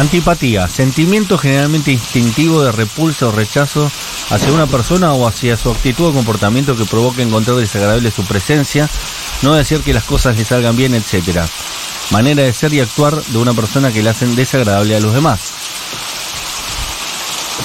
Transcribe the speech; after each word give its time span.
Antipatía, 0.00 0.66
sentimiento 0.66 1.36
generalmente 1.36 1.92
instintivo 1.92 2.62
de 2.62 2.72
repulsa 2.72 3.28
o 3.28 3.32
rechazo 3.32 3.92
hacia 4.30 4.50
una 4.50 4.66
persona 4.66 5.12
o 5.12 5.28
hacia 5.28 5.58
su 5.58 5.70
actitud 5.70 6.06
o 6.06 6.14
comportamiento 6.14 6.74
que 6.74 6.86
provoca 6.86 7.20
encontrar 7.20 7.58
desagradable 7.58 8.10
su 8.10 8.24
presencia, 8.24 8.88
no 9.42 9.52
decir 9.52 9.82
que 9.82 9.92
las 9.92 10.04
cosas 10.04 10.38
le 10.38 10.46
salgan 10.46 10.74
bien, 10.74 10.94
etc. 10.94 11.42
Manera 12.12 12.42
de 12.42 12.54
ser 12.54 12.72
y 12.72 12.80
actuar 12.80 13.22
de 13.22 13.36
una 13.36 13.52
persona 13.52 13.92
que 13.92 14.02
le 14.02 14.08
hacen 14.08 14.34
desagradable 14.34 14.96
a 14.96 15.00
los 15.00 15.12
demás. 15.12 15.52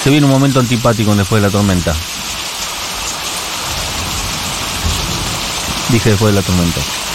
Se 0.04 0.10
viene 0.10 0.26
un 0.26 0.32
momento 0.32 0.60
antipático 0.60 1.16
después 1.16 1.40
de 1.40 1.48
la 1.48 1.52
tormenta. 1.52 1.94
Dije 5.88 6.10
después 6.10 6.34
de 6.34 6.40
la 6.42 6.46
tormenta. 6.46 7.05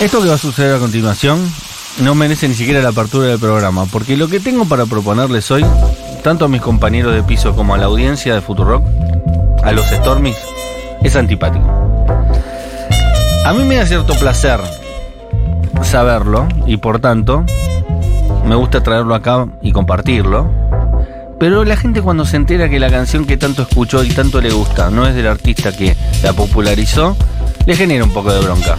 Esto 0.00 0.20
que 0.20 0.28
va 0.28 0.34
a 0.34 0.38
suceder 0.38 0.76
a 0.76 0.78
continuación 0.78 1.40
no 2.02 2.14
merece 2.14 2.46
ni 2.46 2.54
siquiera 2.54 2.82
la 2.82 2.90
apertura 2.90 3.28
del 3.28 3.38
programa, 3.38 3.86
porque 3.86 4.18
lo 4.18 4.28
que 4.28 4.40
tengo 4.40 4.66
para 4.66 4.84
proponerles 4.84 5.50
hoy, 5.50 5.64
tanto 6.22 6.44
a 6.44 6.48
mis 6.48 6.60
compañeros 6.60 7.14
de 7.14 7.22
piso 7.22 7.56
como 7.56 7.74
a 7.74 7.78
la 7.78 7.86
audiencia 7.86 8.34
de 8.34 8.42
Futurock, 8.42 8.84
a 9.64 9.72
los 9.72 9.86
Stormies, 9.86 10.36
es 11.02 11.16
antipático. 11.16 11.66
A 13.46 13.54
mí 13.54 13.64
me 13.64 13.76
da 13.76 13.86
cierto 13.86 14.12
placer 14.16 14.60
saberlo 15.82 16.46
y 16.66 16.76
por 16.76 16.98
tanto 16.98 17.46
me 18.44 18.54
gusta 18.54 18.82
traerlo 18.82 19.14
acá 19.14 19.46
y 19.62 19.72
compartirlo. 19.72 20.50
Pero 21.40 21.64
la 21.64 21.76
gente 21.78 22.02
cuando 22.02 22.26
se 22.26 22.36
entera 22.36 22.68
que 22.68 22.78
la 22.78 22.90
canción 22.90 23.24
que 23.24 23.38
tanto 23.38 23.62
escuchó 23.62 24.04
y 24.04 24.10
tanto 24.10 24.42
le 24.42 24.50
gusta 24.50 24.90
no 24.90 25.06
es 25.06 25.14
del 25.14 25.26
artista 25.26 25.74
que 25.74 25.96
la 26.22 26.34
popularizó, 26.34 27.16
le 27.64 27.74
genera 27.74 28.04
un 28.04 28.12
poco 28.12 28.30
de 28.30 28.40
bronca. 28.40 28.76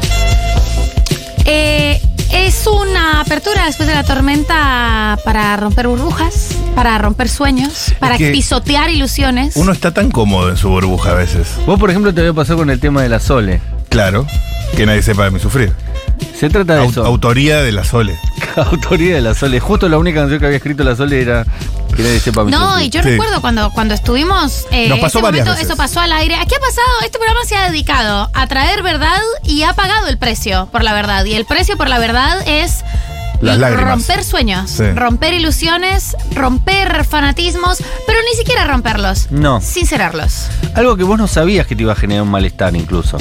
Eh, 1.49 2.01
es 2.33 2.67
una 2.67 3.21
apertura 3.21 3.65
después 3.65 3.87
de 3.87 3.95
la 3.95 4.03
tormenta 4.03 5.17
para 5.23 5.55
romper 5.55 5.87
burbujas, 5.87 6.49
para 6.75 6.97
romper 6.97 7.29
sueños, 7.29 7.93
para 7.99 8.17
que 8.17 8.31
pisotear 8.31 8.89
ilusiones. 8.89 9.55
Uno 9.55 9.71
está 9.71 9.93
tan 9.93 10.11
cómodo 10.11 10.49
en 10.49 10.57
su 10.57 10.67
burbuja 10.67 11.11
a 11.11 11.13
veces. 11.13 11.47
Vos, 11.65 11.79
por 11.79 11.89
ejemplo, 11.89 12.13
te 12.13 12.19
voy 12.19 12.31
a 12.31 12.33
pasar 12.33 12.57
con 12.57 12.69
el 12.69 12.81
tema 12.81 13.01
de 13.01 13.07
la 13.07 13.21
Sole. 13.21 13.61
Claro, 13.87 14.27
que 14.75 14.85
nadie 14.85 15.01
sepa 15.01 15.23
de 15.23 15.31
mi 15.31 15.39
sufrir. 15.39 15.73
Se 16.37 16.49
trata 16.49 16.75
de 16.75 16.85
eso. 16.85 17.03
autoría 17.05 17.61
de 17.61 17.71
la 17.71 17.83
Sole. 17.83 18.17
Autoría 18.55 19.15
de 19.15 19.21
la 19.21 19.33
Sole. 19.33 19.59
Justo 19.59 19.87
la 19.89 19.97
única 19.97 20.19
canción 20.19 20.39
que 20.39 20.45
había 20.45 20.57
escrito 20.57 20.83
la 20.83 20.95
Sole 20.95 21.21
era 21.21 21.45
que 21.95 22.03
nadie 22.03 22.19
sepa 22.19 22.43
mi 22.43 22.51
No, 22.51 22.79
y 22.81 22.89
yo 22.89 23.01
Sí. 23.01 23.09
recuerdo 23.09 23.41
cuando, 23.41 23.71
cuando 23.71 23.93
estuvimos. 23.93 24.65
eh, 24.71 24.87
Nos 24.89 24.99
pasó 24.99 25.19
ese 25.19 25.27
momento, 25.27 25.51
veces. 25.51 25.65
Eso 25.65 25.75
pasó 25.75 25.99
al 25.99 26.11
aire. 26.11 26.35
Aquí 26.35 26.53
ha 26.55 26.59
pasado, 26.59 26.87
este 27.03 27.17
programa 27.17 27.41
se 27.45 27.55
ha 27.55 27.69
dedicado 27.69 28.29
a 28.33 28.47
traer 28.47 28.83
verdad 28.83 29.19
y 29.43 29.63
ha 29.63 29.73
pagado 29.73 30.07
el 30.07 30.17
precio 30.17 30.69
por 30.71 30.83
la 30.83 30.93
verdad. 30.93 31.25
Y 31.25 31.33
el 31.33 31.45
precio 31.45 31.75
por 31.77 31.89
la 31.89 31.97
verdad 31.99 32.37
es. 32.47 32.83
Las 33.39 33.59
lágrimas. 33.59 33.91
Romper 33.91 34.23
sueños, 34.23 34.71
Sí. 34.71 34.83
romper 34.95 35.35
ilusiones, 35.35 36.17
romper 36.33 37.05
fanatismos, 37.05 37.77
pero 38.07 38.17
ni 38.31 38.35
siquiera 38.35 38.63
romperlos. 38.65 39.27
No. 39.29 39.61
Sincerarlos. 39.61 40.47
Algo 40.73 40.97
que 40.97 41.03
vos 41.03 41.19
no 41.19 41.27
sabías 41.27 41.67
que 41.67 41.75
te 41.75 41.83
iba 41.83 41.93
a 41.93 41.95
generar 41.95 42.23
un 42.23 42.29
malestar 42.31 42.75
incluso. 42.75 43.17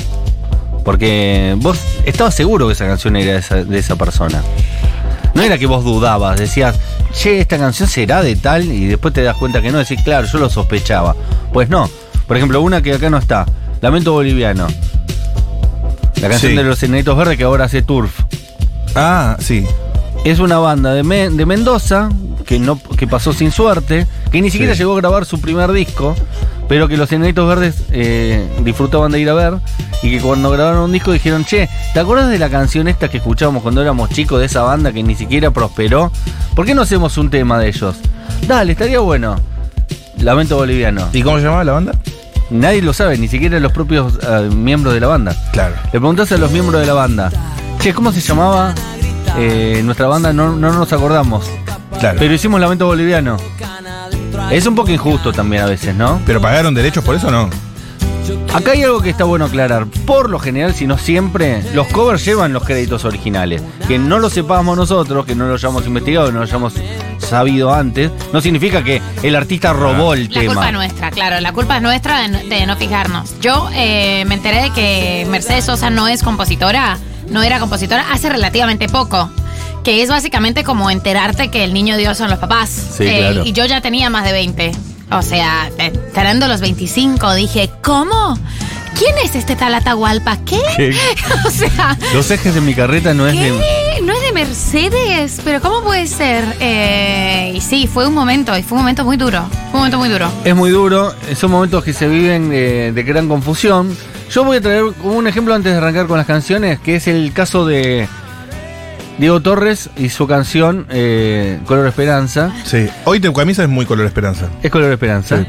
Porque 0.87 1.55
vos 1.59 1.79
estabas 2.07 2.35
seguro 2.35 2.67
que 2.69 2.73
esa 2.73 2.87
canción 2.87 3.17
era 3.17 3.33
de 3.33 3.39
esa, 3.41 3.57
de 3.65 3.79
esa 3.79 3.97
persona. 3.97 4.43
No 5.35 5.43
era 5.43 5.59
que 5.59 5.67
vos 5.67 5.85
dudabas, 5.85 6.39
decías, 6.39 6.77
che, 7.13 7.41
esta 7.41 7.59
canción 7.59 7.89
será 7.89 8.23
de 8.23 8.37
tal, 8.37 8.65
y 8.65 8.87
después 8.87 9.13
te 9.13 9.23
das 9.23 9.37
cuenta 9.37 9.61
que 9.61 9.71
no, 9.71 9.77
decís, 9.79 10.01
claro, 10.03 10.27
yo 10.27 10.39
lo 10.39 10.49
sospechaba. 10.49 11.15
Pues 11.53 11.69
no. 11.69 11.91
Por 12.27 12.37
ejemplo, 12.39 12.63
una 12.63 12.81
que 12.81 12.95
acá 12.95 13.11
no 13.11 13.19
está, 13.19 13.45
Lamento 13.83 14.13
Boliviano. 14.13 14.67
La 16.23 16.29
canción 16.31 16.53
Sí. 16.53 16.57
de 16.57 16.63
los 16.65 16.83
Enanitos 16.83 17.17
Verdes 17.17 17.37
que 17.37 17.45
ahora 17.45 17.65
hace 17.67 17.83
Turf. 17.83 18.21
Ah, 18.95 19.37
sí. 19.39 19.67
Es 20.25 20.39
una 20.39 20.59
banda 20.59 20.95
de, 20.95 21.03
Me- 21.03 21.29
de 21.31 21.45
Mendoza 21.47 22.09
que, 22.47 22.59
no, 22.59 22.81
que 22.97 23.07
pasó 23.07 23.33
sin 23.33 23.51
suerte, 23.53 24.07
que 24.33 24.41
ni 24.41 24.51
siquiera 24.51 24.73
Sí. 24.73 24.79
llegó 24.79 24.95
a 24.95 24.97
grabar 24.97 25.27
su 25.27 25.41
primer 25.41 25.73
disco, 25.73 26.17
pero 26.69 26.89
que 26.89 26.97
los 26.97 27.11
Enanitos 27.13 27.49
Verdes 27.49 27.85
eh, 27.91 28.47
disfrutaban 28.63 29.13
de 29.13 29.21
ir 29.21 29.31
a 29.31 29.35
ver 29.35 29.55
y 30.03 30.11
que 30.11 30.21
cuando 30.21 30.51
grabaron 30.51 30.83
un 30.83 30.93
disco 30.93 31.13
dijeron, 31.13 31.45
che, 31.45 31.69
¿te 31.95 32.01
acuerdas 32.01 32.29
de 32.29 32.39
la 32.39 32.49
canción 32.49 32.89
esta 32.89 33.09
que 33.09 33.19
escuchábamos 33.19 33.63
cuando 33.63 33.83
éramos 33.83 34.11
chicos 34.11 34.41
de 34.41 34.47
esa 34.47 34.63
banda 34.63 34.93
que 34.93 35.03
ni 35.03 35.15
siquiera 35.15 35.51
prosperó? 35.51 36.11
¿Por 36.55 36.67
qué 36.67 36.75
no 36.75 36.83
hacemos 36.83 37.17
un 37.19 37.31
tema 37.31 37.59
de 37.59 37.69
ellos? 37.69 37.97
Dale, 38.47 38.73
estaría 38.73 39.01
bueno. 39.01 39.37
Lamento 40.19 40.57
Boliviano. 40.57 41.09
¿Y 41.13 41.23
cómo 41.23 41.37
se 41.39 41.45
llamaba 41.45 41.65
la 41.65 41.73
banda? 41.73 41.93
Nadie 42.51 42.81
lo 42.81 42.93
sabe, 42.93 43.19
ni 43.19 43.29
siquiera 43.29 43.59
los 43.59 43.73
propios 43.73 44.19
eh, 44.23 44.49
miembros 44.55 44.95
de 44.95 45.01
la 45.01 45.09
banda. 45.09 45.37
Claro. 45.53 45.75
Le 45.85 45.91
preguntás 45.91 46.31
a 46.33 46.37
los 46.37 46.51
miembros 46.51 46.81
de 46.81 46.87
la 46.87 46.95
banda, 46.95 47.31
che, 47.81 47.93
¿cómo 47.93 48.13
se 48.13 48.21
llamaba 48.21 48.75
eh, 49.37 49.81
nuestra 49.85 50.07
banda? 50.07 50.33
No, 50.33 50.55
no 50.55 50.73
nos 50.73 50.93
acordamos. 50.93 51.51
Claro. 51.99 52.19
Pero 52.19 52.35
hicimos 52.35 52.61
Lamento 52.61 52.87
Boliviano. 52.87 53.37
Es 54.51 54.67
un 54.67 54.75
poco 54.75 54.91
injusto 54.91 55.33
también 55.33 55.63
a 55.63 55.67
veces, 55.67 55.95
¿no? 55.95 56.21
¿Pero 56.27 56.41
pagaron 56.41 56.75
derechos 56.75 57.05
por 57.05 57.15
eso 57.15 57.29
o 57.29 57.31
no? 57.31 57.51
Acá 58.55 58.73
hay 58.73 58.83
algo 58.83 59.01
que 59.01 59.11
está 59.11 59.25
bueno 59.25 59.45
aclarar. 59.45 59.87
Por 59.87 60.31
lo 60.31 60.39
general, 60.39 60.75
si 60.75 60.87
no 60.87 60.99
siempre, 60.99 61.63
los 61.75 61.87
covers 61.89 62.25
llevan 62.25 62.53
los 62.53 62.65
créditos 62.65 63.05
originales. 63.05 63.63
Que 63.87 63.99
no 63.99 64.19
lo 64.19 64.31
sepamos 64.31 64.77
nosotros, 64.77 65.25
que 65.27 65.35
no 65.35 65.47
lo 65.47 65.55
hayamos 65.55 65.87
investigado, 65.87 66.27
que 66.27 66.33
no 66.33 66.39
lo 66.39 66.45
hayamos 66.45 66.75
sabido 67.19 67.73
antes, 67.73 68.11
no 68.33 68.41
significa 68.41 68.83
que 68.85 69.03
el 69.23 69.35
artista 69.35 69.73
robó 69.73 70.15
el 70.15 70.25
La 70.33 70.41
tema. 70.41 70.55
culpa 70.55 70.67
es 70.69 70.73
nuestra, 70.73 71.11
claro, 71.11 71.41
la 71.41 71.53
culpa 71.53 71.77
es 71.77 71.83
nuestra 71.83 72.21
de 72.23 72.29
no, 72.29 72.39
de 72.39 72.67
no 72.67 72.77
fijarnos. 72.77 73.39
Yo 73.41 73.69
eh, 73.75 74.25
me 74.27 74.35
enteré 74.35 74.63
de 74.63 74.71
que 74.71 75.27
Mercedes 75.29 75.65
Sosa 75.65 75.91
no 75.91 76.09
es 76.09 76.23
compositora, 76.23 76.99
no 77.31 77.43
era 77.43 77.59
compositora 77.59 78.13
hace 78.13 78.29
relativamente 78.29 78.89
poco. 78.89 79.29
Que 79.87 80.03
es 80.03 80.09
básicamente 80.09 80.65
como 80.65 80.91
enterarte 80.91 81.49
que 81.49 81.63
el 81.63 81.73
niño 81.73 81.97
Dios 81.97 82.19
son 82.19 82.29
los 82.29 82.41
papás. 82.41 82.77
Eh, 82.77 82.93
Sí, 82.99 83.05
claro. 83.05 83.45
Y 83.45 83.53
yo 83.53 83.67
ya 83.67 83.81
tenía 83.81 84.11
más 84.11 84.25
de 84.25 84.33
20. 84.33 84.73
O 85.13 85.23
sea, 85.23 85.71
eh, 85.79 85.93
teniendo 86.13 86.49
los 86.49 86.61
25, 86.61 87.35
dije, 87.35 87.71
¿cómo? 87.85 88.37
¿Quién 88.99 89.15
es 89.23 89.37
este 89.37 89.55
tal 89.55 89.77
Atahualpa? 89.77 90.39
¿Qué? 90.39 90.59
¿Qué? 90.77 90.93
o 91.47 91.51
sea, 91.51 91.97
Los 92.13 92.29
ejes 92.33 92.57
de 92.57 92.63
mi 92.63 92.75
carreta 92.75 93.15
no 93.15 93.29
es 93.29 93.39
de. 93.39 94.03
¿No 94.03 94.13
es 94.13 94.23
de 94.23 94.33
Mercedes? 94.33 95.41
¿Pero 95.45 95.61
cómo 95.61 95.83
puede 95.83 96.09
ser? 96.09 96.45
Eh, 96.59 97.53
y 97.55 97.61
sí, 97.61 97.87
fue 97.87 98.09
un 98.09 98.15
momento, 98.15 98.59
y 98.59 98.65
fue 98.65 98.79
un 98.79 98.83
momento 98.83 99.05
muy 99.05 99.17
duro. 99.17 99.45
Fue 99.71 99.75
un 99.75 99.79
momento 99.79 99.99
muy 99.99 100.09
duro. 100.09 100.29
Es 100.45 100.57
muy 100.57 100.71
duro, 100.71 101.15
son 101.37 101.53
momentos 101.53 101.85
que 101.85 101.93
se 101.93 102.09
viven 102.09 102.51
eh, 102.53 102.91
de 102.93 103.03
gran 103.05 103.29
confusión. 103.29 103.97
Yo 104.33 104.43
voy 104.43 104.57
a 104.57 104.61
traer 104.61 104.83
un 105.05 105.29
ejemplo 105.29 105.55
antes 105.55 105.71
de 105.71 105.79
arrancar 105.79 106.09
con 106.09 106.19
las 106.19 106.27
canciones, 106.27 106.81
que 106.81 106.97
es 106.97 107.07
el 107.07 107.33
caso 107.33 107.65
de 107.65 108.09
Diego 109.19 109.41
Torres 109.41 109.89
y 109.97 110.11
su 110.11 110.27
canción 110.27 110.87
eh, 110.91 111.59
Color 111.67 111.87
Esperanza. 111.87 112.53
Sí. 112.65 112.87
Hoy 113.05 113.19
tu 113.21 113.33
camisa 113.33 113.63
es 113.63 113.69
muy 113.69 113.87
color 113.87 114.05
esperanza. 114.07 114.51
Es 114.63 114.71
Color 114.71 114.93
Esperanza. 114.93 115.39
Sí. 115.39 115.47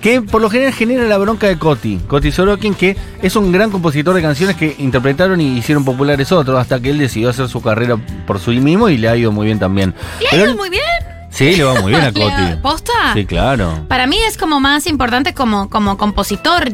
Que 0.00 0.22
por 0.22 0.40
lo 0.40 0.48
general 0.48 0.72
genera 0.72 1.04
la 1.04 1.18
bronca 1.18 1.48
de 1.48 1.58
Coti. 1.58 1.98
Coti 2.06 2.30
Sorokin, 2.30 2.74
que 2.74 2.96
es 3.20 3.34
un 3.34 3.50
gran 3.50 3.70
compositor 3.70 4.14
de 4.14 4.22
canciones 4.22 4.54
que 4.54 4.76
interpretaron 4.78 5.40
y 5.40 5.58
hicieron 5.58 5.84
populares 5.84 6.30
otros, 6.30 6.56
hasta 6.60 6.78
que 6.80 6.90
él 6.90 6.98
decidió 6.98 7.30
hacer 7.30 7.48
su 7.48 7.60
carrera 7.60 7.96
por 8.26 8.38
sí 8.38 8.60
mismo 8.60 8.88
y 8.88 8.96
le 8.98 9.08
ha 9.08 9.16
ido 9.16 9.32
muy 9.32 9.46
bien 9.46 9.58
también. 9.58 9.94
¿Le 10.20 10.28
ha 10.28 10.36
ido 10.42 10.52
él- 10.52 10.56
muy 10.56 10.70
bien? 10.70 10.82
Sí, 11.30 11.56
le 11.56 11.64
va 11.64 11.80
muy 11.80 11.90
bien 11.90 12.02
a 12.04 12.10
¿Le 12.12 12.24
ha- 12.24 12.36
Coti. 12.46 12.62
¿Posta? 12.62 12.92
Sí, 13.14 13.26
claro. 13.26 13.84
Para 13.88 14.06
mí 14.06 14.16
es 14.28 14.36
como 14.38 14.60
más 14.60 14.86
importante 14.86 15.34
como, 15.34 15.68
como 15.68 15.98
compositor. 15.98 16.68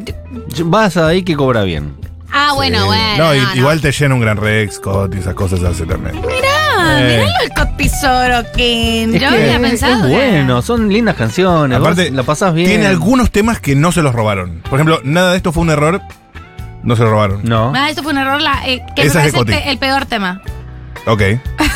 Vas 0.66 0.98
ahí 0.98 1.22
que 1.22 1.34
cobra 1.34 1.62
bien. 1.62 1.94
Ah, 2.36 2.52
bueno, 2.54 2.80
Sí. 2.80 2.84
bueno. 2.86 3.16
No, 3.18 3.34
y- 3.34 3.38
no, 3.38 3.44
no. 3.50 3.54
igual 3.56 3.80
te 3.80 3.92
llena 3.92 4.14
un 4.14 4.20
gran 4.20 4.36
Rex, 4.36 4.80
Cot 4.80 5.14
y 5.14 5.18
esas 5.18 5.34
cosas 5.34 5.62
hace 5.62 5.86
también. 5.86 6.16
Mirá, 6.20 7.00
Eh. 7.00 7.24
mirá 7.24 7.32
el 7.44 7.50
Cotisorokin. 7.50 9.14
Es 9.14 9.20
Yo 9.22 9.28
que 9.28 9.34
había 9.36 9.60
pensado. 9.60 10.06
Es 10.06 10.10
bueno, 10.12 10.60
son 10.62 10.88
lindas 10.92 11.14
canciones. 11.16 11.78
Aparte, 11.78 12.10
la 12.10 12.22
pasás 12.24 12.52
bien. 12.54 12.68
tiene 12.68 12.86
algunos 12.86 13.30
temas 13.30 13.60
que 13.60 13.74
no 13.76 13.92
se 13.92 14.02
los 14.02 14.14
robaron. 14.14 14.60
Por 14.68 14.74
ejemplo, 14.74 15.00
nada 15.04 15.30
de 15.30 15.36
esto 15.36 15.52
fue 15.52 15.62
un 15.62 15.70
error. 15.70 16.00
No 16.82 16.96
se 16.96 17.02
lo 17.02 17.10
robaron. 17.10 17.40
No. 17.44 17.72
Ah, 17.74 17.88
esto 17.88 18.02
fue 18.02 18.12
un 18.12 18.18
error. 18.18 18.40
La, 18.42 18.66
eh, 18.66 18.82
que 18.94 19.02
Esa 19.02 19.24
es 19.24 19.32
parece 19.32 19.38
el, 19.38 19.44
Coti. 19.46 19.52
pe- 19.52 19.70
el 19.70 19.78
peor 19.78 20.04
tema. 20.06 20.42
Ok. 21.06 21.22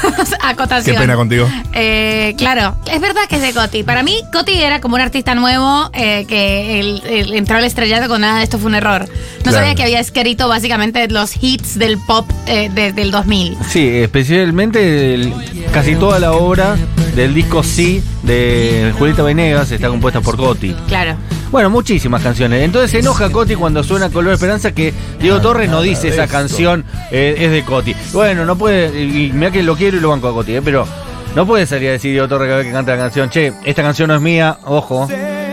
Acotación. 0.43 0.97
Qué 0.97 1.01
pena 1.01 1.17
contigo. 1.17 1.49
Eh, 1.73 2.35
claro, 2.39 2.77
es 2.91 3.01
verdad 3.01 3.23
que 3.29 3.37
es 3.37 3.43
de 3.43 3.53
Coti. 3.53 3.83
Para 3.83 4.03
mí, 4.03 4.21
Coti 4.33 4.53
era 4.63 4.81
como 4.81 4.95
un 4.97 5.01
artista 5.01 5.35
nuevo 5.35 5.91
eh, 5.93 6.25
que 6.29 6.81
el- 6.81 7.03
el- 7.07 7.35
entró 7.35 7.57
al 7.57 7.65
estrellato 7.65 8.09
con 8.09 8.21
nada, 8.21 8.43
esto 8.43 8.59
fue 8.59 8.69
un 8.69 8.75
error. 8.75 9.03
No 9.09 9.43
Claro. 9.43 9.59
sabía 9.59 9.75
que 9.75 9.83
había 9.83 10.01
escrito 10.01 10.49
básicamente 10.49 11.07
los 11.09 11.33
hits 11.43 11.79
del 11.79 11.99
pop 11.99 12.29
eh, 12.47 12.71
desde 12.75 13.03
el 13.03 13.11
2000. 13.11 13.57
Sí, 13.69 13.89
especialmente 13.89 15.15
el- 15.15 15.33
casi 15.73 15.95
toda 15.97 16.19
la 16.19 16.33
obra 16.33 16.77
del 17.15 17.35
disco 17.35 17.63
Sí 17.63 18.03
de 18.23 18.93
Julieta 18.99 19.23
Venegas 19.23 19.71
está 19.71 19.89
compuesta 19.89 20.21
por 20.21 20.37
Coti. 20.37 20.75
Claro. 20.87 21.17
Bueno, 21.51 21.71
muchísimas 21.71 22.23
canciones. 22.23 22.63
Entonces 22.63 22.91
se 22.91 22.99
enoja 22.99 23.31
Coti 23.31 23.55
cuando 23.55 23.83
suena 23.83 24.11
Color 24.11 24.35
Esperanza 24.35 24.73
que 24.73 24.93
Diego 25.21 25.41
Torres 25.41 25.71
no 25.71 25.81
dice 25.81 26.09
esa 26.09 26.27
canción 26.27 26.85
eh, 27.11 27.37
es 27.39 27.51
de 27.51 27.65
Coti. 27.65 27.95
Bueno, 28.13 28.45
no 28.45 28.57
puede, 28.57 29.03
y 29.03 29.33
mira 29.33 29.51
que 29.51 29.63
lo 29.63 29.77
quiero 29.77 29.97
y 29.97 30.01
lo 30.01 30.11
banco 30.11 30.29
a 30.29 30.33
Coti, 30.33 30.57
eh, 30.57 30.63
pero 30.63 30.87
no 31.35 31.47
puede 31.47 31.67
salir 31.67 31.89
a 31.89 31.93
decir 31.93 32.13
Diego 32.13 32.29
Torres 32.29 32.49
cada 32.49 32.59
vez 32.59 32.67
que 32.67 32.73
canta 32.73 32.93
la 32.93 32.99
canción, 32.99 33.31
che, 33.31 33.53
esta 33.65 33.83
canción 33.83 34.09
no 34.09 34.15
es 34.15 34.21
mía, 34.21 34.59
ojo. 34.65 35.09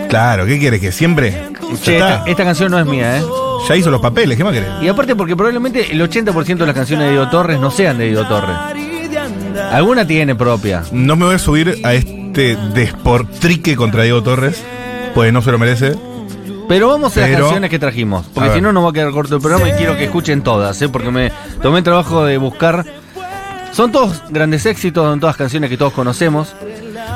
Claro, 0.08 0.46
¿qué 0.46 0.58
quieres? 0.58 0.80
¿Que 0.80 0.92
siempre? 0.92 1.50
Che, 1.82 1.96
esta, 1.96 2.24
esta 2.26 2.44
canción 2.44 2.70
no 2.70 2.78
es 2.78 2.86
mía, 2.86 3.18
¿eh? 3.18 3.22
Ya 3.68 3.74
hizo 3.74 3.90
los 3.90 4.00
papeles, 4.00 4.36
¿qué 4.36 4.44
más 4.44 4.52
querés? 4.52 4.68
Y 4.82 4.88
aparte 4.88 5.16
porque 5.16 5.34
probablemente 5.34 5.90
el 5.90 6.00
80% 6.00 6.56
de 6.56 6.66
las 6.66 6.74
canciones 6.74 7.06
de 7.06 7.12
Diego 7.12 7.28
Torres 7.30 7.58
no 7.58 7.70
sean 7.70 7.98
de 7.98 8.04
Diego 8.04 8.26
Torres. 8.26 8.56
Alguna 9.72 10.06
tiene 10.06 10.34
propia. 10.34 10.84
No 10.92 11.16
me 11.16 11.24
voy 11.24 11.34
a 11.34 11.38
subir 11.38 11.80
a 11.82 11.94
este 11.94 12.56
desportrique 12.74 13.74
contra 13.74 14.04
Diego 14.04 14.22
Torres, 14.22 14.62
pues 15.16 15.32
no 15.32 15.40
se 15.40 15.50
lo 15.50 15.58
merece. 15.58 15.94
Pero 16.68 16.88
vamos 16.88 17.16
a 17.16 17.20
las 17.20 17.30
Pero- 17.30 17.44
canciones 17.44 17.70
que 17.70 17.78
trajimos. 17.78 18.26
A 18.26 18.28
Porque 18.34 18.48
ver. 18.50 18.58
si 18.58 18.60
no, 18.60 18.70
nos 18.70 18.84
va 18.84 18.90
a 18.90 18.92
quedar 18.92 19.10
corto 19.12 19.36
el 19.36 19.40
programa 19.40 19.66
y 19.66 19.72
quiero 19.72 19.96
que 19.96 20.04
escuchen 20.04 20.42
todas, 20.42 20.80
¿eh? 20.82 20.90
Porque 20.90 21.10
me 21.10 21.32
tomé 21.62 21.78
el 21.78 21.84
trabajo 21.84 22.26
de 22.26 22.36
buscar. 22.36 22.84
Son 23.72 23.90
todos 23.92 24.22
grandes 24.28 24.66
éxitos, 24.66 25.02
son 25.06 25.18
todas 25.18 25.36
canciones 25.38 25.70
que 25.70 25.78
todos 25.78 25.94
conocemos. 25.94 26.54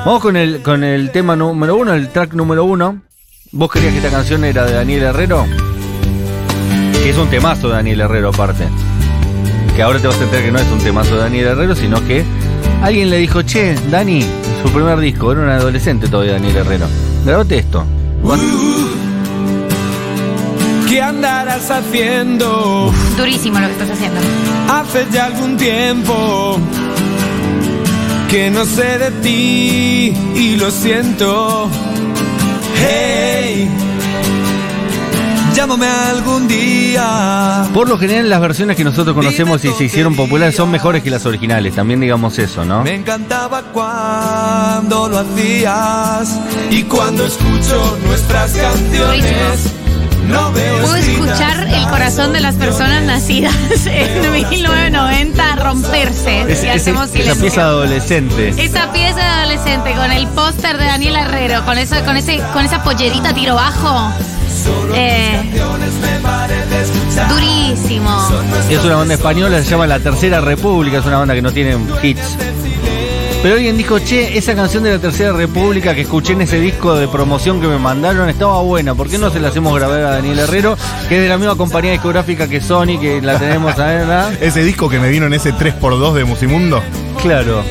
Vamos 0.06 0.22
con 0.22 0.36
el, 0.38 0.62
con 0.62 0.82
el 0.82 1.10
tema 1.10 1.36
número 1.36 1.76
uno, 1.76 1.92
el 1.92 2.08
track 2.08 2.32
número 2.32 2.64
uno. 2.64 3.02
¿Vos 3.52 3.70
querías 3.70 3.92
que 3.92 3.98
esta 3.98 4.10
canción 4.10 4.44
era 4.46 4.64
de 4.64 4.72
Daniel 4.72 5.02
Herrero? 5.02 5.44
Que 7.02 7.10
es 7.10 7.18
un 7.18 7.28
temazo 7.28 7.68
de 7.68 7.74
Daniel 7.74 8.00
Herrero, 8.00 8.30
aparte. 8.30 8.64
Que 9.76 9.82
ahora 9.82 9.98
te 9.98 10.06
vas 10.06 10.18
a 10.18 10.24
enterar 10.24 10.44
que 10.46 10.52
no 10.52 10.58
es 10.58 10.70
un 10.72 10.78
temazo 10.78 11.16
de 11.16 11.20
Daniel 11.20 11.48
Herrero, 11.48 11.74
sino 11.76 12.02
que 12.06 12.24
alguien 12.82 13.10
le 13.10 13.18
dijo, 13.18 13.42
che, 13.42 13.74
Dani, 13.90 14.24
su 14.62 14.70
primer 14.72 14.98
disco, 15.00 15.32
era 15.32 15.42
un 15.42 15.48
adolescente 15.50 16.08
todavía 16.08 16.32
Daniel 16.32 16.56
Herrero. 16.56 16.86
Grabate 17.24 17.58
esto. 17.58 17.84
¿Qué 20.88 21.00
andarás 21.00 21.70
haciendo? 21.70 22.92
Durísimo 23.16 23.60
lo 23.60 23.66
que 23.66 23.72
estás 23.72 23.90
haciendo. 23.90 24.20
Hace 24.72 25.06
ya 25.12 25.26
algún 25.26 25.56
tiempo 25.56 26.58
que 28.28 28.50
no 28.50 28.64
sé 28.64 28.98
de 28.98 29.10
ti 29.22 30.14
y 30.34 30.56
lo 30.56 30.70
siento. 30.70 31.68
Hey, 32.76 33.68
llámame 35.54 35.86
algún 35.86 36.48
día. 36.48 37.68
Por 37.72 37.88
lo 37.88 37.98
general 37.98 38.28
las 38.28 38.40
versiones 38.40 38.76
que 38.76 38.84
nosotros 38.84 39.14
conocemos 39.14 39.64
y 39.64 39.72
se 39.72 39.84
hicieron 39.84 40.14
populares 40.14 40.54
son 40.56 40.70
mejores 40.70 41.02
que 41.02 41.10
las 41.10 41.26
originales, 41.26 41.74
también 41.74 42.00
digamos 42.00 42.38
eso, 42.38 42.64
¿no? 42.64 42.82
Me 42.82 42.94
encantaba 42.94 43.62
cuando 43.72 45.08
lo 45.08 45.18
hacías 45.18 46.40
y 46.70 46.82
cuando 46.84 47.26
escucho 47.26 47.98
nuestras 48.06 48.52
canciones. 48.52 49.79
No 50.30 50.96
escritas 50.96 51.08
escuchar 51.08 51.68
el 51.68 51.86
corazón 51.88 52.32
de 52.32 52.40
las 52.40 52.54
personas 52.56 53.02
nacidas 53.02 53.54
en 53.86 54.32
1990 54.32 55.56
romperse 55.56 56.42
Es- 56.42 56.62
es- 56.64 56.76
hacemos 56.82 57.04
esa 57.04 57.12
silencio. 57.12 57.40
pieza 57.40 57.60
adolescente. 57.62 58.48
Esa 58.56 58.92
pieza 58.92 59.16
de 59.16 59.22
adolescente 59.22 59.92
con 59.94 60.12
el 60.12 60.26
póster 60.28 60.78
de 60.78 60.84
Daniel 60.84 61.16
Herrero, 61.16 61.64
con 61.64 61.78
esa, 61.78 62.04
con 62.04 62.16
ese, 62.16 62.40
con 62.52 62.64
esa 62.64 62.82
pollerita 62.82 63.32
tiro 63.34 63.54
bajo. 63.56 64.12
Eh, 64.94 65.50
durísimo. 67.28 68.28
Es 68.68 68.84
una 68.84 68.96
banda 68.96 69.14
española, 69.14 69.62
se 69.62 69.70
llama 69.70 69.86
La 69.86 69.98
Tercera 70.00 70.40
República, 70.40 70.98
es 70.98 71.06
una 71.06 71.18
banda 71.18 71.34
que 71.34 71.42
no 71.42 71.52
tiene 71.52 71.76
hits. 72.02 72.36
Pero 73.42 73.54
alguien 73.54 73.78
dijo, 73.78 73.98
che, 74.00 74.36
esa 74.36 74.54
canción 74.54 74.82
de 74.82 74.90
la 74.92 74.98
Tercera 74.98 75.32
República 75.32 75.94
que 75.94 76.02
escuché 76.02 76.34
en 76.34 76.42
ese 76.42 76.60
disco 76.60 76.94
de 76.96 77.08
promoción 77.08 77.58
que 77.58 77.68
me 77.68 77.78
mandaron 77.78 78.28
estaba 78.28 78.60
buena. 78.60 78.94
¿Por 78.94 79.08
qué 79.08 79.16
no 79.16 79.30
se 79.30 79.40
la 79.40 79.48
hacemos 79.48 79.74
grabar 79.74 80.00
a 80.02 80.10
Daniel 80.10 80.40
Herrero? 80.40 80.76
Que 81.08 81.16
es 81.16 81.22
de 81.22 81.28
la 81.28 81.38
misma 81.38 81.56
compañía 81.56 81.92
discográfica 81.92 82.48
que 82.48 82.60
Sony, 82.60 82.98
que 83.00 83.22
la 83.22 83.38
tenemos 83.38 83.78
a 83.78 83.86
¿verdad? 83.86 84.32
Ese 84.42 84.62
disco 84.62 84.90
que 84.90 84.98
me 84.98 85.08
vino 85.08 85.24
en 85.24 85.32
ese 85.32 85.54
3x2 85.54 86.12
de 86.12 86.24
Musimundo. 86.24 86.82
Claro. 87.22 87.62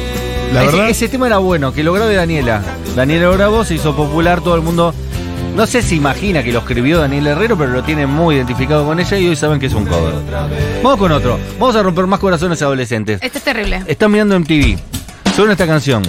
La 0.53 0.63
ese, 0.63 0.71
verdad- 0.75 0.89
ese 0.89 1.07
tema 1.07 1.27
era 1.27 1.37
bueno, 1.37 1.71
que 1.71 1.83
lo 1.83 1.93
grabó 1.93 2.11
Daniela. 2.11 2.63
Daniela 2.95 3.25
lo 3.25 3.33
grabó, 3.33 3.63
se 3.63 3.75
hizo 3.75 3.95
popular, 3.95 4.41
todo 4.41 4.55
el 4.55 4.61
mundo. 4.63 4.95
No 5.55 5.67
sé 5.67 5.83
si 5.83 5.97
imagina 5.97 6.41
que 6.41 6.51
lo 6.51 6.59
escribió 6.59 6.97
Daniel 6.99 7.27
Herrero, 7.27 7.55
pero 7.59 7.69
lo 7.69 7.83
tiene 7.83 8.07
muy 8.07 8.35
identificado 8.37 8.85
con 8.85 8.99
ella 8.99 9.17
y 9.19 9.27
hoy 9.27 9.35
saben 9.35 9.59
que 9.59 9.67
es 9.67 9.73
un 9.73 9.85
cover. 9.85 10.15
Vamos 10.81 10.97
con 10.97 11.11
otro. 11.11 11.37
Vamos 11.59 11.75
a 11.75 11.83
romper 11.83 12.07
más 12.07 12.19
corazones 12.19 12.59
adolescentes. 12.63 13.19
Este 13.21 13.37
es 13.37 13.43
terrible. 13.43 13.83
Están 13.85 14.11
mirando 14.11 14.39
MTV. 14.39 14.79
Suena 15.39 15.53
esta 15.53 15.67
canción. 15.67 16.03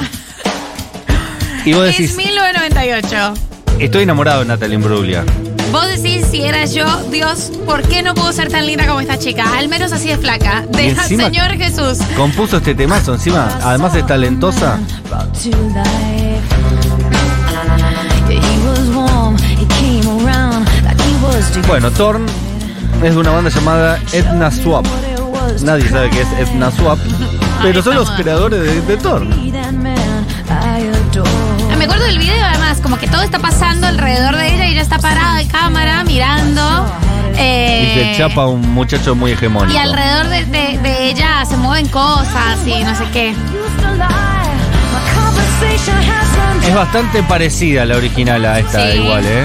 Y 1.65 1.73
vos 1.73 1.85
decís, 1.85 2.11
Es 2.11 2.17
1998. 2.17 3.35
estoy 3.79 4.03
enamorado 4.03 4.41
de 4.41 4.47
Natalie 4.47 4.75
Imbruglia. 4.75 5.25
Vos 5.71 5.87
decís, 5.87 6.27
si 6.33 6.43
era 6.43 6.65
yo, 6.65 6.85
Dios, 7.13 7.53
¿por 7.65 7.83
qué 7.83 8.03
no 8.03 8.13
puedo 8.17 8.33
ser 8.33 8.49
tan 8.49 8.67
linda 8.67 8.89
como 8.89 8.99
esta 8.99 9.21
chica? 9.21 9.57
Al 9.57 9.69
menos 9.69 9.93
así 9.93 10.09
de 10.09 10.19
flaca. 10.19 10.65
De 10.73 10.89
encima- 10.89 11.27
Señor 11.27 11.53
Jesús. 11.53 11.99
Compuso 12.17 12.57
este 12.57 12.75
temazo 12.75 13.15
encima. 13.15 13.57
Además 13.63 13.95
es 13.95 14.05
talentosa. 14.05 14.81
Bueno, 21.69 21.93
Torn 21.93 22.27
es 23.01 23.15
de 23.15 23.21
una 23.21 23.31
banda 23.31 23.51
llamada 23.51 24.01
Etna 24.13 24.51
Swap. 24.51 24.85
Nadie 25.63 25.89
sabe 25.89 26.11
qué 26.11 26.23
es 26.23 26.29
Etna 26.49 26.73
Swap. 26.73 26.99
Pero 27.63 27.83
son 27.83 27.95
los 27.97 28.11
creadores 28.13 28.61
de, 28.61 28.81
de. 28.83 28.99
Ah, 30.49 30.79
Me 31.77 31.85
acuerdo 31.85 32.05
del 32.05 32.19
video 32.19 32.45
además, 32.45 32.81
como 32.83 32.97
que 32.99 33.07
todo 33.09 33.23
está 33.23 33.39
pasando 33.39 33.87
alrededor 33.87 34.37
de 34.37 34.55
ella 34.55 34.67
y 34.67 34.73
ella 34.73 34.83
está 34.83 34.99
parada 34.99 35.37
de 35.37 35.47
cámara 35.47 36.03
mirando. 36.05 36.87
eh, 37.37 37.93
Y 37.95 38.13
se 38.13 38.19
chapa 38.19 38.47
un 38.47 38.61
muchacho 38.75 39.15
muy 39.15 39.33
hegemónico. 39.33 39.73
y 39.75 39.77
alrededor 39.81 40.29
de, 40.29 40.45
de- 40.47 40.79
de 40.79 41.09
ella 41.11 41.45
se 41.45 41.57
mueven 41.57 41.89
cosas 41.89 42.59
y 42.67 42.83
no 42.85 42.95
sé 42.95 43.05
qué. 43.13 43.35
Es 46.67 46.75
bastante 46.75 47.23
parecida 47.23 47.83
a 47.83 47.85
la 47.87 47.97
original 47.97 48.45
a 48.45 48.59
esta 48.59 48.91
Sí. 48.93 48.99
igual, 48.99 49.25
¿eh? 49.27 49.45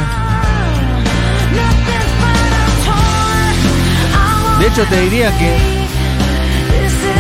De 4.59 4.67
hecho 4.67 4.83
te 4.85 5.01
diría 5.01 5.38
que 5.38 5.75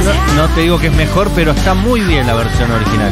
no, 0.05 0.33
no 0.35 0.47
te 0.49 0.61
digo 0.61 0.79
que 0.79 0.87
es 0.87 0.93
mejor, 0.93 1.29
pero 1.35 1.51
está 1.51 1.73
muy 1.73 2.01
bien 2.01 2.27
la 2.27 2.33
versión 2.33 2.71
original. 2.71 3.11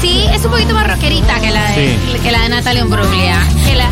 Sí, 0.00 0.24
es 0.32 0.44
un 0.44 0.50
poquito 0.50 0.74
más 0.74 0.86
rockerita 0.88 1.38
que 1.40 1.50
la 1.50 1.64
de, 1.70 1.74
Sí. 1.74 2.18
que 2.22 2.32
la 2.32 2.40
de 2.42 2.48
Natalia 2.48 2.82
Imbruglia. 2.82 3.38
Que 3.66 3.74
la, 3.74 3.90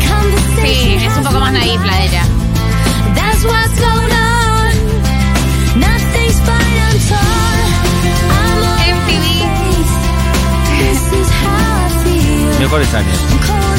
sí, 0.63 0.97
es 0.99 1.17
un 1.17 1.23
poco 1.23 1.39
más 1.39 1.51
naif 1.53 1.83
la 1.85 1.95
de 1.97 2.05
ella. 2.05 2.23
That's 3.15 3.43
what's 3.45 3.79
going 3.79 4.13
on. 4.13 5.79
Nothing's 5.79 6.39
fine, 6.41 6.77
I'm 6.87 6.99
torn. 7.09 7.69
I'm 8.31 8.63
on 8.63 8.79
MTV. 8.79 9.25
This 10.79 11.01
is 11.19 11.27
how 11.43 11.85
I 11.85 11.89
feel. 12.03 12.59
Mejores 12.59 12.93
años. 12.93 13.17
Cold 13.45 13.78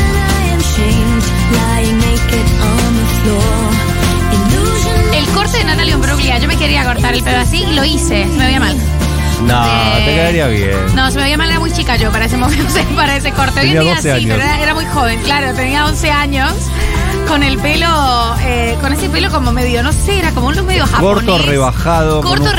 Natalia 5.70 6.38
yo 6.40 6.48
me 6.48 6.56
quería 6.56 6.84
cortar 6.84 7.14
el 7.14 7.22
pelo 7.22 7.38
así 7.38 7.62
y 7.62 7.74
lo 7.74 7.84
hice. 7.84 8.24
Se 8.24 8.36
me 8.36 8.46
veía 8.46 8.58
mal. 8.60 8.76
No, 9.44 9.64
Eh, 9.64 10.02
te 10.04 10.14
quedaría 10.14 10.46
bien. 10.48 10.94
No, 10.94 11.10
se 11.10 11.16
me 11.16 11.22
veía 11.24 11.38
mal, 11.38 11.48
era 11.48 11.60
muy 11.60 11.70
chica 11.72 11.96
yo 11.96 12.10
para 12.10 12.24
ese 12.26 12.36
momento, 12.38 12.74
para 12.96 13.16
ese 13.16 13.32
corte. 13.32 13.60
Hoy 13.60 13.70
en 13.70 13.80
día 13.80 13.90
12 13.94 14.02
sí, 14.02 14.08
años. 14.10 14.24
pero 14.36 14.42
era, 14.42 14.60
era 14.60 14.74
muy 14.74 14.84
joven, 14.86 15.20
claro, 15.22 15.54
tenía 15.54 15.86
11 15.86 16.10
años. 16.10 16.52
Con 17.28 17.42
el 17.44 17.58
pelo, 17.58 18.34
eh, 18.40 18.76
con 18.80 18.92
ese 18.92 19.08
pelo 19.08 19.30
como 19.30 19.52
medio, 19.52 19.82
no 19.84 19.92
sé, 19.92 20.18
era 20.18 20.32
como 20.32 20.48
un 20.48 20.56
look 20.56 20.66
medio 20.66 20.84
japonés. 20.86 21.24
Corto, 21.24 21.38
rebajado, 21.46 22.20
Corto, 22.22 22.44
popo. 22.44 22.56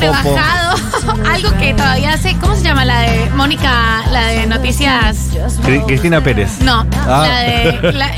Algo 1.30 1.58
que 1.60 1.74
todavía 1.74 2.18
sé. 2.18 2.36
¿Cómo 2.40 2.56
se 2.56 2.64
llama 2.64 2.86
la 2.86 3.02
de 3.02 3.30
Mónica, 3.32 4.04
la 4.12 4.28
de 4.28 4.46
noticias? 4.48 5.30
Cri- 5.64 5.86
Cristina 5.86 6.22
Pérez. 6.22 6.60
No, 6.62 6.86
Ah. 7.08 7.26
la 7.28 7.40
de. 7.40 7.94
La, 7.94 8.12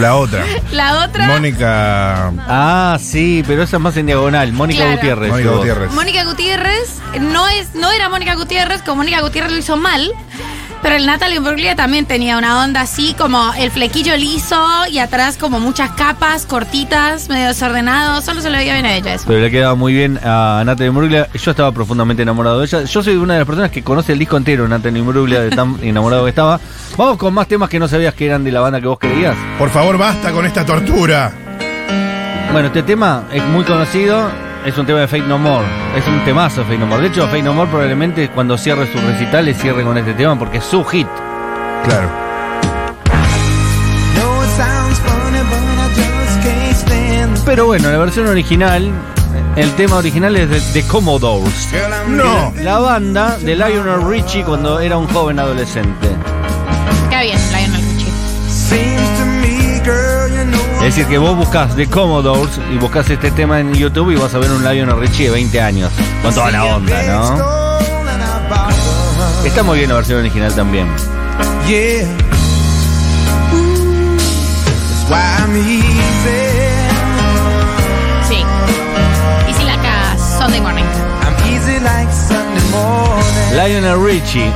La 0.00 0.16
otra. 0.16 0.44
la 0.72 1.04
otra. 1.04 1.26
Mónica. 1.26 2.32
Ah, 2.48 2.98
sí, 3.00 3.42
pero 3.46 3.62
esa 3.62 3.76
es 3.76 3.82
más 3.82 3.96
en 3.96 4.06
diagonal. 4.06 4.52
Mónica 4.52 4.80
Claro. 4.80 4.96
Gutiérrez. 4.96 5.30
Mónica. 5.30 5.50
Gutiérrez. 5.52 5.92
Mónica 5.92 6.24
Gutiérrez 6.24 6.96
no 7.20 7.48
es 7.48 7.74
no 7.74 7.90
era 7.90 8.08
Mónica 8.08 8.34
Gutiérrez, 8.34 8.82
como 8.82 8.96
Mónica 8.96 9.20
Gutiérrez 9.20 9.52
lo 9.52 9.58
hizo 9.58 9.76
mal. 9.76 10.10
Pero 10.82 10.96
el 10.96 11.04
Natalie 11.04 11.36
Imbruglia 11.36 11.76
también 11.76 12.06
tenía 12.06 12.38
una 12.38 12.64
onda 12.64 12.80
así, 12.80 13.14
como 13.18 13.52
el 13.54 13.70
flequillo 13.70 14.16
liso 14.16 14.56
y 14.90 14.98
atrás 14.98 15.36
como 15.36 15.60
muchas 15.60 15.90
capas 15.90 16.46
cortitas, 16.46 17.28
medio 17.28 17.48
desordenado. 17.48 18.22
Solo 18.22 18.40
se 18.40 18.48
le 18.48 18.58
veía 18.58 18.72
bien 18.72 18.86
a 18.86 18.96
ella 18.96 19.14
eso. 19.14 19.24
Pero 19.26 19.40
le 19.40 19.50
quedaba 19.50 19.74
muy 19.74 19.92
bien 19.92 20.18
a 20.24 20.62
Natalie 20.64 20.88
Imbruglia. 20.88 21.28
Yo 21.34 21.50
estaba 21.50 21.70
profundamente 21.72 22.22
enamorado 22.22 22.60
de 22.60 22.66
ella. 22.66 22.84
Yo 22.84 23.02
soy 23.02 23.16
una 23.16 23.34
de 23.34 23.40
las 23.40 23.46
personas 23.46 23.70
que 23.70 23.82
conoce 23.82 24.14
el 24.14 24.18
disco 24.18 24.38
entero 24.38 24.66
Natalie 24.66 25.00
Imbruglia, 25.00 25.40
de 25.40 25.50
tan 25.50 25.76
enamorado 25.82 26.24
que 26.24 26.30
estaba. 26.30 26.58
Vamos 26.96 27.18
con 27.18 27.34
más 27.34 27.46
temas 27.46 27.68
que 27.68 27.78
no 27.78 27.86
sabías 27.86 28.14
que 28.14 28.26
eran 28.26 28.42
de 28.42 28.52
la 28.52 28.60
banda 28.60 28.80
que 28.80 28.86
vos 28.86 28.98
querías. 28.98 29.36
Por 29.58 29.68
favor, 29.68 29.98
basta 29.98 30.32
con 30.32 30.46
esta 30.46 30.64
tortura. 30.64 31.32
Bueno, 32.52 32.68
este 32.68 32.82
tema 32.82 33.24
es 33.32 33.44
muy 33.44 33.64
conocido. 33.64 34.49
Es 34.64 34.76
un 34.76 34.84
tema 34.84 35.00
de 35.00 35.08
Fate 35.08 35.22
No 35.22 35.38
More. 35.38 35.66
Es 35.96 36.06
un 36.06 36.22
temazo 36.24 36.62
Fate 36.62 36.78
No 36.78 36.86
More. 36.86 37.02
De 37.02 37.08
hecho, 37.08 37.26
Fate 37.26 37.42
No 37.42 37.54
More 37.54 37.70
probablemente 37.70 38.28
cuando 38.28 38.58
cierre 38.58 38.90
sus 38.92 39.02
recitales 39.02 39.56
cierre 39.58 39.82
con 39.82 39.96
este 39.96 40.12
tema 40.14 40.38
porque 40.38 40.58
es 40.58 40.64
su 40.64 40.84
hit. 40.84 41.06
Claro. 41.84 42.08
Pero 47.46 47.66
bueno, 47.66 47.90
la 47.90 47.98
versión 47.98 48.28
original, 48.28 48.84
eh, 48.84 48.92
el 49.56 49.72
tema 49.72 49.96
original 49.96 50.36
es 50.36 50.50
de 50.50 50.60
The 50.60 50.86
Commodores. 50.86 51.68
No. 52.08 52.52
La 52.62 52.78
banda 52.78 53.38
de 53.38 53.56
Lionel 53.56 54.06
Richie 54.06 54.44
cuando 54.44 54.78
era 54.78 54.98
un 54.98 55.08
joven 55.08 55.38
adolescente. 55.38 56.08
Qué 57.08 57.22
bien, 57.22 57.38
Lionel. 57.50 57.79
Es 60.80 60.96
decir, 60.96 61.06
que 61.06 61.18
vos 61.18 61.36
buscas 61.36 61.76
The 61.76 61.88
Commodores 61.88 62.58
y 62.72 62.78
buscas 62.78 63.08
este 63.10 63.30
tema 63.30 63.60
en 63.60 63.74
YouTube 63.74 64.12
y 64.12 64.16
vas 64.16 64.34
a 64.34 64.38
ver 64.38 64.50
un 64.50 64.62
Lionel 64.64 64.98
Richie 64.98 65.24
de 65.24 65.30
20 65.30 65.60
años. 65.60 65.92
Con 66.22 66.34
toda 66.34 66.50
la 66.50 66.64
onda, 66.64 67.02
¿no? 67.02 67.60
Está 69.44 69.62
muy 69.62 69.78
bien 69.78 69.90
la 69.90 69.96
versión 69.96 70.20
original 70.20 70.54
también. 70.54 70.86
Sí. 78.26 78.42
Y 79.48 79.52
si 79.52 79.64
la 79.64 79.74
acá, 79.74 80.16
Sunday 80.38 80.60
morning. 80.60 80.84
I'm 81.22 81.34
easy 81.52 81.78
like 81.80 82.10
Sunday 82.10 82.62
morning. 82.70 83.54
Lionel 83.54 84.02
Richie, 84.02 84.50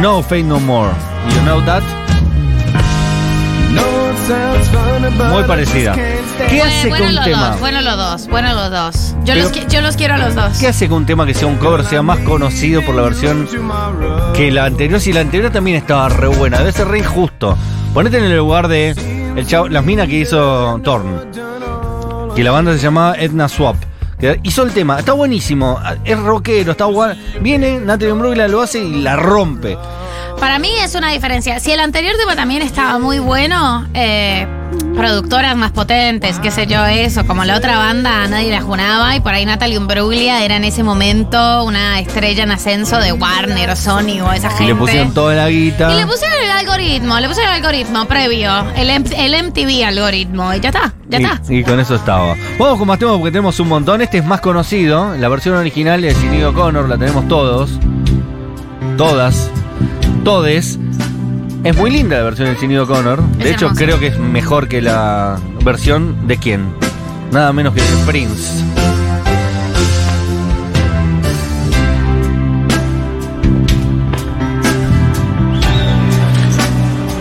No 0.00 0.22
Fate 0.22 0.44
No 0.44 0.58
More. 0.58 0.92
You 1.34 1.40
know 1.42 1.60
that? 1.66 2.03
Muy 4.78 5.42
parecida. 5.44 5.94
¿Qué 5.94 6.22
Bueno, 6.58 6.64
hace 6.64 6.88
bueno 6.88 7.04
con 7.04 7.08
un 7.08 7.14
los 7.14 7.24
tema? 7.24 7.48
dos, 7.50 7.60
bueno 7.60 7.80
los 7.80 7.96
dos, 7.96 8.28
bueno 8.28 8.54
los 8.54 8.70
dos. 8.70 9.14
Yo, 9.24 9.34
Pero- 9.34 9.42
los, 9.42 9.52
qui- 9.52 9.66
yo 9.68 9.80
los 9.80 9.96
quiero 9.96 10.14
a 10.14 10.18
los 10.18 10.34
dos. 10.34 10.58
¿Qué 10.58 10.68
hace 10.68 10.88
que 10.88 10.94
un 10.94 11.06
tema 11.06 11.26
que 11.26 11.34
sea 11.34 11.46
un 11.46 11.56
cover 11.56 11.84
sea 11.84 12.02
más 12.02 12.18
conocido 12.20 12.82
por 12.82 12.94
la 12.94 13.02
versión 13.02 13.48
que 14.34 14.50
la 14.50 14.64
anterior? 14.66 15.00
Si 15.00 15.12
la 15.12 15.20
anterior 15.20 15.50
también 15.52 15.76
estaba 15.76 16.08
re 16.08 16.28
buena, 16.28 16.58
debe 16.58 16.72
ser 16.72 16.88
re 16.88 16.98
injusto. 16.98 17.56
Ponete 17.92 18.18
en 18.18 18.24
el 18.24 18.36
lugar 18.36 18.68
de 18.68 18.90
el 18.90 19.46
chavo- 19.46 19.68
las 19.68 19.84
minas 19.84 20.08
que 20.08 20.16
hizo 20.18 20.80
Thorn. 20.82 21.30
Que 22.34 22.42
la 22.42 22.50
banda 22.50 22.72
se 22.72 22.78
llamaba 22.80 23.14
Edna 23.16 23.48
Swap. 23.48 23.76
Que 24.18 24.40
hizo 24.42 24.62
el 24.62 24.72
tema, 24.72 24.98
está 24.98 25.12
buenísimo, 25.12 25.78
es 26.04 26.18
rockero, 26.18 26.72
está 26.72 26.86
bueno. 26.86 27.14
Viene 27.40 27.78
Natalie 27.78 28.12
Imbruglia, 28.12 28.48
lo 28.48 28.62
hace 28.62 28.78
y 28.82 29.02
la 29.02 29.16
rompe. 29.16 29.76
Para 30.40 30.58
mí 30.58 30.70
es 30.82 30.94
una 30.94 31.10
diferencia. 31.10 31.60
Si 31.60 31.70
el 31.72 31.80
anterior 31.80 32.14
tema 32.18 32.34
también 32.34 32.62
estaba 32.62 32.98
muy 32.98 33.18
bueno, 33.18 33.86
eh, 33.94 34.46
productoras 34.94 35.56
más 35.56 35.72
potentes, 35.72 36.38
qué 36.38 36.50
sé 36.50 36.66
yo, 36.66 36.84
eso, 36.86 37.26
como 37.26 37.44
la 37.44 37.56
otra 37.56 37.76
banda, 37.78 38.26
nadie 38.28 38.50
la 38.50 38.62
junaba 38.62 39.16
y 39.16 39.20
por 39.20 39.34
ahí 39.34 39.44
Natalie 39.44 39.76
Imbruglia 39.76 40.44
era 40.44 40.56
en 40.56 40.64
ese 40.64 40.82
momento 40.82 41.64
una 41.64 42.00
estrella 42.00 42.44
en 42.44 42.52
ascenso 42.52 42.98
de 42.98 43.12
Warner 43.12 43.70
o 43.70 43.76
Sony 43.76 44.20
o 44.22 44.32
esa 44.32 44.50
gente. 44.50 44.64
Y 44.64 44.66
le 44.68 44.74
pusieron 44.74 45.12
toda 45.12 45.34
la 45.34 45.48
guita. 45.48 45.92
Y 45.92 45.96
le 45.96 46.06
pusieron 46.06 46.36
el 46.42 46.50
algoritmo, 46.50 47.18
le 47.20 47.28
pusieron 47.28 47.52
el 47.52 47.56
algoritmo 47.56 48.04
previo, 48.06 48.50
el, 48.76 49.44
MTV 49.44 49.84
algoritmo, 49.84 50.54
y 50.54 50.60
ya 50.60 50.68
está, 50.68 50.94
ya 51.08 51.20
y, 51.20 51.24
está. 51.24 51.52
y 51.52 51.64
con 51.64 51.80
eso 51.80 51.96
estaba. 51.96 52.34
Vamos 52.58 52.78
con 52.78 52.88
más 52.88 52.98
temas 52.98 53.16
porque 53.16 53.32
tenemos 53.32 53.58
un 53.60 53.68
montón. 53.68 54.00
Este 54.00 54.18
es 54.18 54.24
más 54.24 54.40
conocido. 54.40 55.16
La 55.16 55.28
versión 55.28 55.56
original 55.56 56.00
de 56.00 56.14
Sinead 56.14 56.48
O'Connor 56.48 56.88
la 56.88 56.96
tenemos 56.96 57.26
todos. 57.28 57.78
Todas. 58.96 59.50
Todes. 60.24 60.78
Es 61.64 61.74
muy 61.76 61.90
linda 61.90 62.18
la 62.18 62.24
versión 62.24 62.48
de 62.48 62.56
Sinead 62.58 62.82
O'Connor. 62.82 63.22
De 63.22 63.44
Es 63.44 63.50
hecho, 63.56 63.66
hermosa. 63.66 63.84
creo 63.84 63.98
que 63.98 64.08
es 64.08 64.18
mejor 64.18 64.68
que 64.68 64.82
la 64.82 65.38
versión 65.64 66.26
de 66.26 66.36
quién. 66.36 66.74
Nada 67.32 67.52
menos 67.52 67.72
que 67.74 67.80
de 67.80 68.04
Prince. 68.04 68.62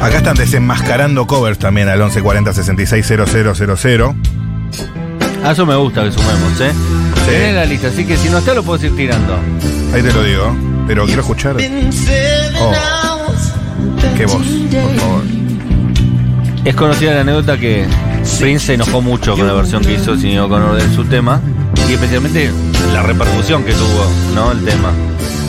Acá 0.01 0.17
están 0.17 0.35
desenmascarando 0.35 1.25
covers 1.25 1.57
también 1.57 1.87
al 1.87 1.99
1140 1.99 2.53
660000. 2.53 4.15
A 5.45 5.51
eso 5.51 5.65
me 5.65 5.75
gusta 5.75 6.03
que 6.03 6.11
sumemos, 6.11 6.59
¿eh? 6.59 6.71
Tenés 7.25 7.55
la 7.55 7.65
lista, 7.65 7.87
así 7.87 8.05
que 8.05 8.17
si 8.17 8.29
no 8.29 8.39
está 8.39 8.53
lo 8.53 8.63
puedes 8.63 8.83
ir 8.83 8.95
tirando. 8.95 9.39
Ahí 9.93 10.01
te 10.01 10.11
lo 10.11 10.23
digo. 10.23 10.55
Pero 10.87 11.05
quiero 11.05 11.21
escuchar. 11.21 11.55
Oh. 12.59 12.73
Qué 14.17 14.25
voz, 14.25 14.45
por 14.71 14.95
favor. 14.95 15.23
Es 16.65 16.75
conocida 16.75 17.13
la 17.15 17.21
anécdota 17.21 17.57
que 17.57 17.85
Prince 18.39 18.67
se 18.67 18.73
enojó 18.75 19.01
mucho 19.01 19.35
con 19.35 19.45
la 19.47 19.53
versión 19.53 19.83
que 19.83 19.93
hizo 19.93 20.15
Sinead 20.17 20.43
O'Connor 20.45 20.81
de 20.81 20.95
su 20.95 21.03
tema 21.05 21.41
y 21.89 21.93
especialmente 21.93 22.51
la 22.93 23.01
repercusión 23.03 23.63
que 23.63 23.73
tuvo, 23.73 24.05
¿no? 24.33 24.51
El 24.51 24.63
tema. 24.63 24.91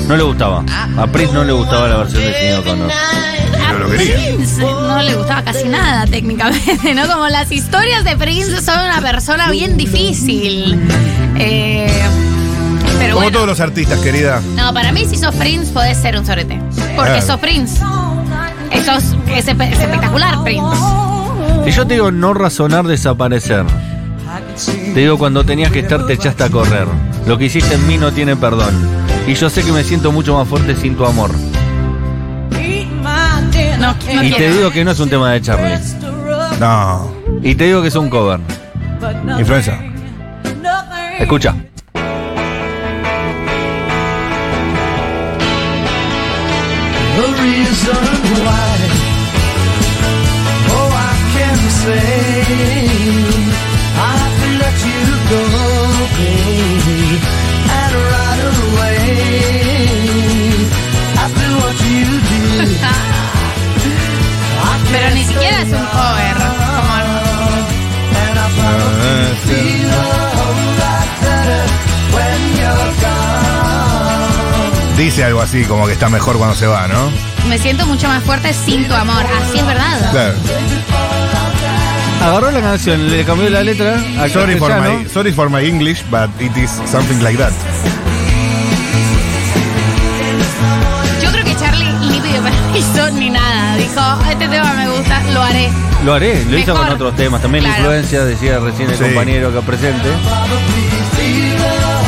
No 0.08 0.16
le 0.16 0.22
gustaba. 0.22 0.64
A 0.98 1.06
Prince 1.06 1.32
no 1.32 1.44
le 1.44 1.52
gustaba 1.52 1.88
la 1.88 1.96
versión 1.98 2.22
de 2.22 2.32
Sinead 2.34 2.58
O'Connor. 2.60 2.90
Pero 3.68 3.78
lo 3.78 3.90
quería. 3.90 4.14
Prince 4.16 4.60
no 4.62 5.02
le 5.02 5.14
gustaba 5.14 5.42
casi 5.42 5.68
nada 5.68 6.06
técnicamente, 6.06 6.94
¿no? 6.94 7.06
Como 7.06 7.28
las 7.28 7.52
historias 7.52 8.04
de 8.04 8.16
Prince 8.16 8.60
son 8.60 8.80
una 8.80 9.00
persona 9.00 9.50
bien 9.50 9.76
difícil. 9.76 10.80
Eh, 11.38 11.86
pero 12.98 13.14
Como 13.14 13.24
bueno. 13.26 13.30
todos 13.32 13.46
los 13.48 13.60
artistas, 13.60 13.98
querida. 14.00 14.40
No, 14.56 14.72
para 14.74 14.90
mí 14.92 15.04
si 15.08 15.16
sos 15.16 15.34
Prince 15.36 15.72
podés 15.72 15.96
ser 15.98 16.18
un 16.18 16.26
sorete. 16.26 16.60
Porque 16.96 17.12
Ah. 17.18 17.22
sos 17.22 17.38
Prince. 17.38 17.80
Eso 18.74 18.92
es, 18.92 19.04
es 19.36 19.46
espe- 19.48 19.70
es 19.72 19.78
espectacular, 19.80 20.42
Prince. 20.42 20.76
Si 21.64 21.70
yo 21.72 21.86
te 21.86 21.94
digo 21.94 22.10
no 22.10 22.34
razonar, 22.34 22.84
desaparecer. 22.86 23.64
Te 24.94 25.00
digo 25.00 25.16
cuando 25.18 25.44
tenías 25.44 25.70
que 25.72 25.80
estar 25.80 26.06
te 26.06 26.14
echaste 26.14 26.44
a 26.44 26.50
correr. 26.50 26.86
Lo 27.26 27.38
que 27.38 27.46
hiciste 27.46 27.74
en 27.74 27.86
mí 27.86 27.96
no 27.98 28.12
tiene 28.12 28.36
perdón. 28.36 28.74
Y 29.26 29.34
yo 29.34 29.48
sé 29.48 29.62
que 29.62 29.72
me 29.72 29.82
siento 29.84 30.12
mucho 30.12 30.36
más 30.36 30.46
fuerte 30.48 30.76
sin 30.76 30.96
tu 30.96 31.04
amor. 31.06 31.30
No, 33.80 33.94
no 34.14 34.22
Y 34.22 34.32
te 34.32 34.50
digo 34.50 34.70
que 34.70 34.84
no 34.84 34.90
es 34.92 35.00
un 35.00 35.08
tema 35.10 35.32
de 35.32 35.40
Charlie. 35.42 35.78
No. 36.60 37.10
Y 37.42 37.54
te 37.54 37.64
digo 37.64 37.82
que 37.82 37.88
es 37.88 37.96
un 37.96 38.08
cover. 38.10 38.40
Influenza. 39.38 39.78
Escucha. 41.18 41.54
The 47.16 47.26
reason 47.40 48.13
Pero 64.92 65.10
ni 65.14 65.24
siquiera 65.24 65.62
es 65.62 65.72
un 65.72 65.84
cover. 65.86 66.36
Como 66.36 66.94
and 68.16 68.38
I 68.38 68.40
probably 68.54 69.34
feel 69.46 69.90
a 69.90 69.92
whole 70.36 70.72
lot 70.78 71.08
better 71.20 71.64
when 72.14 72.40
you're 72.58 72.92
gone. 73.02 74.96
Dice 74.96 75.24
algo 75.24 75.40
así, 75.40 75.64
como 75.64 75.86
que 75.86 75.92
está 75.94 76.08
mejor 76.08 76.36
cuando 76.38 76.54
se 76.54 76.66
va, 76.66 76.86
¿no? 76.86 77.10
me 77.48 77.58
siento 77.58 77.86
mucho 77.86 78.08
más 78.08 78.22
fuerte 78.22 78.52
sin 78.52 78.86
tu 78.88 78.94
amor. 78.94 79.24
Así 79.42 79.58
es 79.58 79.66
verdad. 79.66 80.10
Claro. 80.10 80.34
Agarró 82.24 82.50
la 82.50 82.60
canción, 82.60 83.10
le 83.10 83.24
cambió 83.24 83.50
la 83.50 83.62
letra. 83.62 83.96
al 84.18 84.30
Sorry 84.30 84.56
for, 84.56 84.72
my, 84.80 85.06
sorry 85.08 85.32
for 85.32 85.50
my 85.50 85.60
English, 85.62 86.02
but 86.10 86.30
it 86.40 86.56
is 86.56 86.70
something 86.90 87.20
like 87.22 87.36
that. 87.36 87.52
Yo 91.22 91.30
creo 91.30 91.44
que 91.44 91.54
Charlie 91.56 91.92
ni 92.10 92.20
pidió 92.20 92.42
permiso 92.42 93.10
ni 93.12 93.30
nada. 93.30 93.76
Dijo, 93.76 94.00
este 94.30 94.48
tema 94.48 94.72
me 94.74 94.88
gusta, 94.88 95.22
lo 95.34 95.42
haré. 95.42 95.68
Lo 96.04 96.14
haré, 96.14 96.44
lo 96.46 96.58
hizo 96.58 96.74
con 96.74 96.88
otros 96.88 97.14
temas. 97.16 97.42
También 97.42 97.64
la 97.64 97.70
Claro. 97.76 97.84
influencia, 97.84 98.24
decía 98.24 98.58
recién 98.58 98.88
el 98.90 98.96
Sí. 98.96 99.04
compañero 99.04 99.52
que 99.52 99.60
presente. 99.60 100.08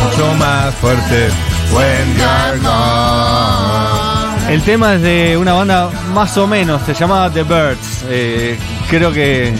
Mucho 0.05 0.35
más 0.39 0.75
fuerte. 0.77 1.29
When 1.73 2.17
you're 2.17 2.59
gone. 2.63 4.53
El 4.55 4.63
tema 4.63 4.95
es 4.95 5.03
de 5.03 5.37
una 5.37 5.53
banda 5.53 5.91
más 6.15 6.37
o 6.39 6.47
menos, 6.47 6.81
se 6.87 6.95
llamaba 6.95 7.29
The 7.31 7.43
Birds. 7.43 8.05
Eh, 8.09 8.57
creo 8.89 9.13
que 9.13 9.53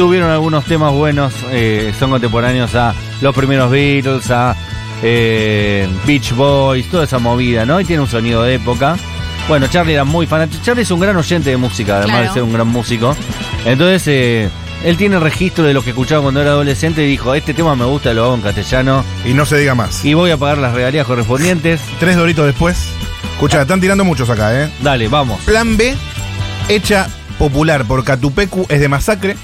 tuvieron 0.00 0.30
algunos 0.30 0.64
temas 0.64 0.94
buenos, 0.94 1.34
eh, 1.50 1.92
son 1.98 2.08
contemporáneos 2.08 2.74
a 2.74 2.94
los 3.20 3.34
primeros 3.34 3.70
Beatles, 3.70 4.30
a 4.30 4.56
eh, 5.02 5.86
Beach 6.06 6.32
Boys, 6.32 6.88
toda 6.90 7.04
esa 7.04 7.18
movida, 7.18 7.66
¿no? 7.66 7.78
Y 7.78 7.84
tiene 7.84 8.00
un 8.00 8.08
sonido 8.08 8.42
de 8.42 8.54
época. 8.54 8.96
Bueno, 9.46 9.66
Charlie 9.66 9.92
era 9.92 10.04
muy 10.04 10.26
fanático. 10.26 10.62
Charlie 10.64 10.84
es 10.84 10.90
un 10.90 11.00
gran 11.00 11.14
oyente 11.18 11.50
de 11.50 11.58
música, 11.58 11.98
además 11.98 12.12
Claro. 12.16 12.28
de 12.28 12.32
ser 12.32 12.42
un 12.44 12.52
gran 12.54 12.68
músico. 12.68 13.14
Entonces, 13.66 14.02
eh, 14.06 14.48
él 14.86 14.96
tiene 14.96 15.20
registro 15.20 15.64
de 15.64 15.74
lo 15.74 15.82
que 15.82 15.90
escuchaba 15.90 16.22
cuando 16.22 16.40
era 16.40 16.52
adolescente 16.52 17.04
y 17.04 17.06
dijo, 17.06 17.34
este 17.34 17.52
tema 17.52 17.76
me 17.76 17.84
gusta, 17.84 18.14
lo 18.14 18.24
hago 18.24 18.34
en 18.36 18.40
castellano 18.40 19.04
Y 19.26 19.34
no 19.34 19.44
se 19.44 19.58
diga 19.58 19.74
más. 19.74 20.02
y 20.02 20.14
voy 20.14 20.30
a 20.30 20.38
pagar 20.38 20.56
las 20.56 20.72
regalías 20.72 21.06
correspondientes. 21.06 21.78
Tres 22.00 22.16
doritos 22.16 22.46
después. 22.46 22.88
Escucha, 23.34 23.60
están 23.60 23.82
tirando 23.82 24.06
muchos 24.06 24.30
acá, 24.30 24.62
¿eh? 24.64 24.70
Dale, 24.80 25.08
vamos. 25.08 25.42
Plan 25.42 25.76
B, 25.76 25.94
hecha 26.70 27.06
popular 27.38 27.84
por 27.84 28.02
Catupecu, 28.02 28.64
es 28.70 28.80
de 28.80 28.88
masacre. 28.88 29.36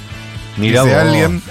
Mirá 0.56 0.82
dice 0.82 0.94
vos. 0.94 1.02
alguien. 1.04 1.42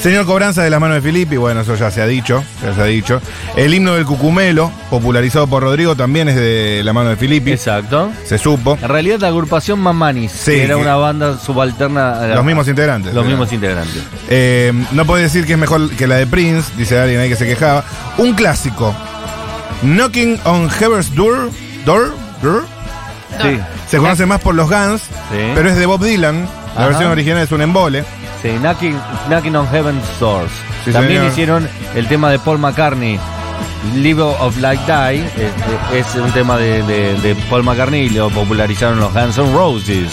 Señor 0.00 0.26
Cobranza 0.26 0.62
de 0.62 0.68
la 0.68 0.78
mano 0.80 0.92
de 0.94 1.00
Filippi, 1.00 1.36
bueno, 1.36 1.62
eso 1.62 1.76
ya 1.76 1.90
se 1.90 2.02
ha 2.02 2.06
dicho, 2.06 2.44
ya 2.62 2.74
se 2.74 2.80
ha 2.82 2.84
dicho. 2.84 3.22
El 3.56 3.72
himno 3.72 3.94
del 3.94 4.04
Cucumelo, 4.04 4.70
popularizado 4.90 5.46
por 5.46 5.62
Rodrigo, 5.62 5.96
también 5.96 6.28
es 6.28 6.34
de 6.36 6.82
la 6.84 6.92
mano 6.92 7.08
de 7.10 7.16
Filippi. 7.16 7.52
Exacto. 7.52 8.10
Se 8.26 8.36
supo. 8.36 8.76
En 8.82 8.88
realidad 8.88 9.18
la 9.20 9.28
agrupación 9.28 9.78
Mamanis, 9.78 10.32
Sí, 10.32 10.50
que 10.50 10.64
era 10.64 10.76
una 10.76 10.96
banda 10.96 11.38
subalterna. 11.38 12.20
a 12.20 12.26
la- 12.26 12.34
Los 12.34 12.44
mismos 12.44 12.68
integrantes. 12.68 13.14
Los 13.14 13.22
Era. 13.24 13.30
mismos 13.30 13.52
integrantes. 13.52 14.02
Eh, 14.28 14.72
no 14.92 15.06
puede 15.06 15.22
decir 15.22 15.46
que 15.46 15.52
es 15.54 15.58
mejor 15.58 15.88
que 15.92 16.06
la 16.06 16.16
de 16.16 16.26
Prince, 16.26 16.72
dice 16.76 16.98
alguien 16.98 17.20
ahí 17.20 17.28
que 17.30 17.36
se 17.36 17.46
quejaba. 17.46 17.84
Un 18.18 18.34
clásico. 18.34 18.94
Knocking 19.82 20.38
on 20.44 20.68
Heaven's 20.70 21.14
Door. 21.14 21.50
Door. 21.86 22.14
Door. 22.42 22.64
Sí. 23.40 23.58
Se 23.88 23.98
conoce 23.98 24.26
más 24.26 24.40
por 24.40 24.54
los 24.54 24.68
Guns, 24.68 25.02
Sí. 25.02 25.38
pero 25.54 25.68
es 25.70 25.76
de 25.76 25.86
Bob 25.86 26.02
Dylan. 26.04 26.42
La 26.74 26.80
Ajá. 26.80 26.88
versión 26.88 27.10
original 27.10 27.42
es 27.42 27.52
un 27.52 27.62
embole. 27.62 28.04
Sí, 28.44 28.50
Knocking, 28.60 28.94
Knocking 29.28 29.56
on 29.56 29.66
Heaven's 29.68 30.20
Doors. 30.20 30.52
Sí, 30.84 30.92
También 30.92 31.20
señor. 31.20 31.32
hicieron 31.32 31.68
el 31.94 32.06
tema 32.08 32.30
de 32.30 32.38
Paul 32.38 32.58
McCartney. 32.58 33.18
Live 33.96 34.20
of 34.22 34.58
Like 34.58 34.82
Die 34.86 35.20
eh, 35.20 35.30
eh, 35.36 35.50
es 35.98 36.14
un 36.14 36.30
tema 36.32 36.58
de, 36.58 36.82
de- 36.82 37.14
de 37.22 37.34
Paul 37.48 37.62
McCartney 37.64 38.02
y 38.06 38.10
lo 38.10 38.28
popularizaron 38.28 39.00
los 39.00 39.14
Guns 39.14 39.38
N' 39.38 39.50
Roses. 39.54 40.10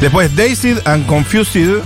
Después, 0.00 0.34
Dazed 0.36 0.86
and 0.86 1.04
Confused 1.06 1.78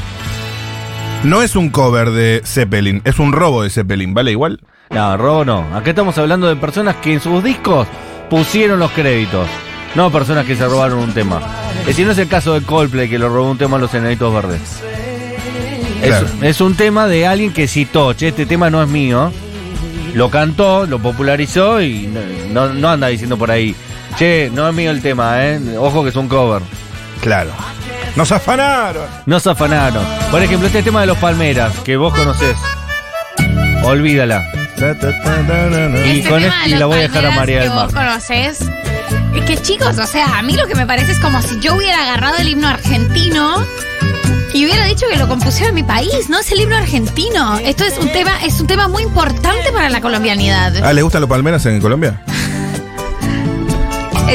no 1.24 1.40
es 1.42 1.56
un 1.56 1.70
cover 1.70 2.10
de 2.10 2.42
Zeppelin, 2.44 3.00
es 3.04 3.18
un 3.18 3.32
robo 3.32 3.62
de 3.62 3.70
Zeppelin, 3.70 4.12
¿vale? 4.12 4.32
Igual. 4.32 4.60
No, 4.90 5.16
robo 5.16 5.44
no. 5.46 5.64
Acá 5.74 5.90
estamos 5.90 6.16
hablando 6.18 6.48
de 6.48 6.56
personas 6.56 6.96
que 6.96 7.14
en 7.14 7.20
sus 7.20 7.42
discos 7.42 7.88
pusieron 8.28 8.78
los 8.78 8.90
créditos. 8.92 9.48
No 9.94 10.10
personas 10.12 10.44
que 10.44 10.54
se 10.54 10.66
robaron 10.66 10.98
un 10.98 11.12
tema. 11.14 11.40
Eh, 11.86 11.94
Si 11.94 12.04
no 12.04 12.12
es 12.12 12.18
el 12.18 12.28
caso 12.28 12.52
de 12.52 12.60
Coldplay 12.64 13.08
que 13.08 13.18
lo 13.18 13.30
robó 13.30 13.50
un 13.50 13.56
tema 13.58 13.78
a 13.78 13.80
los 13.80 13.94
Enanitos 13.94 14.32
Verdes. 14.34 14.82
Es, 16.06 16.10
Claro. 16.10 16.26
es 16.42 16.60
un 16.60 16.74
tema 16.76 17.06
de 17.06 17.26
alguien 17.26 17.52
que 17.52 17.66
citó, 17.68 18.12
che, 18.14 18.28
este 18.28 18.46
tema 18.46 18.70
no 18.70 18.82
es 18.82 18.88
mío. 18.88 19.32
Lo 20.14 20.30
cantó, 20.30 20.86
lo 20.86 20.98
popularizó 20.98 21.82
y 21.82 22.08
no, 22.50 22.88
anda 22.88 23.08
diciendo 23.08 23.36
por 23.36 23.50
ahí, 23.50 23.74
che, 24.16 24.50
no 24.52 24.68
es 24.68 24.74
mío 24.74 24.90
el 24.90 25.02
tema, 25.02 25.44
eh. 25.44 25.60
Ojo 25.78 26.02
que 26.02 26.10
es 26.10 26.16
un 26.16 26.28
cover. 26.28 26.62
Claro. 27.20 27.50
¡Nos 28.14 28.32
afanaron! 28.32 29.04
No 29.26 29.38
se 29.40 29.50
afanaron. 29.50 30.02
Por 30.30 30.42
ejemplo, 30.42 30.66
este 30.68 30.82
tema 30.82 31.02
de 31.02 31.06
los 31.08 31.18
Palmeras, 31.18 31.72
que 31.80 31.96
vos 31.98 32.14
conocés. 32.14 32.56
Olvídala. 33.84 34.42
Y 34.78 34.82
Este 34.82 36.28
con 36.28 36.42
de 36.42 36.50
y 36.66 36.70
la 36.74 36.86
voy 36.86 36.98
a 36.98 37.02
dejar 37.02 37.26
a 37.26 37.30
María 37.32 37.60
del 37.60 37.70
Mar. 37.70 37.84
vos 37.86 37.94
conocés. 37.94 38.58
Es 39.34 39.44
que 39.44 39.56
chicos, 39.60 39.98
o 39.98 40.06
sea, 40.06 40.38
a 40.38 40.42
mí 40.42 40.54
lo 40.56 40.66
que 40.66 40.74
me 40.74 40.86
parece 40.86 41.12
es 41.12 41.20
como 41.20 41.40
si 41.42 41.58
yo 41.60 41.74
hubiera 41.74 42.02
agarrado 42.02 42.36
el 42.38 42.48
himno 42.48 42.68
argentino 42.68 43.56
y 44.52 44.64
hubiera 44.64 44.84
dicho 44.86 45.06
que 45.10 45.18
lo 45.18 45.28
compusiera 45.28 45.68
en 45.68 45.74
mi 45.74 45.82
país, 45.82 46.28
no 46.28 46.38
es 46.38 46.50
el 46.52 46.60
himno 46.60 46.76
argentino. 46.76 47.58
Esto 47.58 47.84
es 47.84 47.98
un 47.98 48.08
tema, 48.12 48.44
es 48.44 48.60
un 48.60 48.66
tema 48.66 48.88
muy 48.88 49.02
importante 49.02 49.72
para 49.72 49.88
la 49.88 50.00
colombianidad. 50.00 50.76
Ah, 50.82 50.92
¿le 50.92 51.02
gustan 51.02 51.20
los 51.20 51.30
palmeras 51.30 51.64
en 51.66 51.80
Colombia? 51.80 52.22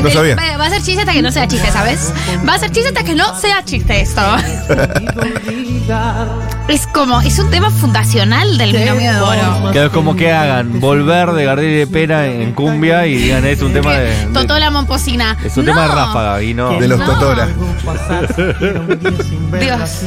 No 0.01 0.09
sabía. 0.09 0.35
Va 0.57 0.65
a 0.65 0.69
ser 0.69 0.81
chiste 0.81 1.01
hasta 1.01 1.13
que 1.13 1.21
no 1.21 1.31
sea 1.31 1.47
chiste, 1.47 1.71
¿sabes? 1.71 2.13
Va 2.47 2.53
a 2.55 2.59
ser 2.59 2.71
chiste 2.71 2.89
hasta 2.89 3.03
que 3.03 3.15
no 3.15 3.35
sea 3.35 3.63
chiste 3.63 4.01
esto. 4.01 4.21
es 6.67 6.87
como, 6.87 7.21
es 7.21 7.37
un 7.39 7.49
tema 7.49 7.69
fundacional 7.69 8.57
del 8.57 8.73
binomio 8.73 9.13
de 9.13 9.21
oro. 9.21 9.71
Que 9.71 9.85
es 9.85 9.91
como 9.91 10.15
que 10.15 10.31
hagan 10.31 10.79
volver 10.79 11.31
de 11.31 11.45
Gardel 11.45 11.69
y 11.69 11.75
de 11.79 11.87
Pera 11.87 12.27
en 12.27 12.53
cumbia 12.53 13.05
y 13.07 13.15
digan 13.15 13.45
es 13.45 13.61
un 13.61 13.73
tema 13.73 13.93
de. 13.93 14.13
Totola 14.33 14.71
Momposina. 14.71 15.37
es 15.43 15.57
un 15.57 15.65
tema 15.65 15.81
de 15.83 15.87
ráfaga 15.89 16.41
y 16.41 16.53
no. 16.53 16.79
De 16.79 16.87
los 16.87 16.99
No. 16.99 17.05
Totora. 17.05 17.47
Dios. 19.59 20.05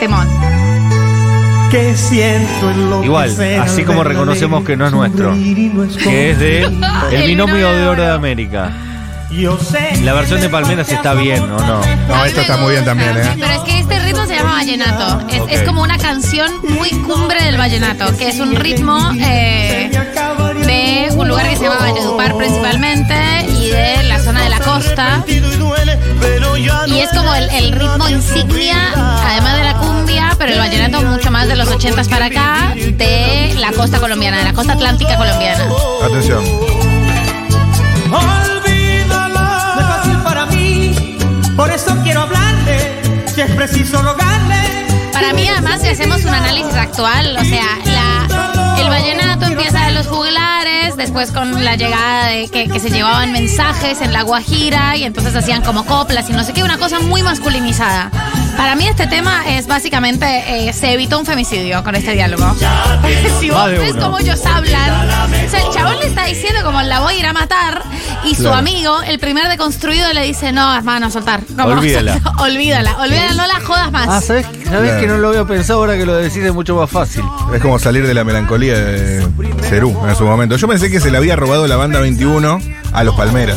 Temón. 0.00 0.49
Que 1.70 1.96
siento 1.96 2.70
en 2.70 2.90
lo 2.90 3.04
Igual, 3.04 3.30
así 3.60 3.84
como 3.84 4.02
reconocemos 4.02 4.64
que 4.64 4.76
no 4.76 4.86
es 4.86 4.92
nuestro, 4.92 5.32
que 5.32 6.30
es 6.30 6.38
de 6.38 6.62
El 7.12 7.26
binomio 7.26 7.72
de 7.72 7.86
oro 7.86 8.02
de. 8.02 8.10
América. 8.10 8.72
Yo 9.30 9.56
sé 9.58 10.02
La 10.02 10.12
versión 10.12 10.40
de 10.40 10.48
Palmeras 10.48 10.90
está 10.90 11.14
bien, 11.14 11.42
¿o 11.44 11.58
no? 11.58 11.80
No, 12.08 12.24
esto 12.24 12.40
está 12.40 12.56
muy 12.56 12.72
bien 12.72 12.84
también, 12.84 13.16
¿eh? 13.16 13.36
Pero 13.38 13.52
es 13.52 13.60
que 13.60 13.78
este 13.78 14.00
ritmo 14.00 14.26
se 14.26 14.34
llama 14.34 14.52
vallenato. 14.54 15.28
Es 15.48 15.62
como 15.62 15.82
una 15.82 15.98
canción 15.98 16.50
muy 16.68 16.90
cumbre 16.90 17.42
del 17.44 17.56
vallenato, 17.56 18.16
que 18.16 18.28
es 18.28 18.40
un 18.40 18.56
ritmo 18.56 19.12
eh, 19.20 19.90
de 20.70 21.08
un 21.16 21.28
lugar 21.28 21.48
que 21.48 21.56
se 21.56 21.64
llama 21.64 21.78
Valledupar 21.80 22.36
principalmente 22.36 23.14
y 23.48 23.70
de 23.70 24.02
la 24.04 24.18
zona 24.20 24.44
de 24.44 24.50
la 24.50 24.60
costa. 24.60 25.24
Y 26.86 26.98
es 27.00 27.10
como 27.10 27.34
el, 27.34 27.50
el 27.50 27.72
ritmo 27.72 28.08
insignia, 28.08 28.92
además 28.94 29.56
de 29.56 29.64
la 29.64 29.76
cumbia, 29.78 30.36
pero 30.38 30.52
el 30.52 30.58
vallenato 30.58 31.02
mucho 31.02 31.30
más 31.30 31.48
de 31.48 31.56
los 31.56 31.68
80 31.68 32.04
para 32.04 32.26
acá, 32.26 32.74
de 32.74 33.54
la 33.58 33.72
costa 33.72 33.98
colombiana, 33.98 34.38
de 34.38 34.44
la 34.44 34.52
costa 34.52 34.74
atlántica 34.74 35.16
colombiana. 35.16 35.64
Atención. 36.04 36.44
Olvídala. 38.12 39.74
No 39.74 39.80
es 39.80 39.86
fácil 39.86 40.16
para 40.22 40.46
mí, 40.46 41.18
por 41.56 41.70
eso 41.70 41.96
quiero 42.04 42.20
hablarle. 42.22 43.00
Si 43.34 43.40
es 43.40 43.50
preciso 43.52 44.02
rogarle. 44.02 44.86
Para 45.12 45.32
mí, 45.32 45.48
además, 45.48 45.80
si 45.82 45.88
hacemos 45.88 46.24
un 46.24 46.34
análisis 46.34 46.74
actual, 46.74 47.36
o 47.38 47.44
sea, 47.44 47.66
la, 47.84 48.59
vallenato 48.90 49.46
empieza 49.46 49.86
de 49.86 49.92
los 49.92 50.08
juglares, 50.08 50.96
después 50.96 51.30
con 51.30 51.64
la 51.64 51.76
llegada 51.76 52.26
de 52.26 52.48
que, 52.48 52.68
que 52.68 52.80
se 52.80 52.90
llevaban 52.90 53.30
mensajes 53.32 54.00
en 54.00 54.12
la 54.12 54.22
Guajira 54.22 54.96
y 54.96 55.04
entonces 55.04 55.34
hacían 55.36 55.62
como 55.62 55.86
coplas 55.86 56.28
y 56.28 56.32
no 56.32 56.42
sé 56.42 56.52
qué, 56.52 56.64
una 56.64 56.76
cosa 56.76 56.98
muy 56.98 57.22
masculinizada. 57.22 58.10
Para 58.60 58.76
mí 58.76 58.86
este 58.86 59.06
tema 59.06 59.42
es 59.56 59.66
básicamente, 59.66 60.68
eh, 60.68 60.74
se 60.74 60.92
evitó 60.92 61.18
un 61.18 61.24
femicidio 61.24 61.82
con 61.82 61.94
este 61.94 62.12
diálogo. 62.12 62.54
si 63.40 63.48
vos 63.48 63.70
ves 63.70 63.92
uno. 63.92 64.02
cómo 64.02 64.18
ellos 64.18 64.44
hablan, 64.44 65.08
o 65.46 65.50
sea, 65.50 65.60
el 65.60 65.72
chabón 65.72 65.98
le 65.98 66.06
está 66.08 66.26
diciendo 66.26 66.60
como 66.62 66.82
la 66.82 67.00
voy 67.00 67.14
a 67.14 67.18
ir 67.18 67.24
a 67.26 67.32
matar 67.32 67.82
y 68.22 68.34
su 68.34 68.42
Claro. 68.42 68.56
amigo, 68.58 69.00
el 69.00 69.18
primer 69.18 69.48
deconstruido, 69.48 70.12
le 70.12 70.24
dice, 70.24 70.52
no, 70.52 70.76
hermano, 70.76 71.10
soltar. 71.10 71.40
Como, 71.46 71.68
Olvídala. 71.68 72.20
olvídala, 72.38 72.98
olvídala, 72.98 73.32
no 73.32 73.46
la 73.46 73.60
jodas 73.60 73.90
más. 73.92 74.08
Ah, 74.10 74.20
¿sabes, 74.20 74.44
sabés 74.44 74.90
Claro. 74.90 75.00
que 75.00 75.06
no 75.06 75.16
lo 75.16 75.28
había 75.28 75.46
pensado 75.46 75.78
ahora 75.78 75.96
que 75.96 76.04
lo 76.04 76.14
decís 76.16 76.44
es 76.44 76.52
mucho 76.52 76.76
más 76.76 76.90
fácil? 76.90 77.24
Es 77.54 77.62
como 77.62 77.78
salir 77.78 78.06
de 78.06 78.12
la 78.12 78.24
melancolía 78.24 78.74
de 78.78 79.26
Cerú 79.70 80.06
en 80.06 80.14
su 80.16 80.24
momento. 80.24 80.56
Yo 80.56 80.68
pensé 80.68 80.90
que 80.90 81.00
se 81.00 81.10
le 81.10 81.16
había 81.16 81.34
robado 81.34 81.66
la 81.66 81.76
banda 81.76 81.98
21 82.00 82.60
a 82.92 83.04
los 83.04 83.14
Palmeras. 83.14 83.56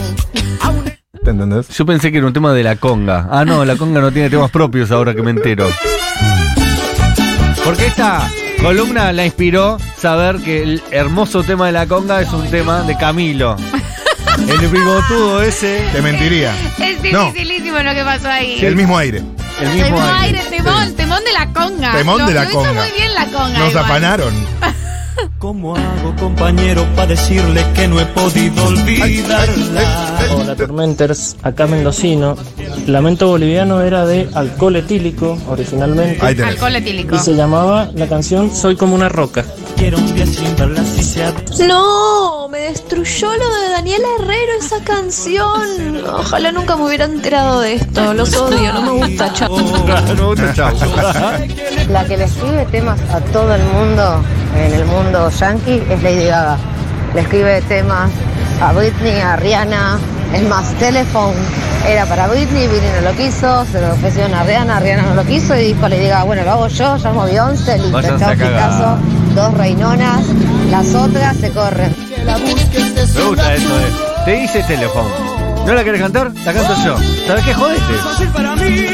¿Te 1.23 1.29
entendés? 1.31 1.69
Yo 1.69 1.85
pensé 1.85 2.11
que 2.11 2.17
era 2.17 2.27
un 2.27 2.33
tema 2.33 2.51
de 2.53 2.63
la 2.63 2.75
conga. 2.75 3.27
Ah, 3.31 3.45
no, 3.45 3.63
la 3.63 3.75
conga 3.77 4.01
no 4.01 4.11
tiene 4.11 4.29
temas 4.29 4.51
propios 4.51 4.91
ahora 4.91 5.13
que 5.15 5.21
me 5.21 5.31
entero. 5.31 5.69
Porque 7.63 7.85
esta 7.87 8.29
columna 8.61 9.13
la 9.13 9.25
inspiró 9.25 9.77
saber 9.97 10.37
que 10.37 10.63
el 10.63 10.83
hermoso 10.91 11.43
tema 11.43 11.67
de 11.67 11.71
la 11.71 11.85
conga 11.87 12.21
es 12.21 12.31
un 12.33 12.49
tema 12.49 12.81
de 12.81 12.97
Camilo. 12.97 13.55
El 14.47 14.67
bigotudo 14.67 15.41
ese, 15.41 15.87
Te 15.93 16.01
mentiría. 16.01 16.53
Es 16.79 17.13
No. 17.13 17.25
dificilísimo 17.27 17.79
lo 17.79 17.93
que 17.93 18.03
pasó 18.03 18.27
ahí. 18.29 18.57
El 18.61 18.75
mismo 18.75 18.97
aire. 18.97 19.21
el 19.61 19.69
mismo 19.69 19.83
Temón, 19.95 20.03
aire. 20.19 20.39
aire, 20.39 20.57
temón, 20.57 20.93
temón 20.95 21.23
de 21.23 21.31
la 21.31 21.53
conga. 21.53 21.91
Temón 21.93 22.17
Lo- 22.19 22.25
de 22.27 22.33
la 22.33 22.43
lo 22.43 22.49
hizo 22.49 22.59
conga. 22.59 22.73
muy 22.73 22.91
bien 22.97 23.13
la 23.13 23.25
conga. 23.27 23.59
Nos 23.59 23.69
igual. 23.69 23.85
afanaron. 23.85 24.33
¿Cómo 25.39 25.75
hago, 25.75 26.15
compañero, 26.19 26.85
para 26.95 27.07
decirle 27.07 27.65
que 27.75 27.87
no 27.87 27.99
he 27.99 28.05
podido 28.05 28.65
olvidarla? 28.65 29.81
Hola 30.35 30.55
Tormenters, 30.55 31.35
acá 31.43 31.67
mendocino. 31.67 32.35
Lamento 32.87 33.27
boliviano 33.27 33.81
era 33.81 34.05
de 34.05 34.29
alcohol 34.33 34.77
etílico 34.77 35.37
originalmente. 35.49 36.25
Alcohol 36.25 36.75
etílico. 36.75 37.15
y 37.15 37.19
se 37.19 37.35
llamaba 37.35 37.89
la 37.93 38.07
canción 38.07 38.53
Soy 38.55 38.75
como 38.75 38.95
una 38.95 39.09
roca. 39.09 39.45
Quiero 39.83 39.97
un 39.97 40.15
día 40.15 40.25
sin 40.25 40.55
verla 40.55 40.81
si 40.85 41.03
sea 41.03 41.33
No, 41.67 42.47
me 42.47 42.59
destruyó 42.59 43.27
lo 43.35 43.53
de 43.53 43.69
Daniela 43.71 44.07
Herrero 44.17 44.53
esa 44.57 44.81
canción. 44.81 46.01
Ojalá 46.07 46.53
nunca 46.53 46.77
me 46.77 46.85
hubiera 46.85 47.03
enterado 47.03 47.59
de 47.59 47.73
esto. 47.73 48.13
Los 48.13 48.33
odio, 48.33 48.71
no 48.71 48.81
me 48.81 48.91
gusta, 48.91 49.33
chao. 49.33 49.57
Me 49.57 50.23
gusta, 50.23 50.53
chao. 50.53 50.71
La 51.89 52.05
que 52.05 52.15
le 52.15 52.23
escribe 52.23 52.65
temas 52.71 52.97
a 53.13 53.19
todo 53.19 53.53
el 53.53 53.61
mundo 53.61 54.23
en 54.55 54.73
el 54.73 54.85
mundo 54.85 55.29
yankee 55.29 55.83
es 55.89 56.01
Lady 56.01 56.27
Gaga. 56.27 56.57
Le 57.13 57.19
escribe 57.19 57.61
temas 57.63 58.09
a 58.61 58.71
Britney, 58.71 59.19
a 59.19 59.35
Rihanna. 59.35 59.99
Es 60.33 60.43
más, 60.47 60.73
Telephone 60.75 61.35
era 61.85 62.05
para 62.05 62.27
Britney, 62.27 62.69
Britney 62.69 62.89
no 63.01 63.11
lo 63.11 63.17
quiso, 63.17 63.65
se 63.69 63.81
lo 63.81 63.91
ofrecieron 63.91 64.33
a 64.33 64.43
Rihanna, 64.43 64.79
Rihanna 64.79 65.01
no 65.09 65.15
lo 65.15 65.25
quiso 65.25 65.53
y 65.57 65.73
dijo 65.73 65.89
Lady 65.89 66.07
Gaga, 66.07 66.23
bueno, 66.23 66.43
lo 66.45 66.51
hago 66.51 66.67
yo, 66.69 66.95
llamo 66.95 67.23
a 67.23 67.25
Beyoncé, 67.25 67.77
listo, 67.79 68.01
chao. 68.17 68.31
Picasso, 68.31 68.97
dos 69.35 69.53
reinonas, 69.55 70.25
las 70.69 70.93
otras 70.95 71.37
se 71.37 71.49
corren. 71.51 71.93
Me 72.25 73.23
gusta 73.23 73.53
eso, 73.55 73.79
eh. 73.79 73.83
Te 74.25 74.31
dice 74.41 74.63
teléfono. 74.63 75.09
¿No 75.65 75.73
la 75.73 75.83
querés 75.83 76.01
cantar? 76.01 76.31
La 76.45 76.53
canto 76.53 76.73
yo. 76.83 76.95
¿Sabes 77.27 77.43
qué? 77.45 77.53
Jodete. 77.53 77.81
fácil 78.03 78.27
para 78.29 78.55
mí, 78.55 78.85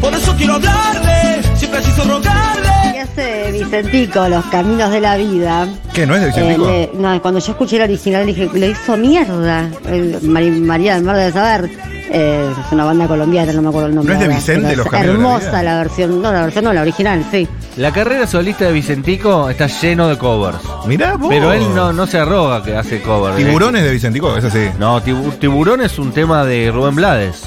por 0.00 0.12
eso 0.14 0.34
quiero 0.36 0.54
hablarle. 0.54 1.40
Si 1.56 1.66
preciso 1.66 2.04
rogarle. 2.04 2.68
¿Qué 2.92 3.00
hace 3.00 3.52
Vicentico, 3.52 4.28
Los 4.28 4.44
Caminos 4.46 4.90
de 4.90 5.00
la 5.00 5.16
Vida? 5.16 5.68
¿Qué? 5.92 6.06
¿No 6.06 6.14
es 6.16 6.20
de 6.22 6.26
Vicentico? 6.28 6.68
Eh, 6.68 6.90
le- 6.92 7.00
no, 7.00 7.22
cuando 7.22 7.38
yo 7.40 7.52
escuché 7.52 7.76
el 7.76 7.82
original 7.82 8.26
dije, 8.26 8.48
lo 8.52 8.66
hizo 8.66 8.96
mierda. 8.96 9.68
El 9.88 10.18
Mari- 10.22 10.50
María 10.60 10.94
del 10.94 11.04
Mar 11.04 11.16
de 11.16 11.30
saber. 11.32 11.70
Eh, 12.12 12.50
es 12.66 12.72
una 12.72 12.84
banda 12.84 13.06
colombiana, 13.06 13.52
no 13.52 13.62
me 13.62 13.68
acuerdo 13.68 13.88
el 13.88 13.94
nombre. 13.94 14.14
¿No 14.14 14.20
es 14.20 14.20
de 14.20 14.26
ahora, 14.26 14.36
Vicente, 14.38 14.66
pero 14.70 14.82
Los 14.82 14.90
Caminos 14.90 15.06
de 15.06 15.12
la 15.22 15.28
Hermosa 15.28 15.50
Vida? 15.50 15.62
la 15.62 15.76
versión, 15.78 16.22
no, 16.22 16.32
la 16.32 16.42
versión 16.42 16.64
no, 16.64 16.72
la 16.72 16.80
original, 16.82 17.24
sí. 17.30 17.48
La 17.80 17.92
carrera 17.92 18.26
solista 18.26 18.66
de 18.66 18.72
Vicentico 18.72 19.48
está 19.48 19.66
lleno 19.66 20.06
de 20.06 20.18
covers. 20.18 20.58
Mirá 20.84 21.16
vos. 21.16 21.30
Pero 21.30 21.50
él 21.54 21.74
no, 21.74 21.94
no 21.94 22.06
se 22.06 22.18
arroga 22.18 22.62
que 22.62 22.76
hace 22.76 23.00
covers. 23.00 23.38
Tiburones 23.38 23.82
de 23.82 23.90
Vicentico, 23.90 24.36
eso 24.36 24.50
sí. 24.50 24.68
No, 24.78 25.02
tibu- 25.02 25.38
Tiburón 25.38 25.80
es 25.80 25.98
un 25.98 26.12
tema 26.12 26.44
de 26.44 26.70
Rubén 26.70 26.94
Blades. 26.94 27.44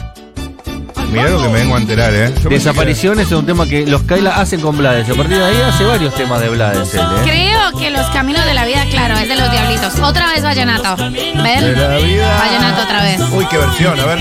Mirá 1.11 1.29
lo 1.29 1.39
que 1.39 1.49
me 1.49 1.59
vengo 1.59 1.75
a 1.75 1.77
enterar, 1.77 2.11
¿eh? 2.15 2.33
Yo 2.41 2.49
Desapariciones 2.49 3.27
es 3.27 3.31
un 3.33 3.45
tema 3.45 3.67
que 3.67 3.85
los 3.85 4.01
Kaila 4.01 4.35
hacen 4.41 4.59
con 4.59 4.75
Blades. 4.75 5.07
A 5.07 5.13
partir 5.13 5.37
de 5.37 5.43
ahí 5.45 5.61
hace 5.61 5.83
varios 5.83 6.15
temas 6.15 6.41
de 6.41 6.49
Blades 6.49 6.95
él, 6.95 7.01
¿eh? 7.01 7.21
Creo 7.23 7.79
que 7.79 7.91
los 7.91 8.07
caminos 8.07 8.43
de 8.43 8.55
la 8.55 8.65
vida, 8.65 8.83
claro, 8.89 9.13
es 9.15 9.29
de 9.29 9.35
los 9.35 9.51
diablitos. 9.51 9.99
Otra 9.99 10.31
vez 10.33 10.41
vallenato. 10.41 10.95
De 10.95 11.11
¿Ven? 11.43 11.79
la 11.79 11.97
vida. 11.97 12.39
Vallenato 12.39 12.81
otra 12.81 13.03
vez. 13.03 13.21
Uy, 13.31 13.45
qué 13.51 13.57
versión, 13.59 13.99
a 13.99 14.05
ver. 14.05 14.19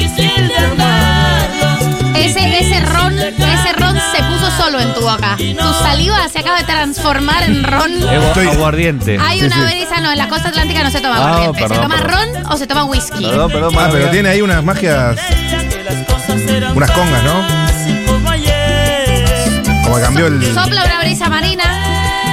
Ese, 2.24 2.58
ese 2.60 2.80
ron, 2.80 3.18
ese 3.18 3.72
ron 3.78 3.96
se 4.14 4.22
puso 4.22 4.50
solo 4.56 4.80
en 4.80 4.94
tu 4.94 5.00
boca. 5.00 5.36
Tu 5.36 5.72
saliva 5.82 6.28
se 6.28 6.38
acaba 6.38 6.58
de 6.58 6.64
transformar 6.64 7.42
en 7.44 7.62
ron. 7.64 7.90
Es 7.92 8.22
Estoy- 8.22 8.48
aguardiente. 8.48 9.18
Hay 9.20 9.40
Sí, 9.40 9.46
una 9.46 9.56
sí. 9.56 9.62
brisa, 9.76 10.00
no, 10.00 10.12
en 10.12 10.18
la 10.18 10.28
costa 10.28 10.48
atlántica 10.50 10.82
no 10.84 10.90
se 10.90 11.00
toma 11.00 11.16
Ah, 11.16 11.20
aguardiente. 11.34 11.74
¿Se 11.74 11.80
toma 11.80 11.96
perdón. 11.96 12.28
ron 12.34 12.46
o 12.52 12.56
se 12.56 12.66
toma 12.66 12.84
whisky? 12.84 13.24
Perdón, 13.26 13.50
perdón, 13.50 13.74
Ah, 13.78 13.88
pero 13.90 14.10
tiene 14.10 14.28
ahí 14.28 14.40
unas 14.42 14.62
magias. 14.62 15.16
Unas 16.74 16.90
congas, 16.92 17.22
¿no? 17.24 17.62
Como 19.84 20.00
cambió 20.00 20.26
el. 20.28 20.54
Sopla 20.54 20.84
una 20.84 20.98
brisa 21.00 21.28
marina. 21.28 21.64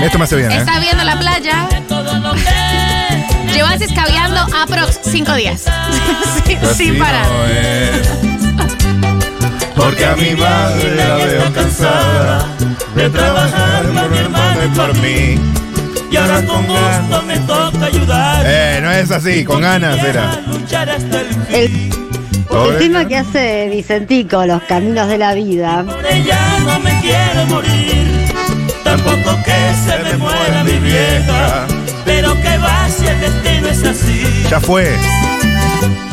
Esto 0.04 0.18
me 0.18 0.24
hace 0.26 0.36
bien, 0.38 0.52
¿eh? 0.52 0.58
Estás 0.58 0.80
viendo 0.80 1.04
la 1.04 1.20
playa. 1.20 1.68
Llevas 3.54 3.82
escabeando 3.82 4.40
aprox 4.62 5.00
5 5.04 5.34
días. 5.36 5.64
Sin 6.76 6.98
parar. 6.98 7.28
no 7.28 7.46
es. 7.46 8.49
Porque 9.80 10.06
a 10.06 10.16
mi 10.16 10.36
madre 10.36 10.96
la 10.96 11.16
veo 11.16 11.54
cansada 11.54 12.46
de 12.96 13.10
trabajar 13.10 13.84
por 13.86 14.10
mi 14.12 14.18
hermano 14.18 14.66
y 14.66 14.68
por 14.78 14.98
mí. 14.98 15.40
Y 16.12 16.18
ahora 16.18 16.46
con 16.46 16.66
gusto 16.66 17.24
me 17.26 17.38
toca 17.40 17.86
ayudar. 17.86 18.44
Eh, 18.46 18.80
no 18.82 18.92
es 18.92 19.12
así, 19.12 19.44
con 19.44 19.62
ganas 19.62 20.04
era. 20.04 20.42
Luchar 20.48 20.90
hasta 20.90 21.22
el 21.52 21.90
el 22.52 22.78
tema 22.78 23.06
que 23.06 23.18
hace 23.18 23.70
Vicentico, 23.70 24.46
Los 24.46 24.64
Caminos 24.64 25.08
de 25.08 25.18
la 25.18 25.34
Vida, 25.34 25.84
Por 25.86 26.06
ella 26.06 26.60
no 26.66 26.80
me 26.80 27.00
quiero 27.02 27.46
morir. 27.48 28.08
Tampoco 28.84 29.38
que 29.46 29.74
se 29.86 30.04
me 30.04 30.18
muera 30.18 30.64
mi 30.64 30.78
vieja. 30.80 31.68
Pero 32.06 32.34
que 32.42 32.58
va 32.58 32.90
si 32.90 33.08
el 33.08 33.20
destino 33.22 33.68
es 33.68 33.84
así. 33.84 34.46
Ya 34.50 34.60
fue. 34.60 34.96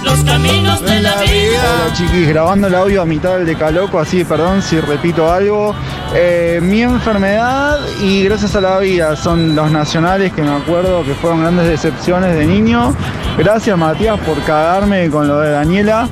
Los 0.06 0.22
caminos 0.22 0.80
de 0.82 1.00
la 1.00 1.20
vida. 1.22 1.60
Hola 1.84 1.92
chiquis, 1.92 2.28
grabando 2.28 2.68
el 2.68 2.74
audio 2.76 3.02
a 3.02 3.04
mitad 3.04 3.38
del 3.38 3.46
decaloco, 3.46 3.98
así 3.98 4.22
perdón 4.22 4.62
si 4.62 4.80
repito 4.80 5.30
algo. 5.30 5.74
Eh, 6.14 6.60
mi 6.62 6.82
enfermedad 6.82 7.80
y 8.00 8.22
gracias 8.22 8.54
a 8.54 8.60
la 8.60 8.78
vida 8.78 9.16
son 9.16 9.56
los 9.56 9.68
nacionales 9.72 10.32
que 10.32 10.42
me 10.42 10.52
acuerdo 10.52 11.04
que 11.04 11.12
fueron 11.14 11.40
grandes 11.40 11.66
decepciones 11.66 12.36
de 12.36 12.46
niño. 12.46 12.94
Gracias 13.36 13.76
Matías 13.76 14.20
por 14.20 14.40
cagarme 14.44 15.10
con 15.10 15.26
lo 15.26 15.40
de 15.40 15.50
Daniela. 15.50 16.08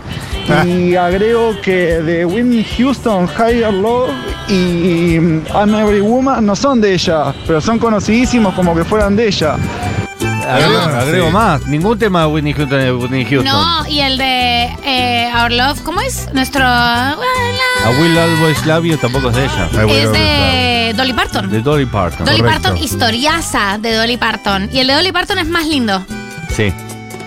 Y 0.67 0.97
agrego 0.97 1.55
que 1.63 2.03
de 2.03 2.27
Whitney 2.27 2.67
Houston, 2.77 3.29
Higher 3.29 3.73
Love 3.73 4.11
y 4.49 5.15
I'm 5.55 5.75
Every 5.75 6.01
Woman 6.01 6.45
no 6.45 6.57
son 6.57 6.81
de 6.81 6.95
ella, 6.95 7.33
pero 7.47 7.61
son 7.61 7.79
conocidísimos 7.79 8.55
como 8.55 8.75
que 8.75 8.85
fueran 8.85 9.15
de 9.15 9.29
ella. 9.29 9.57
Agrego, 10.45 10.79
agrego 10.79 11.27
sí. 11.27 11.33
más. 11.33 11.67
Ningún 11.67 11.99
tema 11.99 12.21
de 12.23 12.27
Whitney 12.27 12.53
Houston 12.53 12.79
es 12.79 12.85
de 12.85 12.93
Whitney 12.93 13.25
Houston. 13.25 13.45
No, 13.45 13.87
y 13.89 14.01
el 14.01 14.19
de 14.19 14.65
eh, 14.85 15.33
Our 15.35 15.53
Love, 15.53 15.81
¿cómo 15.83 16.01
es? 16.01 16.29
Nuestro. 16.33 16.65
A 16.65 17.17
Will 18.01 18.17
Always 18.17 18.65
Love 18.67 18.85
You 18.85 18.97
tampoco 18.97 19.31
es 19.31 19.37
de 19.37 19.45
ella. 19.45 19.69
Es 19.89 20.13
de 20.13 20.95
Dolly 20.97 21.13
Parton. 21.13 21.51
De 21.51 21.61
Dolly 21.61 21.87
Parton. 21.87 22.25
Dolly 22.25 22.41
correcto. 22.41 22.63
Parton, 22.63 22.83
historiaza 22.83 23.79
de 23.79 23.95
Dolly 23.95 24.17
Parton. 24.17 24.69
Y 24.73 24.81
el 24.81 24.87
de 24.87 24.95
Dolly 24.95 25.13
Parton 25.13 25.39
es 25.39 25.47
más 25.47 25.67
lindo. 25.67 26.05
Sí. 26.55 26.73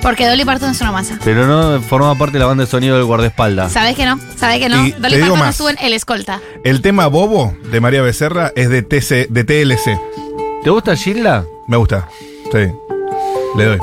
Porque 0.02 0.28
Dolly 0.28 0.46
Parton 0.46 0.72
es 0.72 0.82
una 0.82 0.92
masa. 0.92 1.20
Pero 1.24 1.48
no 1.48 1.82
forma 1.82 2.16
parte 2.16 2.34
de 2.34 2.40
la 2.40 2.46
banda 2.46 2.64
de 2.64 2.70
sonido 2.70 2.96
del 2.96 3.06
guardaespaldas. 3.06 3.72
¿Sabes 3.72 3.96
que 3.96 4.06
no? 4.06 4.20
¿Sabes 4.36 4.60
que 4.60 4.70
no? 4.70 4.86
Y 4.86 4.92
Dolly 4.92 5.20
Parton 5.20 5.40
más. 5.40 5.50
estuvo 5.52 5.70
en 5.70 5.78
El 5.82 5.94
Escolta. 5.94 6.40
El 6.64 6.82
tema 6.82 7.08
Bobo 7.08 7.56
de 7.72 7.82
María 7.82 8.02
Becerra 8.02 8.52
es 8.56 8.70
de, 8.70 8.84
TC, 8.84 9.28
de 9.30 9.44
TLC. 9.44 10.00
¿Te 10.64 10.70
gusta 10.70 10.96
Gilda? 10.96 11.46
Me 11.68 11.78
gusta. 11.78 12.08
Sí. 12.52 12.72
Le 13.58 13.66
doy. 13.66 13.78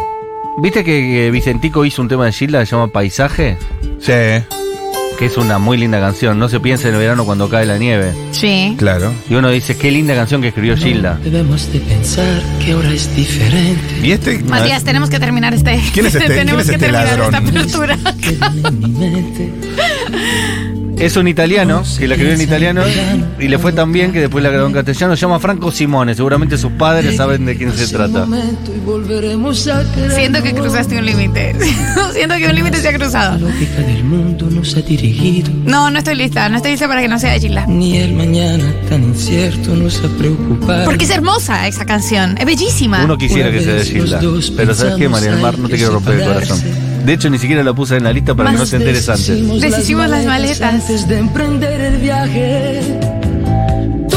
¿Viste 0.63 0.85
que, 0.85 1.31
Vicentico 1.33 1.85
hizo 1.85 2.01
un 2.01 2.09
tema 2.09 2.27
de 2.27 2.33
Gilda 2.33 2.61
que 2.61 2.67
se 2.67 2.77
llama 2.77 2.87
Paisaje? 2.89 3.57
Sí, 4.01 4.13
Que 5.19 5.27
es 5.27 5.37
una 5.37 5.59
muy 5.59 5.77
linda 5.77 5.99
canción. 6.01 6.39
No 6.39 6.49
se 6.49 6.61
piensa 6.61 6.89
en 6.89 6.95
el 6.95 7.01
verano 7.01 7.25
cuando 7.25 7.49
cae 7.49 7.67
la 7.67 7.77
nieve. 7.79 8.13
Sí. 8.31 8.75
claro. 8.79 9.13
Y 9.29 9.35
uno 9.35 9.51
dice, 9.51 9.77
qué 9.77 9.91
linda 9.91 10.15
canción 10.15 10.41
que 10.43 10.49
escribió 10.49 10.77
Gilda. 10.77 11.19
Debemos 11.25 11.73
de 11.73 11.81
pensar 11.81 12.41
que 12.65 12.73
ahora 12.73 12.91
es 12.93 13.15
diferente. 13.17 14.01
¿Y 14.03 14.13
este? 14.13 14.39
Matías, 14.45 14.85
tenemos 14.85 15.11
que 15.11 15.19
terminar 15.19 15.53
este. 15.55 15.81
¿Quién 15.93 16.07
es 16.07 16.15
este? 16.15 16.29
tenemos 16.35 16.63
¿Quién 16.65 16.75
es 16.75 16.81
que 16.81 16.87
este 16.87 16.93
terminar 16.93 17.19
ladrón? 17.19 17.35
esta 17.35 17.83
apertura. 17.83 17.99
Es 20.99 21.17
un 21.17 21.29
italiano, 21.29 21.83
que 21.99 22.09
la 22.09 22.15
escribió 22.15 22.35
en 22.35 22.41
italiano 22.41 22.83
y 23.39 23.49
le 23.49 23.59
fue 23.59 23.73
tan 23.73 23.93
bien 23.93 24.13
que 24.13 24.21
después 24.21 24.43
la 24.43 24.51
grabó 24.51 24.69
en 24.69 24.73
castellano. 24.73 25.17
Se 25.17 25.23
llama 25.23 25.41
Franco 25.41 25.73
Simone. 25.73 26.15
Seguramente 26.15 26.57
sus 26.57 26.73
padres 26.73 27.17
saben 27.17 27.45
de 27.45 27.57
quién 27.57 27.73
se 27.73 27.89
trata. 27.89 28.27
Siento 30.15 30.43
que 30.43 30.55
cruzaste 30.55 30.99
un 30.99 31.07
límite. 31.07 31.55
Siento 32.13 32.37
que 32.37 32.47
un 32.47 32.55
límite 32.55 32.79
se 32.79 32.89
ha 32.89 32.95
cruzado. 32.95 33.39
No, 35.65 35.91
no 35.91 35.99
estoy 35.99 36.15
lista. 36.15 36.49
No 36.49 36.57
estoy 36.57 36.73
lista 36.73 36.89
para 36.89 37.03
que 37.03 37.09
no 37.09 37.19
sea 37.19 37.33
de 37.33 37.41
Gilda. 37.41 37.67
Ni 37.67 37.99
el 37.99 38.15
mañana 38.15 38.65
tan 38.89 39.03
incierto 39.03 39.75
nos 39.75 39.99
ha 40.05 40.09
preocupado. 40.09 40.85
Porque 40.85 41.05
es 41.05 41.11
hermosa 41.11 41.67
esa 41.67 41.85
canción. 41.85 42.37
Es 42.39 42.47
bellísima. 42.47 43.05
Uno 43.05 43.19
quisiera 43.19 43.51
que 43.51 43.61
sea 43.61 43.75
de 43.75 43.85
Gilda. 43.85 44.21
Pero 44.57 44.75
¿sabes 44.75 44.95
qué, 44.97 45.09
María 45.09 45.33
del 45.33 45.41
Mar? 45.41 45.59
No 45.59 45.69
te 45.69 45.77
quiero 45.77 45.95
romper 45.95 46.21
el 46.21 46.25
corazón. 46.27 46.61
De 47.05 47.13
hecho, 47.13 47.29
ni 47.31 47.39
siquiera 47.39 47.63
la 47.63 47.73
puse 47.75 47.97
en 47.97 48.05
la 48.05 48.13
lista 48.13 48.35
para 48.35 48.51
que 48.51 48.57
no 48.57 48.67
te 48.67 48.77
enteres 48.77 49.09
antes. 49.09 49.61
Deshicimos 49.61 50.09
las 50.09 50.25
maletas. 50.25 50.61
Antes 50.63 51.07
de 51.09 51.19
emprender 51.19 51.81
el 51.81 51.97
viaje. 51.99 52.81
Tú 54.09 54.17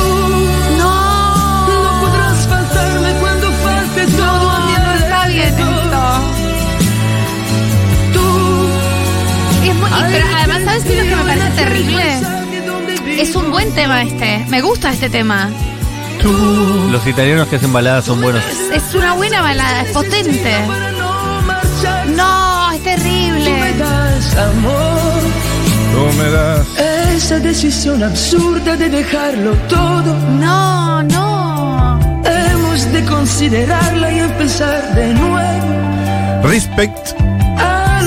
No. 0.79 1.67
no 1.83 1.99
podrás 2.01 2.47
faltarme 2.47 3.11
cuando 3.19 3.51
falte 3.51 4.05
todo 4.15 4.49
a 4.49 4.65
mi 4.65 4.71
No, 4.73 4.79
no 4.79 4.93
está 4.93 5.27
bien 5.27 5.41
alrededor. 5.47 5.83
esto. 5.83 5.97
Tú 8.13 9.69
Es 9.69 9.75
muy- 9.75 9.89
y- 9.89 10.11
pero 10.13 10.25
además, 10.37 10.61
¿sabes 10.63 10.83
qué 10.83 10.93
es 10.93 10.97
lo 10.97 11.09
que 11.09 11.15
me 11.15 11.23
parece 11.23 11.49
terrible? 11.63 12.03
Es 13.21 13.35
un 13.35 13.51
buen 13.51 13.71
tema 13.73 14.03
este. 14.03 14.45
Me 14.49 14.61
gusta 14.61 14.91
este 14.91 15.09
tema. 15.09 15.49
Los 16.91 17.05
italianos 17.05 17.47
que 17.47 17.57
hacen 17.57 17.71
baladas 17.73 18.05
son 18.05 18.21
buenos. 18.21 18.43
Es, 18.73 18.95
una 18.95 19.13
buena 19.13 19.41
balada, 19.41 19.81
es 19.83 19.89
potente. 19.91 20.51
No 22.15 22.46
es 22.77 22.83
tú 22.83 22.89
me 22.89 22.95
terrible. 22.95 23.73
das 23.77 24.35
amor. 24.37 25.21
Tú 25.93 26.17
me 26.17 26.29
das. 26.29 26.67
Esa 27.15 27.39
decisión 27.39 28.03
absurda 28.03 28.75
de 28.75 28.89
dejarlo 28.89 29.51
todo. 29.69 30.13
No, 30.39 31.03
no. 31.03 31.99
Hemos 32.25 32.91
de 32.91 33.03
considerarla 33.05 34.11
y 34.11 34.19
empezar 34.19 34.93
de 34.95 35.13
nuevo. 35.13 36.43
Respect 36.43 36.97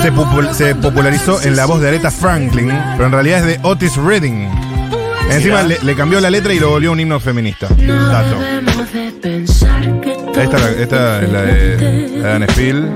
se, 0.01 0.11
popul- 0.13 0.51
se 0.53 0.73
popularizó 0.75 1.41
en 1.43 1.55
la 1.55 1.65
voz 1.65 1.79
de 1.81 1.89
Aretha 1.89 2.09
Franklin, 2.09 2.71
pero 2.93 3.05
en 3.07 3.11
realidad 3.11 3.39
es 3.39 3.45
de 3.45 3.59
Otis 3.67 3.95
Redding. 3.97 4.49
Encima 5.29 5.61
le, 5.63 5.77
le 5.83 5.95
cambió 5.95 6.19
la 6.19 6.29
letra 6.29 6.53
y 6.53 6.59
lo 6.59 6.69
volvió 6.71 6.91
un 6.91 6.99
himno 6.99 7.19
feminista. 7.19 7.67
Dato. 7.69 8.37
Esta, 10.35 10.43
es 10.43 10.51
la- 10.63 10.69
esta 10.81 11.21
es 11.21 11.29
la 11.31 11.41
de, 11.41 12.31
Anne 12.33 12.47
Spill. 12.49 12.89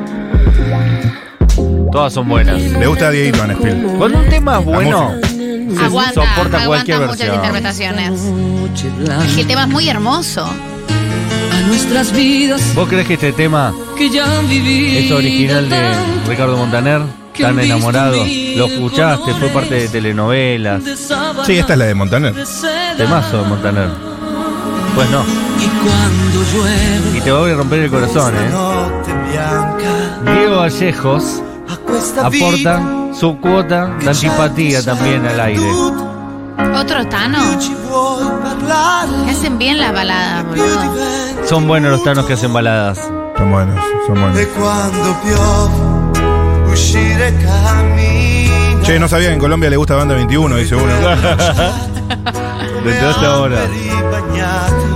Todas 1.95 2.11
son 2.11 2.27
buenas. 2.27 2.61
Le 2.61 2.87
gusta 2.87 3.07
a 3.07 3.11
Dieguito 3.11 3.41
Anne 3.41 3.55
Spill. 3.55 3.83
Cuando 3.97 4.19
un 4.19 4.27
tema 4.27 4.59
es 4.59 4.65
bueno, 4.65 5.13
se 5.23 5.81
Aguanta, 5.85 6.13
soporta 6.13 6.65
cualquier 6.65 6.97
aguanta 6.97 7.07
muchas 7.07 7.17
versión. 7.17 7.35
interpretaciones. 7.35 8.21
Es 9.29 9.33
que 9.35 9.41
el 9.41 9.47
tema 9.47 9.61
es 9.61 9.69
muy 9.69 9.87
hermoso. 9.87 10.45
a 10.45 11.67
nuestras 11.67 12.11
vidas 12.11 12.61
¿Vos 12.75 12.89
crees 12.89 13.07
que 13.07 13.13
este 13.13 13.31
tema 13.31 13.73
que 13.97 14.09
ya 14.09 14.25
han 14.25 14.49
vivido. 14.49 14.99
es 14.99 15.11
original 15.11 15.69
de 15.69 15.93
Ricardo 16.27 16.57
Montaner? 16.57 17.01
Tan 17.39 17.57
enamorado. 17.61 18.17
Lo 18.57 18.65
escuchaste, 18.65 19.33
fue 19.35 19.47
parte 19.47 19.75
de 19.75 19.87
telenovelas. 19.87 20.83
Sí, 21.45 21.57
esta 21.57 21.73
es 21.73 21.79
la 21.79 21.85
de 21.85 21.95
Montaner. 21.95 22.33
Temazo 22.97 23.41
de 23.41 23.47
Montaner. 23.47 23.87
Pues 24.95 25.09
no. 25.11 25.23
Y 25.61 25.67
cuando 25.67 26.43
llueve, 26.51 27.17
Y 27.17 27.21
te 27.21 27.31
voy 27.31 27.51
a 27.51 27.55
romper 27.55 27.79
el 27.83 27.89
corazón, 27.89 28.33
¿eh? 28.35 28.51
Diego 30.33 30.57
Vallejos 30.57 31.41
aporta 32.21 32.81
su 33.13 33.37
cuota 33.39 33.87
de 33.99 34.09
antipatía 34.09 34.83
también 34.83 35.25
al 35.25 35.39
aire. 35.39 35.69
Otro 36.75 37.07
Tano. 37.07 37.39
hacen 39.29 39.57
bien 39.57 39.79
la 39.79 39.91
balada, 39.91 40.43
boludo. 40.43 40.95
Son 41.47 41.67
buenos 41.67 41.91
los 41.91 42.03
tanos 42.03 42.25
que 42.25 42.33
hacen 42.33 42.53
baladas. 42.53 42.99
Son 43.37 43.51
buenos, 43.51 43.79
son 44.07 44.21
buenos. 44.21 44.39
Che, 48.83 48.99
no 48.99 49.07
sabía 49.07 49.29
que 49.29 49.33
en 49.33 49.39
Colombia 49.39 49.69
le 49.69 49.77
gusta 49.77 49.95
Banda 49.95 50.15
21, 50.15 50.57
dice 50.57 50.75
uno. 50.75 50.85
Te 52.83 52.91
enteraste 52.91 53.25
ahora. 53.25 53.57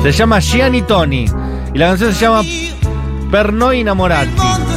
Se 0.04 0.12
llama 0.12 0.40
Gianni 0.40 0.82
Tony. 0.84 1.26
Y 1.74 1.78
la 1.78 1.90
canción 1.90 2.14
se 2.14 2.22
llama 2.22 2.42
Pernoi 3.32 3.80
Innamorati. 3.80 4.69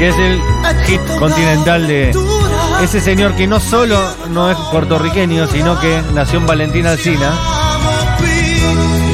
Que 0.00 0.08
es 0.08 0.16
el 0.16 0.40
hit 0.86 1.00
continental 1.18 1.86
de 1.86 2.10
ese 2.82 3.00
señor 3.02 3.36
que 3.36 3.46
no 3.46 3.60
solo 3.60 4.00
no 4.30 4.50
es 4.50 4.56
puertorriqueño, 4.72 5.46
sino 5.46 5.78
que 5.78 6.02
nació 6.14 6.38
en 6.38 6.46
Valentina 6.46 6.92
Alcina. 6.92 7.32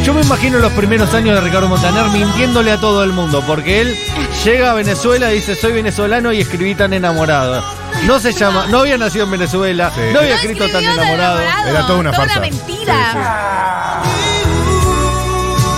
Yo 0.05 0.15
me 0.15 0.21
imagino 0.23 0.61
los 0.61 0.73
primeros 0.75 1.13
años 1.13 1.35
de 1.35 1.41
Ricardo 1.41 1.69
Montaner 1.69 2.05
mintiéndole 2.11 2.71
a 2.71 2.79
todo 2.81 3.03
el 3.03 3.13
mundo, 3.13 3.43
porque 3.45 3.81
él 3.81 3.99
llega 4.45 4.71
a 4.71 4.75
Venezuela 4.75 5.33
y 5.33 5.37
dice 5.37 5.57
soy 5.57 5.73
venezolano 5.73 6.33
y 6.33 6.41
escribí 6.41 6.77
tan 6.77 6.93
enamorado. 6.93 7.65
No 8.05 8.21
se 8.21 8.33
llama, 8.33 8.67
no 8.69 8.79
había 8.79 8.97
nacido 8.97 9.25
en 9.25 9.33
Venezuela, 9.33 9.91
Sí. 9.93 10.03
no 10.13 10.21
había 10.21 10.37
No 10.37 10.41
escrito 10.41 10.69
tan 10.69 10.85
enamorado. 10.85 11.41
Era 11.41 11.85
toda 11.89 11.99
una 11.99 12.13
Toda 12.13 12.23
farsa. 12.29 12.39
una 12.39 12.49
mentira. 12.49 14.03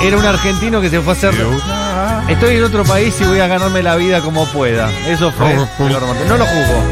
Era 0.03 0.17
un 0.19 0.25
argentino 0.27 0.83
que 0.83 0.91
se 0.91 1.01
fue 1.01 1.15
a 1.15 1.17
hacer. 1.17 1.35
Estoy 2.29 2.57
en 2.57 2.65
otro 2.65 2.85
país 2.85 3.15
y 3.21 3.25
voy 3.25 3.41
a 3.41 3.47
ganarme 3.47 3.83
la 3.83 3.97
vida 3.97 4.21
como 4.21 4.47
pueda. 4.47 4.91
Eso 5.07 5.31
fue. 5.33 5.55
No 5.55 6.37
lo 6.37 6.47
juzgo. 6.47 6.83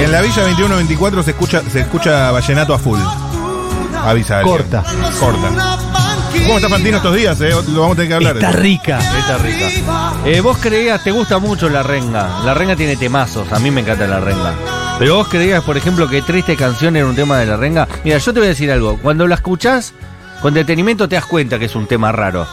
En 0.00 0.12
la 0.12 0.20
Villa 0.20 0.46
21-24 0.50 1.22
se 1.22 1.30
escucha, 1.30 1.62
se 1.70 1.80
escucha 1.80 2.30
vallenato 2.30 2.74
a 2.74 2.78
full. 2.78 2.98
Avisa 4.04 4.38
alguien. 4.40 4.56
Corta. 4.58 4.84
Corta. 5.18 5.78
¿Cómo 6.46 6.56
está 6.58 6.68
Fantino 6.68 6.98
estos 6.98 7.14
días? 7.14 7.40
eh? 7.40 7.50
Lo 7.72 7.80
vamos 7.80 7.92
a 7.94 7.96
tener 7.96 8.08
que 8.08 8.14
hablar. 8.14 8.36
Está 8.36 8.52
rica. 8.52 8.98
Está 9.18 9.38
rica. 9.38 9.66
Eh, 10.24 10.40
vos 10.40 10.58
creías, 10.58 11.02
te 11.02 11.10
gusta 11.10 11.38
mucho 11.38 11.68
la 11.68 11.82
renga. 11.82 12.40
La 12.44 12.54
renga 12.54 12.76
tiene 12.76 12.96
temazos. 12.96 13.50
A 13.52 13.58
mí 13.58 13.70
me 13.70 13.80
encanta 13.80 14.06
la 14.06 14.20
renga. 14.20 14.52
Pero 14.98 15.16
vos 15.16 15.28
creías, 15.28 15.62
por 15.64 15.76
ejemplo, 15.76 16.08
que 16.08 16.22
Triste 16.22 16.54
Canción 16.56 16.94
era 16.96 17.06
un 17.06 17.16
tema 17.16 17.38
de 17.38 17.46
la 17.46 17.56
renga. 17.56 17.88
Mira, 18.04 18.18
yo 18.18 18.32
te 18.32 18.38
voy 18.40 18.46
a 18.46 18.50
decir 18.50 18.70
algo. 18.70 18.98
Cuando 19.02 19.26
la 19.26 19.34
escuchás, 19.36 19.92
con 20.40 20.54
detenimiento 20.54 21.08
te 21.08 21.16
das 21.16 21.26
cuenta 21.26 21.58
que 21.58 21.64
es 21.64 21.74
un 21.74 21.86
tema 21.86 22.12
raro. 22.12 22.46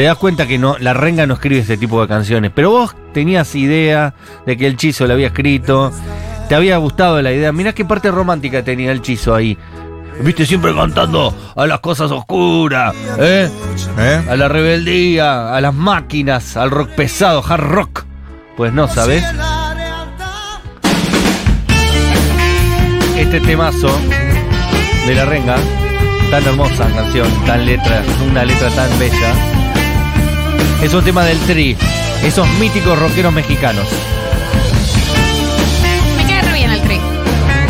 Te 0.00 0.06
das 0.06 0.16
cuenta 0.16 0.46
que 0.46 0.56
no, 0.56 0.78
la 0.78 0.94
renga 0.94 1.26
no 1.26 1.34
escribe 1.34 1.60
ese 1.60 1.76
tipo 1.76 2.00
de 2.00 2.08
canciones. 2.08 2.50
Pero 2.54 2.70
vos 2.70 2.96
tenías 3.12 3.54
idea 3.54 4.14
de 4.46 4.56
que 4.56 4.66
el 4.66 4.78
Chizo 4.78 5.06
la 5.06 5.12
había 5.12 5.26
escrito. 5.26 5.92
Te 6.48 6.54
había 6.54 6.78
gustado 6.78 7.20
la 7.20 7.32
idea. 7.32 7.52
Mirá 7.52 7.74
qué 7.74 7.84
parte 7.84 8.10
romántica 8.10 8.64
tenía 8.64 8.92
el 8.92 9.02
Chizo 9.02 9.34
ahí. 9.34 9.58
Viste, 10.22 10.46
siempre 10.46 10.74
cantando 10.74 11.34
a 11.54 11.66
las 11.66 11.80
cosas 11.80 12.10
oscuras, 12.12 12.94
¿eh? 13.18 13.50
¿Eh? 13.98 14.22
A 14.26 14.36
la 14.36 14.48
rebeldía, 14.48 15.54
a 15.54 15.60
las 15.60 15.74
máquinas, 15.74 16.56
al 16.56 16.70
rock 16.70 16.88
pesado, 16.92 17.44
hard 17.46 17.60
rock. 17.60 18.04
Pues 18.56 18.72
no, 18.72 18.88
¿sabes? 18.88 19.22
Este 23.18 23.38
temazo 23.40 23.94
de 25.06 25.14
la 25.14 25.26
renga, 25.26 25.56
tan 26.30 26.42
hermosa 26.42 26.88
canción, 26.88 27.28
tan 27.44 27.66
letra, 27.66 28.02
una 28.26 28.46
letra 28.46 28.70
tan 28.70 28.98
bella, 28.98 29.34
es 30.82 30.94
un 30.94 31.04
tema 31.04 31.24
del 31.24 31.38
tri, 31.40 31.76
esos 32.22 32.48
míticos 32.58 32.98
rockeros 32.98 33.32
mexicanos. 33.32 33.86
Me 36.16 36.26
queda 36.26 36.42
re 36.42 36.52
bien 36.52 36.70
el 36.70 36.80
tri. 36.82 37.00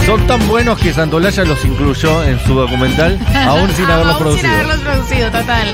Son 0.07 0.27
tan 0.27 0.47
buenos 0.49 0.79
que 0.79 0.93
Santolaya 0.93 1.45
los 1.45 1.65
incluyó 1.65 2.23
en 2.25 2.39
su 2.45 2.55
documental, 2.55 3.19
aún 3.35 3.71
sin 3.75 3.85
haberlos 3.91 4.15
Aún 4.15 4.23
producido. 4.23 4.49
Sin 4.49 4.61
haberlos 4.61 4.81
producido, 4.81 5.31
total. 5.31 5.73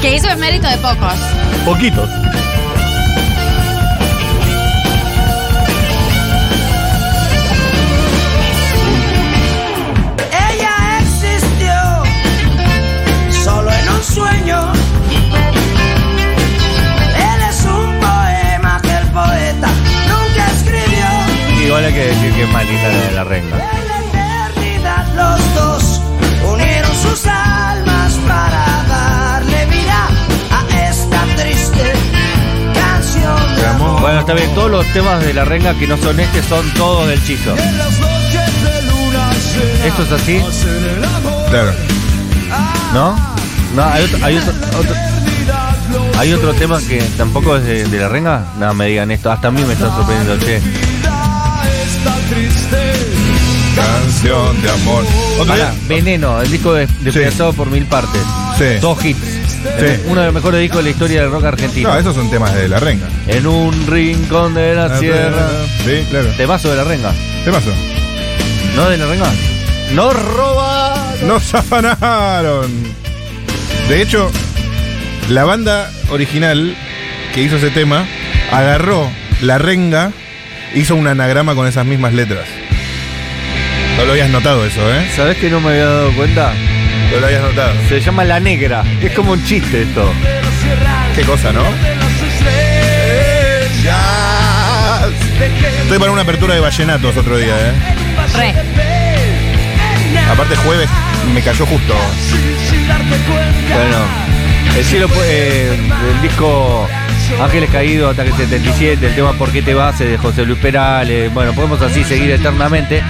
Que 0.00 0.16
eso 0.16 0.28
es 0.28 0.38
mérito 0.38 0.68
de 0.68 0.76
pocos. 0.78 1.14
Poquitos. 1.64 2.08
Hay 21.92 21.98
que 21.98 22.06
decir 22.06 22.32
que 22.34 22.42
es 22.44 22.48
más 22.50 22.64
linda 22.64 22.88
la 22.88 22.98
de 23.00 23.12
la 23.12 23.24
renga. 23.24 23.56
En 23.56 23.88
la 23.88 23.98
eternidad 24.00 25.06
los 25.14 25.54
dos 25.54 26.00
unieron 26.52 26.90
sus 27.02 27.26
almas 27.26 28.12
para 28.26 28.64
darle 28.88 29.66
vida 29.66 30.08
a 30.50 30.88
esta 30.88 31.22
triste 31.36 31.92
canción 32.74 33.56
de 33.56 33.66
amor. 33.66 34.00
Bueno, 34.00 34.20
está 34.20 34.32
bien, 34.34 34.54
todos 34.54 34.70
los 34.70 34.86
temas 34.92 35.22
de 35.24 35.34
la 35.34 35.44
renga 35.44 35.74
que 35.74 35.86
no 35.86 35.96
son 35.98 36.18
este 36.20 36.42
son 36.42 36.68
todos 36.74 37.08
del 37.08 37.22
chico. 37.24 37.50
¿Esto 39.84 40.02
es 40.04 40.12
así? 40.12 40.42
Claro. 41.50 41.72
¿No? 42.94 43.16
No, 43.74 43.84
hay 43.84 44.04
otro, 44.04 44.18
hay 44.24 44.36
otro, 44.38 44.52
otro- 44.78 44.96
hay 46.18 46.32
otro 46.32 46.54
tema 46.54 46.78
que 46.80 47.02
tampoco 47.16 47.56
es 47.56 47.64
de, 47.64 47.84
de 47.84 47.98
la 47.98 48.08
renga. 48.08 48.44
No 48.58 48.72
me 48.74 48.86
digan 48.86 49.10
esto, 49.10 49.30
hasta 49.30 49.48
a 49.48 49.50
mí 49.50 49.62
me 49.64 49.72
está 49.74 49.88
sorprendiendo, 49.94 50.38
che. 50.44 50.60
Canción 53.74 54.60
de 54.62 54.70
amor. 54.70 55.04
Día- 55.46 55.74
Veneno, 55.88 56.40
el 56.42 56.50
disco 56.50 56.74
de- 56.74 56.86
despedazado 57.00 57.52
por 57.52 57.70
mil 57.70 57.86
partes. 57.86 58.20
Sí. 58.58 58.78
Dos 58.80 59.02
hits. 59.04 59.18
Sí. 59.20 60.02
Uno 60.06 60.20
de 60.20 60.26
los 60.26 60.34
mejores 60.34 60.60
discos 60.60 60.78
de 60.78 60.84
la 60.84 60.90
historia 60.90 61.22
del 61.22 61.30
rock 61.30 61.44
argentino. 61.44 61.88
No, 61.88 61.98
esos 61.98 62.14
son 62.14 62.30
temas 62.30 62.54
de 62.54 62.68
la 62.68 62.78
renga. 62.80 63.08
En 63.28 63.46
un 63.46 63.86
rincón 63.86 64.54
de 64.54 64.74
la 64.74 64.98
sierra. 64.98 65.48
Sí, 65.84 66.04
claro. 66.10 66.28
Temazo 66.36 66.70
de 66.70 66.76
la 66.76 66.84
renga. 66.84 67.12
¿Qué 67.44 67.50
pasó? 67.50 67.70
¿No 68.76 68.88
de 68.90 68.96
la 68.98 69.06
renga? 69.06 69.30
¡No 69.92 70.12
roba! 70.12 71.06
Nos 71.22 71.54
afanaron. 71.54 72.70
De 73.88 74.02
hecho, 74.02 74.30
la 75.28 75.44
banda 75.44 75.90
original 76.10 76.74
que 77.34 77.42
hizo 77.42 77.56
ese 77.56 77.70
tema 77.70 78.04
agarró 78.50 79.08
la 79.40 79.58
renga, 79.58 80.12
hizo 80.74 80.94
un 80.96 81.06
anagrama 81.06 81.54
con 81.54 81.66
esas 81.66 81.84
mismas 81.86 82.12
letras. 82.14 82.46
No 84.02 84.06
lo 84.06 84.12
habías 84.14 84.30
notado 84.30 84.66
eso, 84.66 84.80
¿eh? 84.92 85.08
¿Sabés 85.14 85.36
que 85.36 85.48
no 85.48 85.60
me 85.60 85.70
había 85.70 85.84
dado 85.84 86.12
cuenta? 86.14 86.52
No 87.12 87.20
lo 87.20 87.26
habías 87.26 87.40
notado. 87.40 87.72
Se 87.88 88.00
llama 88.00 88.24
La 88.24 88.40
Negra. 88.40 88.82
Es 89.00 89.12
como 89.12 89.30
un 89.30 89.44
chiste 89.44 89.82
esto. 89.82 90.12
Qué 91.14 91.22
cosa, 91.22 91.52
¿no? 91.52 91.62
Estoy 95.82 95.98
para 96.00 96.10
una 96.10 96.22
apertura 96.22 96.52
de 96.54 96.60
vallenatos 96.60 97.16
otro 97.16 97.38
día, 97.38 97.54
¿eh? 97.54 97.72
Re. 98.36 98.54
Aparte 100.32 100.56
jueves 100.56 100.88
me 101.32 101.40
cayó 101.40 101.64
justo. 101.64 101.94
Bueno, 103.68 103.98
el 104.78 104.84
cielo, 104.84 105.06
eh, 105.26 105.78
el 106.12 106.22
disco 106.22 106.88
Ángeles 107.40 107.70
Caídos, 107.70 108.14
Ataque 108.14 108.32
77, 108.32 109.06
el 109.06 109.14
tema 109.14 109.32
¿Por 109.34 109.52
qué 109.52 109.62
te 109.62 109.74
vas? 109.74 110.00
de 110.00 110.18
José 110.18 110.44
Luis 110.44 110.58
Perales. 110.58 111.32
Bueno, 111.32 111.52
podemos 111.52 111.80
así 111.82 112.02
seguir 112.02 112.32
eternamente. 112.32 113.00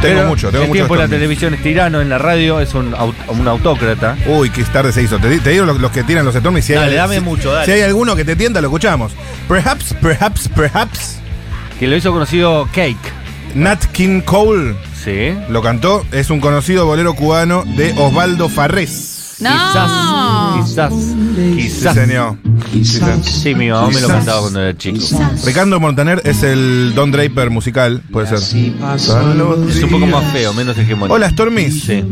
Tengo 0.00 0.16
Pero 0.18 0.28
mucho, 0.28 0.50
tengo 0.50 0.62
El 0.64 0.68
mucho 0.68 0.76
tiempo 0.76 0.94
en 0.94 1.00
la 1.00 1.08
televisión 1.08 1.54
es 1.54 1.62
tirano, 1.62 2.00
en 2.00 2.08
la 2.10 2.18
radio 2.18 2.60
es 2.60 2.74
un, 2.74 2.92
aut- 2.92 3.14
un 3.28 3.48
autócrata. 3.48 4.16
Uy, 4.26 4.50
qué 4.50 4.62
tarde 4.64 4.92
se 4.92 5.02
hizo. 5.02 5.18
Te, 5.18 5.38
te 5.40 5.50
digo 5.50 5.64
los, 5.64 5.80
los 5.80 5.90
que 5.90 6.04
tiran 6.04 6.24
los 6.24 6.34
Stormy. 6.34 6.60
Si 6.62 6.74
hay, 6.74 6.80
Dale, 6.80 6.96
dame 6.96 7.14
si- 7.16 7.20
mucho, 7.22 7.50
dale. 7.52 7.66
Si 7.66 7.72
hay 7.72 7.80
alguno 7.82 8.14
que 8.14 8.24
te 8.24 8.36
tienta, 8.36 8.60
lo 8.60 8.68
escuchamos. 8.68 9.12
Perhaps, 9.48 9.94
perhaps, 10.00 10.48
perhaps. 10.54 11.16
Que 11.80 11.86
lo 11.88 11.96
hizo 11.96 12.12
conocido 12.12 12.68
Cake. 12.72 12.96
Nat 13.54 13.82
King 13.86 14.20
Cole 14.20 14.74
Sí. 15.02 15.32
lo 15.48 15.62
cantó. 15.62 16.04
Es 16.12 16.30
un 16.30 16.40
conocido 16.40 16.84
bolero 16.86 17.14
cubano 17.14 17.64
de 17.64 17.94
Osvaldo 17.96 18.48
Farrés. 18.48 19.36
No. 19.40 19.50
Quizás. 19.50 19.90
Sí, 20.90 21.56
Quizás. 21.56 21.94
señor. 21.94 22.36
Sí, 23.22 23.54
mi 23.54 23.68
mamá 23.70 23.88
me 23.88 23.94
lo 23.94 23.98
Quizás. 24.00 24.10
cantaba 24.16 24.40
cuando 24.42 24.60
era 24.62 24.76
chico. 24.76 24.98
Ricardo 25.44 25.80
Montaner 25.80 26.20
es 26.24 26.42
el 26.42 26.92
Don 26.94 27.10
Draper 27.10 27.50
musical, 27.50 28.02
puede 28.12 28.26
ser. 28.26 28.38
Es 28.38 29.82
un 29.82 29.90
poco 29.90 30.06
más 30.06 30.32
feo, 30.32 30.52
menos 30.54 30.76
hegemónico. 30.78 31.14
Hola, 31.14 31.30
Stormis. 31.30 31.84
Sí. 31.84 32.04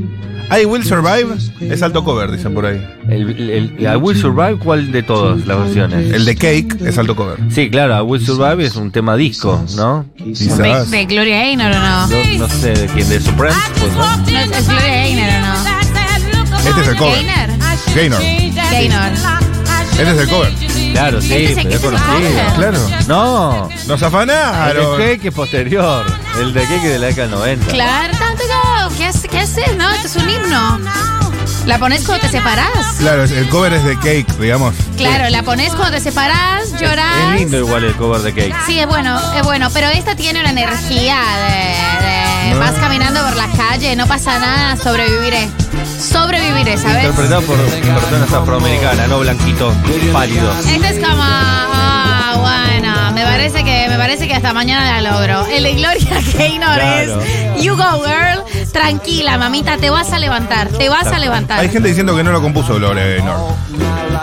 I 0.61 0.67
Will 0.67 0.85
Survive 0.85 1.35
es 1.61 1.81
alto 1.83 2.05
cover, 2.05 2.31
dicen 2.31 2.53
por 2.53 2.67
ahí. 2.67 2.79
El, 3.09 3.31
el- 3.31 3.51
el- 3.79 3.81
I 3.83 3.97
Will 3.97 4.17
Survive, 4.17 4.59
¿cuál 4.59 4.93
de 4.93 5.03
todas 5.03 5.47
las 5.47 5.59
versiones? 5.59 6.13
El 6.13 6.27
de 6.27 6.35
Cake 6.37 6.77
es 6.87 6.99
alto 6.99 7.17
cover. 7.17 7.39
Sí, 7.51 7.71
claro, 7.71 7.97
I 7.99 8.03
Will 8.03 8.25
Survive 8.25 8.63
es 8.67 8.77
un 8.77 8.91
tema 8.91 9.17
disco, 9.17 9.65
¿no? 9.77 10.05
¿De, 10.19 10.33
Quizás. 10.33 10.91
de 10.91 11.07
Gloria 11.07 11.39
Gaynor 11.39 11.73
o 11.73 11.79
no? 11.81 12.07
No, 12.09 12.39
no 12.41 12.49
sé 12.51 12.75
de 12.75 12.87
quién, 12.89 13.09
de 13.09 13.21
Supremes, 13.23 13.57
pues 13.81 13.93
no. 13.95 14.17
No, 14.17 14.39
es, 14.39 14.51
es 14.59 14.69
Gloria 14.69 14.87
Gaynor 14.87 15.29
o 15.29 15.41
no? 15.47 15.84
Este 16.67 16.81
es 16.81 16.89
el 16.89 16.97
cover. 16.97 17.25
Gaynor. 17.25 17.59
Gaynor. 17.95 18.21
Gaynor. 18.71 19.13
Este 19.93 20.11
es 20.11 20.19
el 20.19 20.29
cover. 20.29 20.53
Claro, 20.93 21.21
sí, 21.21 21.33
Este 21.35 21.45
es 21.53 21.59
el 21.59 21.65
pero 21.65 21.69
que 21.69 21.75
es 21.75 21.81
conocido. 21.81 22.55
Claro. 22.57 22.79
No, 23.07 23.69
Nos 23.87 24.01
el 24.01 24.07
afanaron. 24.09 24.99
de 24.99 25.05
Cake 25.17 25.29
es 25.29 25.35
posterior. 25.35 26.05
El 26.39 26.53
de 26.53 26.63
Cake 26.63 26.77
es 26.77 26.83
de 26.93 26.99
la 26.99 27.07
década 27.07 27.29
del 27.29 27.37
90. 27.39 27.67
Claro, 27.73 28.19
tanto 28.19 28.43
go. 28.45 28.95
¿Qué 28.97 29.07
haces? 29.07 29.27
¿Qué 29.31 29.39
haces? 29.41 29.77
No, 29.77 29.91
esto 29.91 30.07
es 30.07 30.17
un 30.17 30.31
himno. 30.31 30.79
La 31.67 31.79
pones 31.79 32.05
cuando 32.05 32.27
te 32.27 32.31
separás. 32.33 32.69
Claro, 32.99 33.25
el 33.25 33.49
cover 33.49 33.73
es 33.73 33.85
de 33.85 33.97
Cake, 33.97 34.27
digamos. 34.39 34.75
Claro, 34.99 35.29
la 35.31 35.43
pones 35.43 35.71
cuando 35.75 35.93
te 35.97 36.01
separás, 36.01 36.71
llorás. 36.79 37.33
Es 37.35 37.41
lindo 37.41 37.59
igual 37.59 37.85
el 37.85 37.95
cover 37.95 38.21
de 38.21 38.33
Cake. 38.35 38.55
Sí, 38.67 38.79
es 38.79 38.87
bueno, 38.87 39.19
es 39.35 39.43
bueno, 39.45 39.69
pero 39.73 39.89
esta 39.89 40.15
tiene 40.15 40.41
una 40.41 40.51
energía 40.51 41.17
de, 41.39 42.49
de- 42.49 42.55
No. 42.55 42.61
vas 42.61 42.73
caminando 42.73 43.23
por 43.23 43.35
la 43.37 43.49
calle, 43.49 43.97
no 43.97 44.07
pasa 44.07 44.39
nada, 44.39 44.77
sobreviviré. 44.77 45.49
Sobreviviré, 45.99 46.77
¿sabes? 46.77 47.05
Interpretado 47.05 47.43
por 47.43 47.57
personas 47.57 48.33
afroamericanas, 48.33 49.09
no 49.09 49.21
blanquitos, 49.21 49.75
pálidos. 50.13 50.67
Este 50.67 50.89
es 50.89 51.05
como, 51.05 51.23
ah, 51.23 51.84
me 53.15 53.23
parece 53.25 53.65
que 53.65 53.87
me 53.89 53.97
parece 53.97 54.27
que 54.29 54.35
hasta 54.35 54.53
mañana 54.53 55.01
la 55.01 55.13
logro. 55.13 55.47
El 55.47 55.65
de 55.65 55.75
Gloria 55.75 56.21
Gaynor 56.39 56.75
Claro. 56.75 57.21
es 57.21 57.63
You 57.63 57.77
Go 57.77 58.03
Girl, 58.05 58.43
tranquila, 58.73 59.39
mamita, 59.39 59.77
te 59.79 59.91
vas 59.91 60.13
a 60.13 60.19
levantar, 60.19 60.69
te 60.69 60.89
vas 60.89 61.07
a 61.07 61.19
levantar. 61.19 61.61
Hay 61.61 61.69
gente 61.69 61.89
diciendo 61.89 62.17
que 62.17 62.25
no 62.25 62.33
lo 62.33 62.43
compuso 62.43 62.75
Gloria 62.77 63.05
Gaynor. 63.07 63.37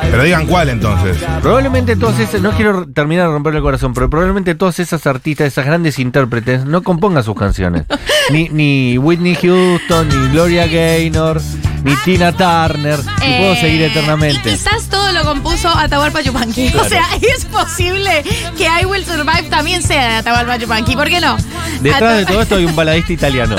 Pero 0.10 0.24
digan 0.24 0.46
cuál 0.48 0.70
entonces. 0.70 1.18
Probablemente 1.42 1.96
todas 1.96 2.20
esas, 2.20 2.42
no 2.42 2.52
quiero 2.52 2.86
terminar 2.88 3.28
de 3.28 3.34
romperle 3.34 3.60
el 3.60 3.64
corazón, 3.64 3.94
pero 3.94 4.10
probablemente 4.10 4.56
todas 4.56 4.80
esas 4.80 5.06
artistas, 5.08 5.48
esas 5.48 5.66
grandes 5.66 6.00
intérpretes, 6.00 6.66
no 6.66 6.82
compongan 6.84 7.24
sus 7.24 7.36
canciones. 7.36 7.84
Ni, 8.32 8.50
ni 8.50 8.98
Whitney 8.98 9.36
Houston, 9.36 10.08
ni 10.10 10.32
Gloria 10.32 10.68
Gaynor, 10.68 11.42
ni 11.84 11.96
Tina 11.98 12.32
Turner, 12.32 13.00
y 13.00 13.38
puedo 13.38 13.54
Eh, 13.54 13.58
seguir 13.62 13.82
Y 13.82 13.84
eternamente. 13.86 14.50
quizás 14.52 14.88
todo 14.90 15.12
lo 15.12 15.24
compuso 15.24 15.68
Atahualpa 15.70 16.22
Yupanqui. 16.22 16.70
Claro. 16.72 16.86
O 16.86 16.90
sea, 16.90 17.06
es 17.36 17.46
posible 17.46 18.24
que 18.58 18.66
I 18.66 18.86
Will 18.86 19.06
Survive 19.06 19.44
también 19.50 19.82
sea 19.84 20.08
de 20.10 20.16
Atahualpa 20.18 20.58
Yupanqui. 20.58 20.96
¿Por 20.96 21.10
qué 21.10 21.20
no? 21.20 21.38
Detrás 21.82 22.18
de 22.18 22.26
todo 22.26 22.42
esto 22.42 22.56
hay 22.56 22.66
un 22.66 22.76
baladista 22.76 23.14
italiano. 23.14 23.56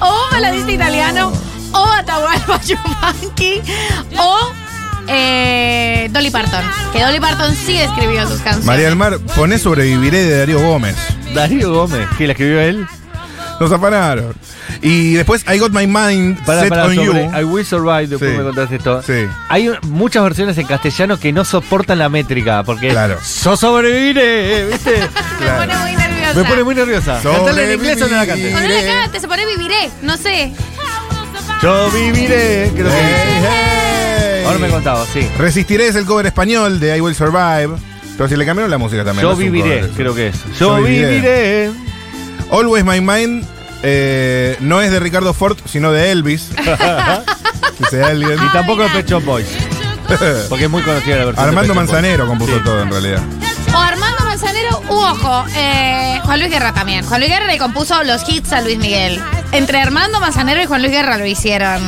O 0.00 0.14
baladista 0.32 0.72
italiano, 0.72 1.32
o 1.72 1.84
Atahualpa 1.92 2.60
Yupanqui, 2.62 3.60
o 4.18 4.38
eh, 5.08 6.08
Dolly 6.10 6.30
Parton. 6.30 6.64
Que 6.92 7.02
Dolly 7.02 7.20
Parton 7.20 7.54
sí 7.54 7.76
escribió 7.76 8.22
sus 8.22 8.40
canciones. 8.40 8.64
María 8.64 8.86
del 8.86 8.96
Mar, 8.96 9.18
poné 9.34 9.58
Sobreviviré 9.58 10.24
de 10.24 10.38
Darío 10.38 10.60
Gómez. 10.60 10.96
Darío 11.34 11.72
Gómez, 11.72 12.08
que 12.18 12.26
la 12.26 12.32
escribió 12.32 12.60
él. 12.60 12.86
Nos 13.60 13.72
afanaron. 13.72 14.34
Y 14.82 15.14
después 15.14 15.44
I 15.52 15.58
Got 15.58 15.72
My 15.72 15.86
Mind 15.86 16.44
Para, 16.44 16.60
Set 16.60 16.68
para 16.68 16.84
on 16.86 16.94
sobre 16.94 17.24
You. 17.24 17.38
I 17.40 17.44
Will 17.44 17.64
Survive, 17.64 18.06
después 18.08 18.30
Sí. 18.32 18.36
me 18.38 18.42
contaste 18.44 18.76
esto. 18.76 19.02
Sí. 19.02 19.26
Hay 19.48 19.70
muchas 19.88 20.22
versiones 20.24 20.58
en 20.58 20.66
castellano 20.66 21.18
que 21.18 21.32
no 21.32 21.44
soportan 21.44 21.98
la 21.98 22.08
métrica, 22.08 22.62
porque 22.64 22.88
Claro. 22.88 23.16
yo 23.44 23.56
sobreviviré, 23.56 24.66
¿viste? 24.66 24.90
Me 25.40 25.50
pone 25.66 25.76
muy 25.78 25.96
nerviosa. 25.96 26.34
Me 26.34 26.44
pone 26.44 26.64
muy 26.64 26.74
nerviosa. 26.74 27.20
Cantarla 27.22 27.62
en 27.62 27.72
inglés 27.72 28.02
o 28.02 28.08
no 28.08 28.16
la 28.16 28.26
cantes. 28.26 28.54
O 28.54 28.60
no 28.60 28.68
la 28.68 29.20
se 29.20 29.28
pone 29.28 29.46
viviré, 29.46 29.90
no 30.02 30.16
sé. 30.16 30.52
Yo 31.62 31.90
viviré, 31.90 32.70
creo 32.74 32.88
que 32.88 32.94
Hey. 32.94 34.42
Ahora 34.46 34.58
me 34.58 34.68
contaba, 34.68 35.04
sí. 35.12 35.26
Resistiré 35.38 35.88
es 35.88 35.96
el 35.96 36.04
cover 36.04 36.26
español 36.26 36.78
de 36.78 36.96
I 36.96 37.00
Will 37.00 37.14
Survive. 37.14 37.70
Pero 38.16 38.28
si 38.28 38.36
le 38.36 38.46
cambiaron 38.46 38.70
la 38.70 38.78
música 38.78 39.04
también. 39.04 39.22
Yo 39.22 39.30
no 39.30 39.36
viviré, 39.36 39.80
cover, 39.80 39.90
creo 39.96 40.14
que 40.14 40.28
es. 40.28 40.36
Yo 40.58 40.78
Yo 40.78 40.82
viviré. 40.84 41.08
viviré. 41.10 41.70
Always 42.50 42.84
My 42.84 43.00
Mind 43.00 43.44
eh, 43.82 44.56
no 44.60 44.80
es 44.80 44.90
de 44.90 44.98
Ricardo 45.00 45.32
Ford, 45.34 45.56
sino 45.66 45.92
de 45.92 46.10
Elvis. 46.12 46.50
Alguien. 48.04 48.38
Y 48.44 48.52
tampoco 48.52 48.82
de 48.82 48.88
Pet 48.90 49.08
Shop 49.08 49.24
Boys, 49.24 49.46
porque 50.48 50.64
es 50.64 50.70
muy 50.70 50.82
conocida 50.82 51.16
la 51.16 51.24
versión. 51.26 51.44
de 51.44 51.48
Armando 51.50 51.60
Pet 51.60 51.66
Shop 51.68 51.74
Boys. 51.74 51.76
Manzanero 51.92 52.26
compuso 52.26 52.56
Sí. 52.56 52.64
todo 52.64 52.82
en 52.82 52.90
realidad. 52.90 53.22
O 53.74 53.78
Armando 53.78 54.24
Manzanero 54.24 54.82
u 54.88 54.94
ojo, 54.94 55.44
eh, 55.56 56.18
Juan 56.24 56.38
Luis 56.40 56.50
Guerra 56.50 56.72
también. 56.72 57.04
Juan 57.04 57.20
Luis 57.20 57.30
Guerra 57.30 57.46
le 57.46 57.58
compuso 57.58 58.02
los 58.04 58.26
hits 58.28 58.52
a 58.52 58.60
Luis 58.62 58.78
Miguel. 58.78 59.20
Entre 59.52 59.78
Armando 59.80 60.18
Manzanero 60.20 60.62
y 60.62 60.66
Juan 60.66 60.80
Luis 60.82 60.92
Guerra 60.92 61.18
lo 61.18 61.26
hicieron. 61.26 61.82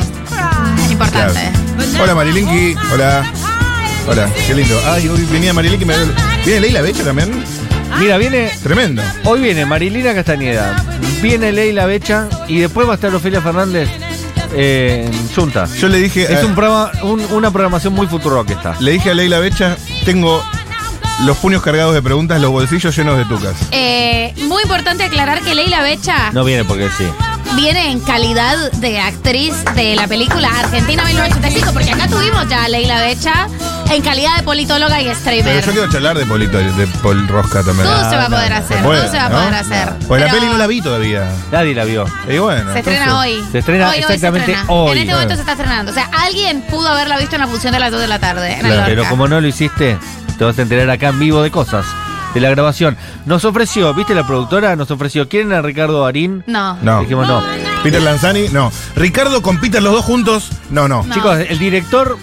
Importante. 0.91 1.41
Claro. 1.77 2.05
Hola 2.05 2.15
Marilinki. 2.15 2.75
Hola. 2.93 3.25
Hola, 4.09 4.29
qué 4.47 4.55
lindo. 4.55 4.79
Ay, 4.87 5.09
hoy 5.09 5.27
venía 5.31 5.53
Marilinki. 5.53 5.85
Me... 5.85 5.95
¿Viene 6.45 6.61
Leila 6.61 6.81
Becha 6.83 7.05
también? 7.05 7.45
Mira, 7.99 8.17
viene. 8.19 8.51
Tremendo. 8.63 9.03
Hoy 9.25 9.41
viene 9.41 9.67
Marilina 9.67 10.15
Castañeda, 10.15 10.77
viene 11.21 11.53
Leila 11.53 11.87
Becha 11.87 12.29
y 12.47 12.59
después 12.61 12.87
va 12.87 12.93
a 12.93 12.95
estar 12.95 13.15
Ofelia 13.15 13.41
Fernández 13.41 13.89
eh, 14.55 15.09
en 15.13 15.29
Junta. 15.35 15.67
Yo 15.79 15.89
le 15.89 15.99
dije. 15.99 16.23
Es 16.23 16.43
eh, 16.43 16.45
un 16.45 16.55
programa, 16.55 16.93
un- 17.03 17.25
una 17.33 17.51
programación 17.51 17.93
muy 17.95 18.07
futuro 18.07 18.45
que 18.45 18.53
está. 18.55 18.77
Le 18.81 18.93
dije 18.93 19.11
a 19.11 19.15
Leila 19.15 19.39
Becha, 19.41 19.77
tengo 20.05 20.43
los 21.25 21.37
puños 21.39 21.63
cargados 21.63 21.95
de 21.95 22.01
preguntas, 22.03 22.41
los 22.41 22.51
bolsillos 22.53 22.97
llenos 22.97 23.19
de 23.19 23.25
tucas. 23.25 23.55
Eh, 23.73 24.33
muy 24.47 24.63
importante 24.63 25.03
aclarar 25.03 25.41
que 25.43 25.55
Leila 25.55 25.83
Becha 25.83 26.31
No 26.33 26.45
viene 26.45 26.65
porque 26.65 26.89
sí. 26.97 27.05
viene 27.57 27.91
en 27.91 27.99
calidad 27.99 28.71
de 28.73 29.01
actriz 29.01 29.53
de 29.75 29.97
la 29.97 30.07
película 30.07 30.49
Argentina 30.61 31.03
1985, 31.05 31.73
porque 31.73 31.91
acá 31.91 32.07
tuvimos 32.07 32.49
ya 32.49 32.65
a 32.65 32.69
Leila 32.69 33.03
Becha 33.03 33.49
en 33.91 34.03
calidad 34.03 34.37
de 34.37 34.43
politóloga 34.43 35.01
y 35.01 35.05
Pero 35.05 35.19
streamer. 35.19 35.65
yo 35.65 35.73
quiero 35.73 35.91
charlar 35.91 36.19
de 36.19 36.27
Polito, 36.27 36.59
de 36.59 36.87
Paul 37.03 37.27
Rosca 37.27 37.63
también. 37.63 37.89
Todo 37.89 38.11
se 38.11 38.17
va 38.17 38.25
a 38.27 38.29
poder 38.29 38.53
hacer, 38.53 38.83
puede, 38.83 39.01
todo 39.01 39.11
se 39.11 39.17
va 39.17 39.25
a 39.27 39.29
¿no? 39.31 39.37
poder 39.39 39.55
hacer. 39.55 39.89
Pues 40.07 40.21
la 40.21 40.27
Pero 40.29 40.39
peli 40.39 40.53
no 40.53 40.59
la 40.59 40.67
vi 40.67 40.81
todavía. 40.83 41.31
Nadie 41.51 41.75
la 41.75 41.85
vio. 41.85 42.05
Y 42.29 42.39
bueno. 42.39 42.73
Se 42.73 42.79
estrena 42.81 43.05
entonces- 43.05 43.39
hoy. 43.39 43.45
Se 43.53 43.59
estrena 43.59 43.89
Hoy, 43.89 43.97
hoy 43.97 44.03
se 44.05 44.15
exactamente 44.15 44.53
estrena. 44.53 44.73
hoy. 44.73 44.93
En 44.93 44.99
este 44.99 45.13
momento 45.13 45.35
se 45.35 45.41
está 45.41 45.53
estrenando. 45.53 45.91
O 45.91 45.95
sea, 45.95 46.11
alguien 46.13 46.63
pudo 46.63 46.89
haberla 46.89 47.17
visto 47.19 47.37
en 47.37 47.41
la 47.43 47.49
función 47.49 47.73
de 47.73 47.79
las 47.81 47.91
2 47.91 48.01
de 48.01 48.09
la 48.09 48.19
tarde. 48.19 48.53
En 48.55 48.61
Claro, 48.61 48.83
pero 48.87 49.05
como 49.09 49.27
no 49.27 49.41
lo 49.41 49.47
hiciste, 49.47 49.97
te 50.37 50.45
vas 50.45 50.59
a 50.59 50.63
enterar 50.63 50.91
acá 50.91 51.09
en 51.09 51.19
vivo 51.19 51.43
de 51.43 51.51
cosas. 51.51 51.87
De 52.35 52.41
la 52.41 52.51
grabación. 52.51 52.97
Nos 53.25 53.47
ofreció, 53.47 53.95
¿viste 53.95 54.15
la 54.15 54.27
productora? 54.27 54.77
Nos 54.77 54.91
ofreció, 54.91 55.29
¿quieren 55.31 55.51
a 55.55 55.63
Ricardo 55.63 56.05
Darín? 56.05 56.45
No. 56.47 56.77
No. 56.83 57.01
Dijimos 57.01 57.27
no. 57.27 57.43
Peter 57.83 58.03
Lanzani, 58.03 58.49
no. 58.51 58.71
Ricardo 58.97 59.41
con 59.41 59.59
Peter 59.59 59.83
los 59.83 59.95
dos 59.95 60.05
juntos, 60.05 60.51
no, 60.69 60.89
no. 60.89 61.05
No. 61.05 61.15
Chicos, 61.15 61.39
el 61.49 61.59
director. 61.59 62.19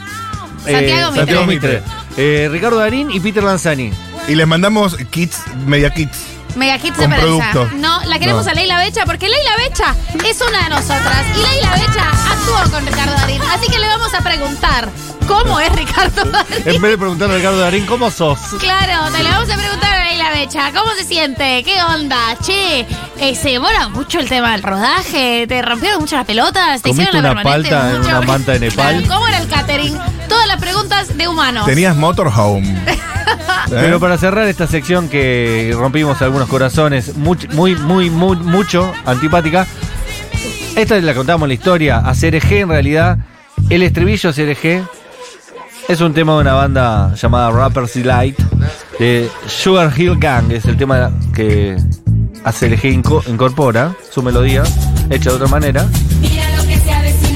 Santiago 0.72 1.12
Mitre. 1.12 1.16
Santiago 1.20 1.46
Mitre. 1.46 1.84
Eh, 2.18 2.48
Ricardo 2.52 2.78
Darín 2.78 3.12
y 3.12 3.20
Peter 3.20 3.44
Lanzani. 3.44 3.92
Y 4.28 4.36
les 4.36 4.48
mandamos 4.48 4.96
kits, 5.12 5.40
media 5.66 5.90
kits. 5.92 6.18
Mega 6.56 6.78
Kids 6.80 6.98
de 6.98 7.10
producto. 7.10 7.70
No, 7.76 8.02
la 8.06 8.18
queremos 8.18 8.46
No. 8.46 8.52
a 8.52 8.54
Leila 8.54 8.78
Becha 8.78 9.06
porque 9.06 9.28
Leila 9.28 9.58
Becha 9.58 9.94
es 10.26 10.40
una 10.40 10.64
de 10.64 10.70
nosotras. 10.70 11.26
Y 11.36 11.40
Leila 11.52 11.72
Becha 11.74 12.10
actuó 12.32 12.72
con 12.72 12.86
Ricardo 12.86 13.14
Darín. 13.14 13.42
Así 13.42 13.68
que 13.70 13.78
le 13.78 13.88
vamos 13.88 14.14
a 14.14 14.22
preguntar 14.22 14.88
cómo 15.28 15.60
es 15.60 15.70
Ricardo 15.76 16.24
Darín. 16.24 16.62
En 16.66 16.82
vez 16.82 16.92
de 16.92 16.98
preguntarle 16.98 17.34
a 17.36 17.38
Ricardo 17.40 17.60
Darín, 17.60 17.86
¿cómo 17.86 18.10
sos? 18.10 18.40
Claro, 18.58 19.12
te 19.12 19.22
le 19.22 19.30
vamos 19.32 19.50
a 19.50 19.58
preguntar 19.58 19.94
a 19.96 20.06
Leila 20.06 20.30
Becha, 20.32 20.72
¿cómo 20.72 20.94
se 20.94 21.04
siente? 21.04 21.62
¿Qué 21.66 21.76
onda? 21.84 22.38
Che, 22.42 22.88
eh, 23.20 23.36
¿se 23.36 23.50
demora 23.50 23.90
mucho 23.90 24.20
el 24.22 24.30
tema 24.30 24.54
del 24.54 24.64
rodaje? 24.64 25.48
¿Te 25.48 25.62
rompieron 25.62 26.00
mucho 26.00 26.16
las 26.16 26.26
pelotas? 26.26 26.82
¿Te 26.82 26.88
¿Comiste 26.90 27.10
hicieron 27.12 27.22
la 27.24 27.32
una 27.32 27.42
permanente 27.44 27.70
palta 27.70 27.96
en 27.98 28.02
una 28.02 28.22
manta 28.22 28.52
de 28.54 28.60
Nepal? 28.62 29.06
¿Cómo 29.10 29.28
era 29.28 29.40
el 29.40 29.48
catering? 29.50 30.00
Todas 30.28 30.48
las 30.48 30.58
preguntas 30.60 31.18
de 31.18 31.28
humanos. 31.28 31.66
Tenías 31.66 31.96
motorhome. 31.96 32.76
Pero 33.70 34.00
para 34.00 34.18
cerrar 34.18 34.48
esta 34.48 34.68
sección 34.68 35.10
que 35.10 35.74
rompimos 35.76 36.22
algunos 36.22 36.48
corazones, 36.48 37.16
much- 37.18 37.50
muy, 37.54 37.76
muy, 37.76 38.10
muy, 38.10 38.36
mucho 38.38 38.94
antipática, 39.06 39.66
esta 40.76 41.00
la 41.00 41.14
contamos 41.16 41.48
la 41.48 41.54
historia, 41.54 41.98
a 42.00 42.14
CRG 42.14 42.52
en 42.62 42.70
realidad, 42.70 43.18
el 43.70 43.82
estribillo 43.82 44.32
CRG 44.32 44.84
es 45.88 46.02
un 46.02 46.14
tema 46.14 46.34
de 46.36 46.42
una 46.42 46.54
banda 46.54 47.14
llamada 47.16 47.50
Rappers 47.52 47.94
Delight, 47.96 48.38
de 49.00 49.30
Sugar 49.48 49.92
Hill 50.00 50.18
Gang, 50.20 50.52
es 50.52 50.66
el 50.66 50.78
tema 50.78 51.12
que 51.34 51.78
a 52.44 52.52
CRG 52.52 52.84
inco- 52.94 53.28
incorpora, 53.28 53.94
su 54.12 54.22
melodía, 54.22 54.64
hecha 55.10 55.32
de 55.32 55.36
otra 55.38 55.48
manera. 55.48 55.88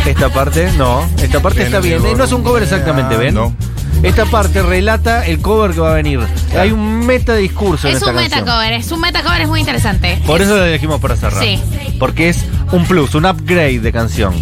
Esta 0.06 0.30
parte, 0.30 0.72
no, 0.78 1.08
esta 1.22 1.40
parte 1.40 1.64
está 1.64 1.80
bien, 1.80 2.04
eh, 2.06 2.14
no 2.16 2.24
es 2.24 2.32
un 2.32 2.44
cover 2.44 2.64
exactamente, 2.64 3.16
¿ven? 3.18 3.36
No. 3.36 3.54
Esta 4.02 4.26
parte 4.26 4.62
relata 4.64 5.26
el 5.26 5.40
cover 5.40 5.72
que 5.72 5.82
va 5.82 5.92
a 5.92 5.96
venir. 5.96 6.20
Hay 6.58 6.72
un 6.72 7.06
meta 7.06 7.36
discurso 7.36 7.88
en 7.88 7.96
Es 7.96 8.00
esta 8.00 8.12
un 8.12 8.18
canción. 8.18 8.40
metacover, 8.42 8.74
es 8.74 8.92
un 8.92 9.02
metacover, 9.02 9.42
es 9.42 9.48
muy 9.48 9.60
interesante. 9.60 10.22
Por 10.26 10.42
eso 10.42 10.56
lo 10.56 10.64
elegimos 10.66 11.02
para 11.02 11.16
cerrar. 11.18 11.44
Sí. 11.44 11.60
Porque 12.00 12.30
es 12.30 12.46
un 12.72 12.86
plus, 12.86 13.14
un 13.16 13.26
upgrade 13.26 13.80
de 13.80 13.92
canción. 13.92 14.34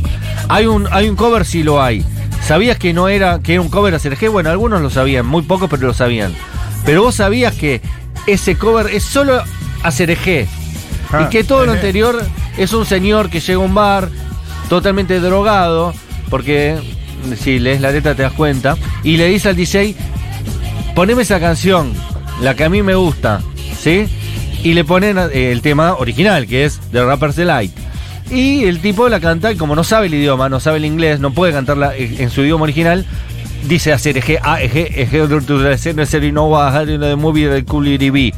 Hay 0.48 0.68
un, 0.68 0.88
hay 0.92 1.10
un 1.10 1.16
cover, 1.16 1.44
sí 1.44 1.64
lo 1.64 1.82
hay. 1.82 2.06
¿Sabías 2.46 2.78
que 2.78 2.94
no 2.94 3.08
era, 3.10 3.40
que 3.40 3.54
era 3.54 3.62
un 3.62 3.70
cover 3.70 3.96
a 3.96 4.00
CRG? 4.00 4.30
Bueno, 4.30 4.50
algunos 4.52 4.80
lo 4.82 4.90
sabían, 4.92 5.26
muy 5.26 5.42
pocos, 5.42 5.70
pero 5.70 5.88
lo 5.88 5.94
sabían. 5.94 6.34
Pero 6.86 7.04
vos 7.04 7.16
sabías 7.16 7.54
que 7.56 7.82
ese 8.28 8.56
cover 8.58 8.88
es 8.88 9.04
solo 9.04 9.42
a 9.84 9.92
CRG. 9.92 10.48
Ah, 11.12 11.24
y 11.24 11.30
que 11.30 11.44
todo 11.44 11.66
lo 11.66 11.72
anterior 11.72 12.22
es 12.58 12.74
un 12.74 12.86
señor 12.86 13.30
que 13.30 13.40
llega 13.40 13.60
a 13.60 13.66
un 13.66 13.74
bar 13.74 14.10
totalmente 14.70 15.20
drogado, 15.20 15.94
porque 16.30 16.78
si 17.40 17.60
lees 17.60 17.82
la 17.82 17.92
letra 17.92 18.16
te 18.16 18.24
das 18.24 18.34
cuenta, 18.34 18.78
y 19.04 19.18
le 19.18 19.28
dice 19.28 19.50
al 19.50 19.56
DJ, 19.56 19.96
poneme 20.96 21.22
esa 21.22 21.40
canción, 21.40 21.94
la 22.42 22.56
que 22.56 22.64
a 22.64 22.70
mí 22.70 22.84
me 22.84 22.96
gusta, 22.96 23.42
¿sí? 23.78 24.08
Y 24.64 24.74
le 24.74 24.84
ponen 24.84 25.18
eh, 25.18 25.52
el 25.52 25.62
tema 25.62 25.94
original, 25.94 26.48
que 26.48 26.66
es 26.66 26.80
The 26.92 27.06
Rapper's 27.06 27.36
Delight. 27.36 27.72
Y 28.30 28.66
el 28.66 28.82
tipo 28.82 29.08
la 29.08 29.20
canta, 29.20 29.52
y 29.52 29.56
como 29.56 29.76
no 29.76 29.84
sabe 29.84 30.08
el 30.08 30.14
idioma, 30.14 30.50
no 30.50 30.60
sabe 30.60 30.78
el 30.78 30.86
inglés, 30.86 31.20
no 31.20 31.32
puede 31.32 31.54
cantarla 31.54 31.96
eh, 31.96 32.18
en 32.20 32.30
su 32.30 32.42
idioma 32.42 32.64
original, 32.64 33.06
dice 33.68 33.94
hacer 33.94 34.18
eje, 34.18 34.40
a, 34.42 34.62
eje, 34.62 35.02
eje, 35.02 35.20
no 35.20 36.06
ser 36.06 36.24
y 36.24 36.32
no 36.32 36.50
va 36.50 36.68
a 36.68 36.84
dejar 36.84 37.00
de 37.00 37.16
movie 37.16 37.48
del 37.48 37.66
culiribi. 37.66 38.34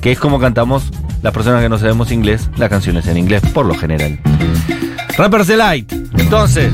Que 0.00 0.12
es 0.12 0.18
como 0.18 0.38
cantamos 0.38 0.90
las 1.22 1.32
personas 1.32 1.62
que 1.62 1.68
no 1.68 1.78
sabemos 1.78 2.10
inglés, 2.12 2.48
las 2.56 2.68
canciones 2.68 3.06
en 3.06 3.16
inglés, 3.16 3.42
por 3.52 3.66
lo 3.66 3.74
general. 3.74 4.18
Rappers 5.16 5.46
Delight. 5.46 5.92
Entonces, 6.18 6.72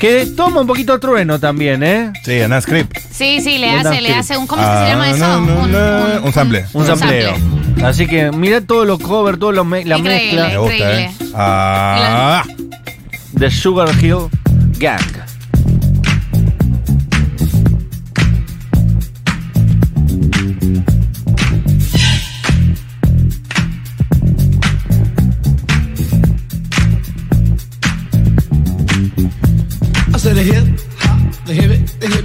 Que 0.00 0.26
toma 0.26 0.60
un 0.60 0.66
poquito 0.68 1.00
trueno 1.00 1.40
también, 1.40 1.82
¿eh? 1.82 2.12
Sí, 2.22 2.40
Anna 2.40 2.60
Script. 2.60 2.96
Sí, 3.10 3.40
sí, 3.42 3.58
le 3.58 3.68
Un 3.80 3.84
hace, 3.84 4.00
le 4.00 4.14
hace 4.14 4.36
un. 4.38 4.46
¿Cómo 4.46 4.62
es 4.62 4.68
que 4.68 4.74
se 4.76 4.90
llama 4.92 5.10
eso? 5.10 5.24
Ah, 5.24 5.40
no, 5.44 5.66
no, 5.66 6.22
un 6.24 6.32
sample. 6.32 6.64
Un 6.72 6.86
sampleo. 6.86 7.34
Así 7.82 8.06
que 8.06 8.30
mira 8.30 8.60
todos 8.60 8.86
los 8.86 9.00
covers, 9.00 9.40
todos 9.40 9.54
los 9.56 9.66
me- 9.66 9.84
la 9.84 9.98
Increíble. 9.98 10.42
mezcla 10.42 10.48
Me 10.50 10.56
gusta, 10.58 10.74
Increíble. 10.76 11.04
¿eh? 11.04 11.30
Ah. 11.34 12.44
de 13.32 13.50
Sugar 13.50 13.88
Hill 14.00 14.28
Gang. 14.78 15.00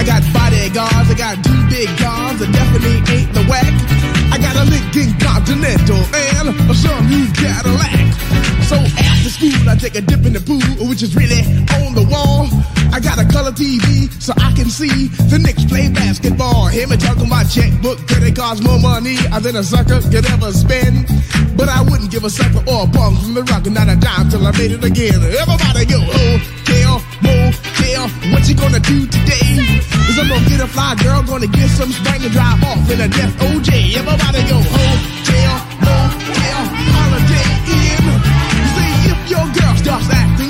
I 0.00 0.02
got 0.02 0.22
bodyguards, 0.32 1.10
I 1.10 1.14
got 1.14 1.44
two 1.44 1.60
big 1.68 1.86
guns 2.00 2.40
that 2.40 2.48
definitely 2.56 3.04
ain't 3.12 3.34
the 3.36 3.44
whack. 3.44 3.68
I 4.32 4.40
got 4.40 4.56
a 4.56 4.64
Lincoln 4.64 5.12
Continental 5.20 6.00
and 6.16 6.48
a 6.48 6.74
some 6.74 7.04
new 7.04 7.28
Cadillac. 7.36 8.08
So 8.64 8.80
after 8.80 9.28
school, 9.28 9.68
I 9.68 9.76
take 9.76 9.96
a 9.96 10.00
dip 10.00 10.24
in 10.24 10.32
the 10.32 10.40
pool, 10.40 10.88
which 10.88 11.02
is 11.02 11.14
really 11.14 11.44
on 11.84 11.92
the 11.92 12.08
wall. 12.08 12.48
I 12.92 12.98
got 12.98 13.18
a 13.18 13.26
color 13.30 13.52
TV 13.52 14.10
so 14.20 14.32
I 14.36 14.52
can 14.52 14.68
see 14.68 15.08
the 15.30 15.38
Knicks 15.38 15.64
play 15.64 15.88
basketball. 15.88 16.66
Hear 16.66 16.88
me 16.88 16.96
talking 16.96 17.28
my 17.28 17.44
checkbook, 17.44 17.98
credit 18.06 18.34
cards 18.34 18.62
more 18.62 18.78
money 18.78 19.16
than 19.16 19.56
a 19.56 19.62
sucker 19.62 20.02
could 20.10 20.26
ever 20.26 20.52
spend. 20.52 21.06
But 21.56 21.68
I 21.68 21.82
wouldn't 21.82 22.10
give 22.10 22.24
a 22.24 22.30
sucker 22.30 22.62
or 22.66 22.84
a 22.84 22.86
bum 22.86 23.16
from 23.16 23.34
the 23.34 23.42
rock, 23.44 23.66
not 23.66 23.88
a 23.88 23.96
dime 23.96 24.28
till 24.30 24.46
I 24.46 24.50
made 24.58 24.72
it 24.72 24.82
again. 24.82 25.22
Everybody 25.22 25.86
go, 25.86 25.98
oh, 26.02 26.36
hotel, 26.66 26.98
motel, 27.22 28.04
what 28.34 28.42
you 28.48 28.54
gonna 28.58 28.82
do 28.82 29.06
today? 29.06 29.54
Is 30.10 30.18
I'm 30.18 30.26
gonna 30.28 30.48
get 30.50 30.60
a 30.60 30.66
fly 30.66 30.94
girl, 30.98 31.22
gonna 31.22 31.46
get 31.46 31.70
some 31.70 31.92
spring 31.94 32.26
and 32.26 32.32
drive 32.34 32.58
off 32.64 32.90
in 32.90 33.00
a 33.00 33.08
death 33.08 33.34
OJ. 33.38 33.94
Everybody 33.94 34.40
go, 34.50 34.58
oh, 34.58 34.66
hotel, 34.66 35.54
motel, 35.86 36.62
holiday 36.90 37.50
in. 37.70 38.02
See 38.74 39.14
if 39.14 39.20
your 39.30 39.46
girl 39.54 39.74
starts 39.78 40.10
acting 40.10 40.49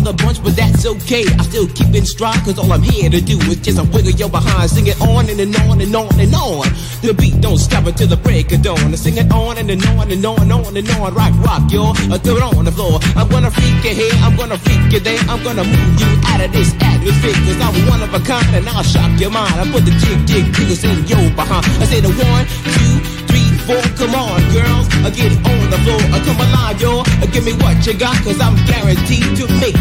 the 0.03 0.13
bunch, 0.13 0.43
but 0.43 0.55
that's 0.55 0.85
okay. 0.85 1.25
I 1.39 1.43
still 1.43 1.67
keep 1.67 1.93
in 1.93 2.05
stride, 2.05 2.39
cause 2.43 2.57
all 2.57 2.71
I'm 2.71 2.81
here 2.81 3.09
to 3.09 3.21
do 3.21 3.37
is 3.51 3.57
just 3.61 3.79
a 3.79 3.83
wiggle 3.83 4.11
your 4.11 4.29
behind. 4.29 4.69
Sing 4.69 4.87
it 4.87 4.99
on 5.01 5.29
and, 5.29 5.39
and 5.39 5.55
on 5.67 5.81
and 5.81 5.95
on 5.95 6.13
and 6.19 6.33
on. 6.33 6.67
The 7.01 7.13
beat 7.13 7.39
don't 7.41 7.57
stop 7.57 7.85
until 7.85 8.07
the 8.07 8.17
break 8.17 8.51
of 8.51 8.61
dawn. 8.61 8.93
I 8.93 8.95
sing 8.95 9.17
it 9.17 9.31
on 9.31 9.57
and, 9.57 9.69
and 9.69 9.83
on 9.97 10.11
and 10.11 10.25
on 10.25 10.41
and 10.41 10.51
on 10.51 10.77
and 10.77 10.89
on. 10.91 11.13
Rock, 11.13 11.33
rock, 11.45 11.71
y'all. 11.71 11.93
Throw 12.21 12.37
it 12.37 12.43
on 12.43 12.65
the 12.65 12.71
floor. 12.71 12.99
I'm 13.15 13.27
gonna 13.29 13.51
freak 13.51 13.83
you 13.83 13.95
here, 13.95 14.15
I'm 14.21 14.35
gonna 14.35 14.57
freak 14.57 14.91
you 14.93 14.99
there. 14.99 15.19
I'm 15.29 15.41
gonna 15.43 15.63
move 15.63 15.93
you 15.99 16.11
out 16.27 16.41
of 16.41 16.51
this 16.51 16.73
atmosphere, 16.81 17.37
cause 17.45 17.59
I'm 17.61 17.75
one 17.87 18.01
of 18.01 18.13
a 18.13 18.21
kind 18.21 18.55
and 18.55 18.67
I'll 18.69 18.83
shock 18.83 19.11
your 19.19 19.31
mind. 19.31 19.53
I 19.59 19.65
put 19.71 19.85
the 19.85 19.93
jig, 19.97 20.27
jig, 20.27 20.45
jiggles 20.53 20.83
in 20.83 21.07
your 21.07 21.25
behind. 21.33 21.65
I 21.81 21.85
say 21.85 22.01
the 22.01 22.13
one, 22.13 22.45
two, 22.77 22.93
three, 23.29 23.49
four. 23.65 23.81
Come 23.97 24.13
on, 24.15 24.39
girls, 24.53 24.85
uh, 25.01 25.09
get 25.09 25.33
on 25.33 25.65
the 25.73 25.79
floor. 25.85 26.01
Uh, 26.13 26.21
come 26.25 26.39
alive, 26.41 26.81
y'all. 26.81 27.03
Give 27.31 27.45
me 27.45 27.53
what 27.63 27.79
you 27.87 27.93
got, 27.97 28.15
cause 28.23 28.41
I'm 28.41 28.55
guaranteed 28.67 29.37
to 29.39 29.47
make 29.63 29.79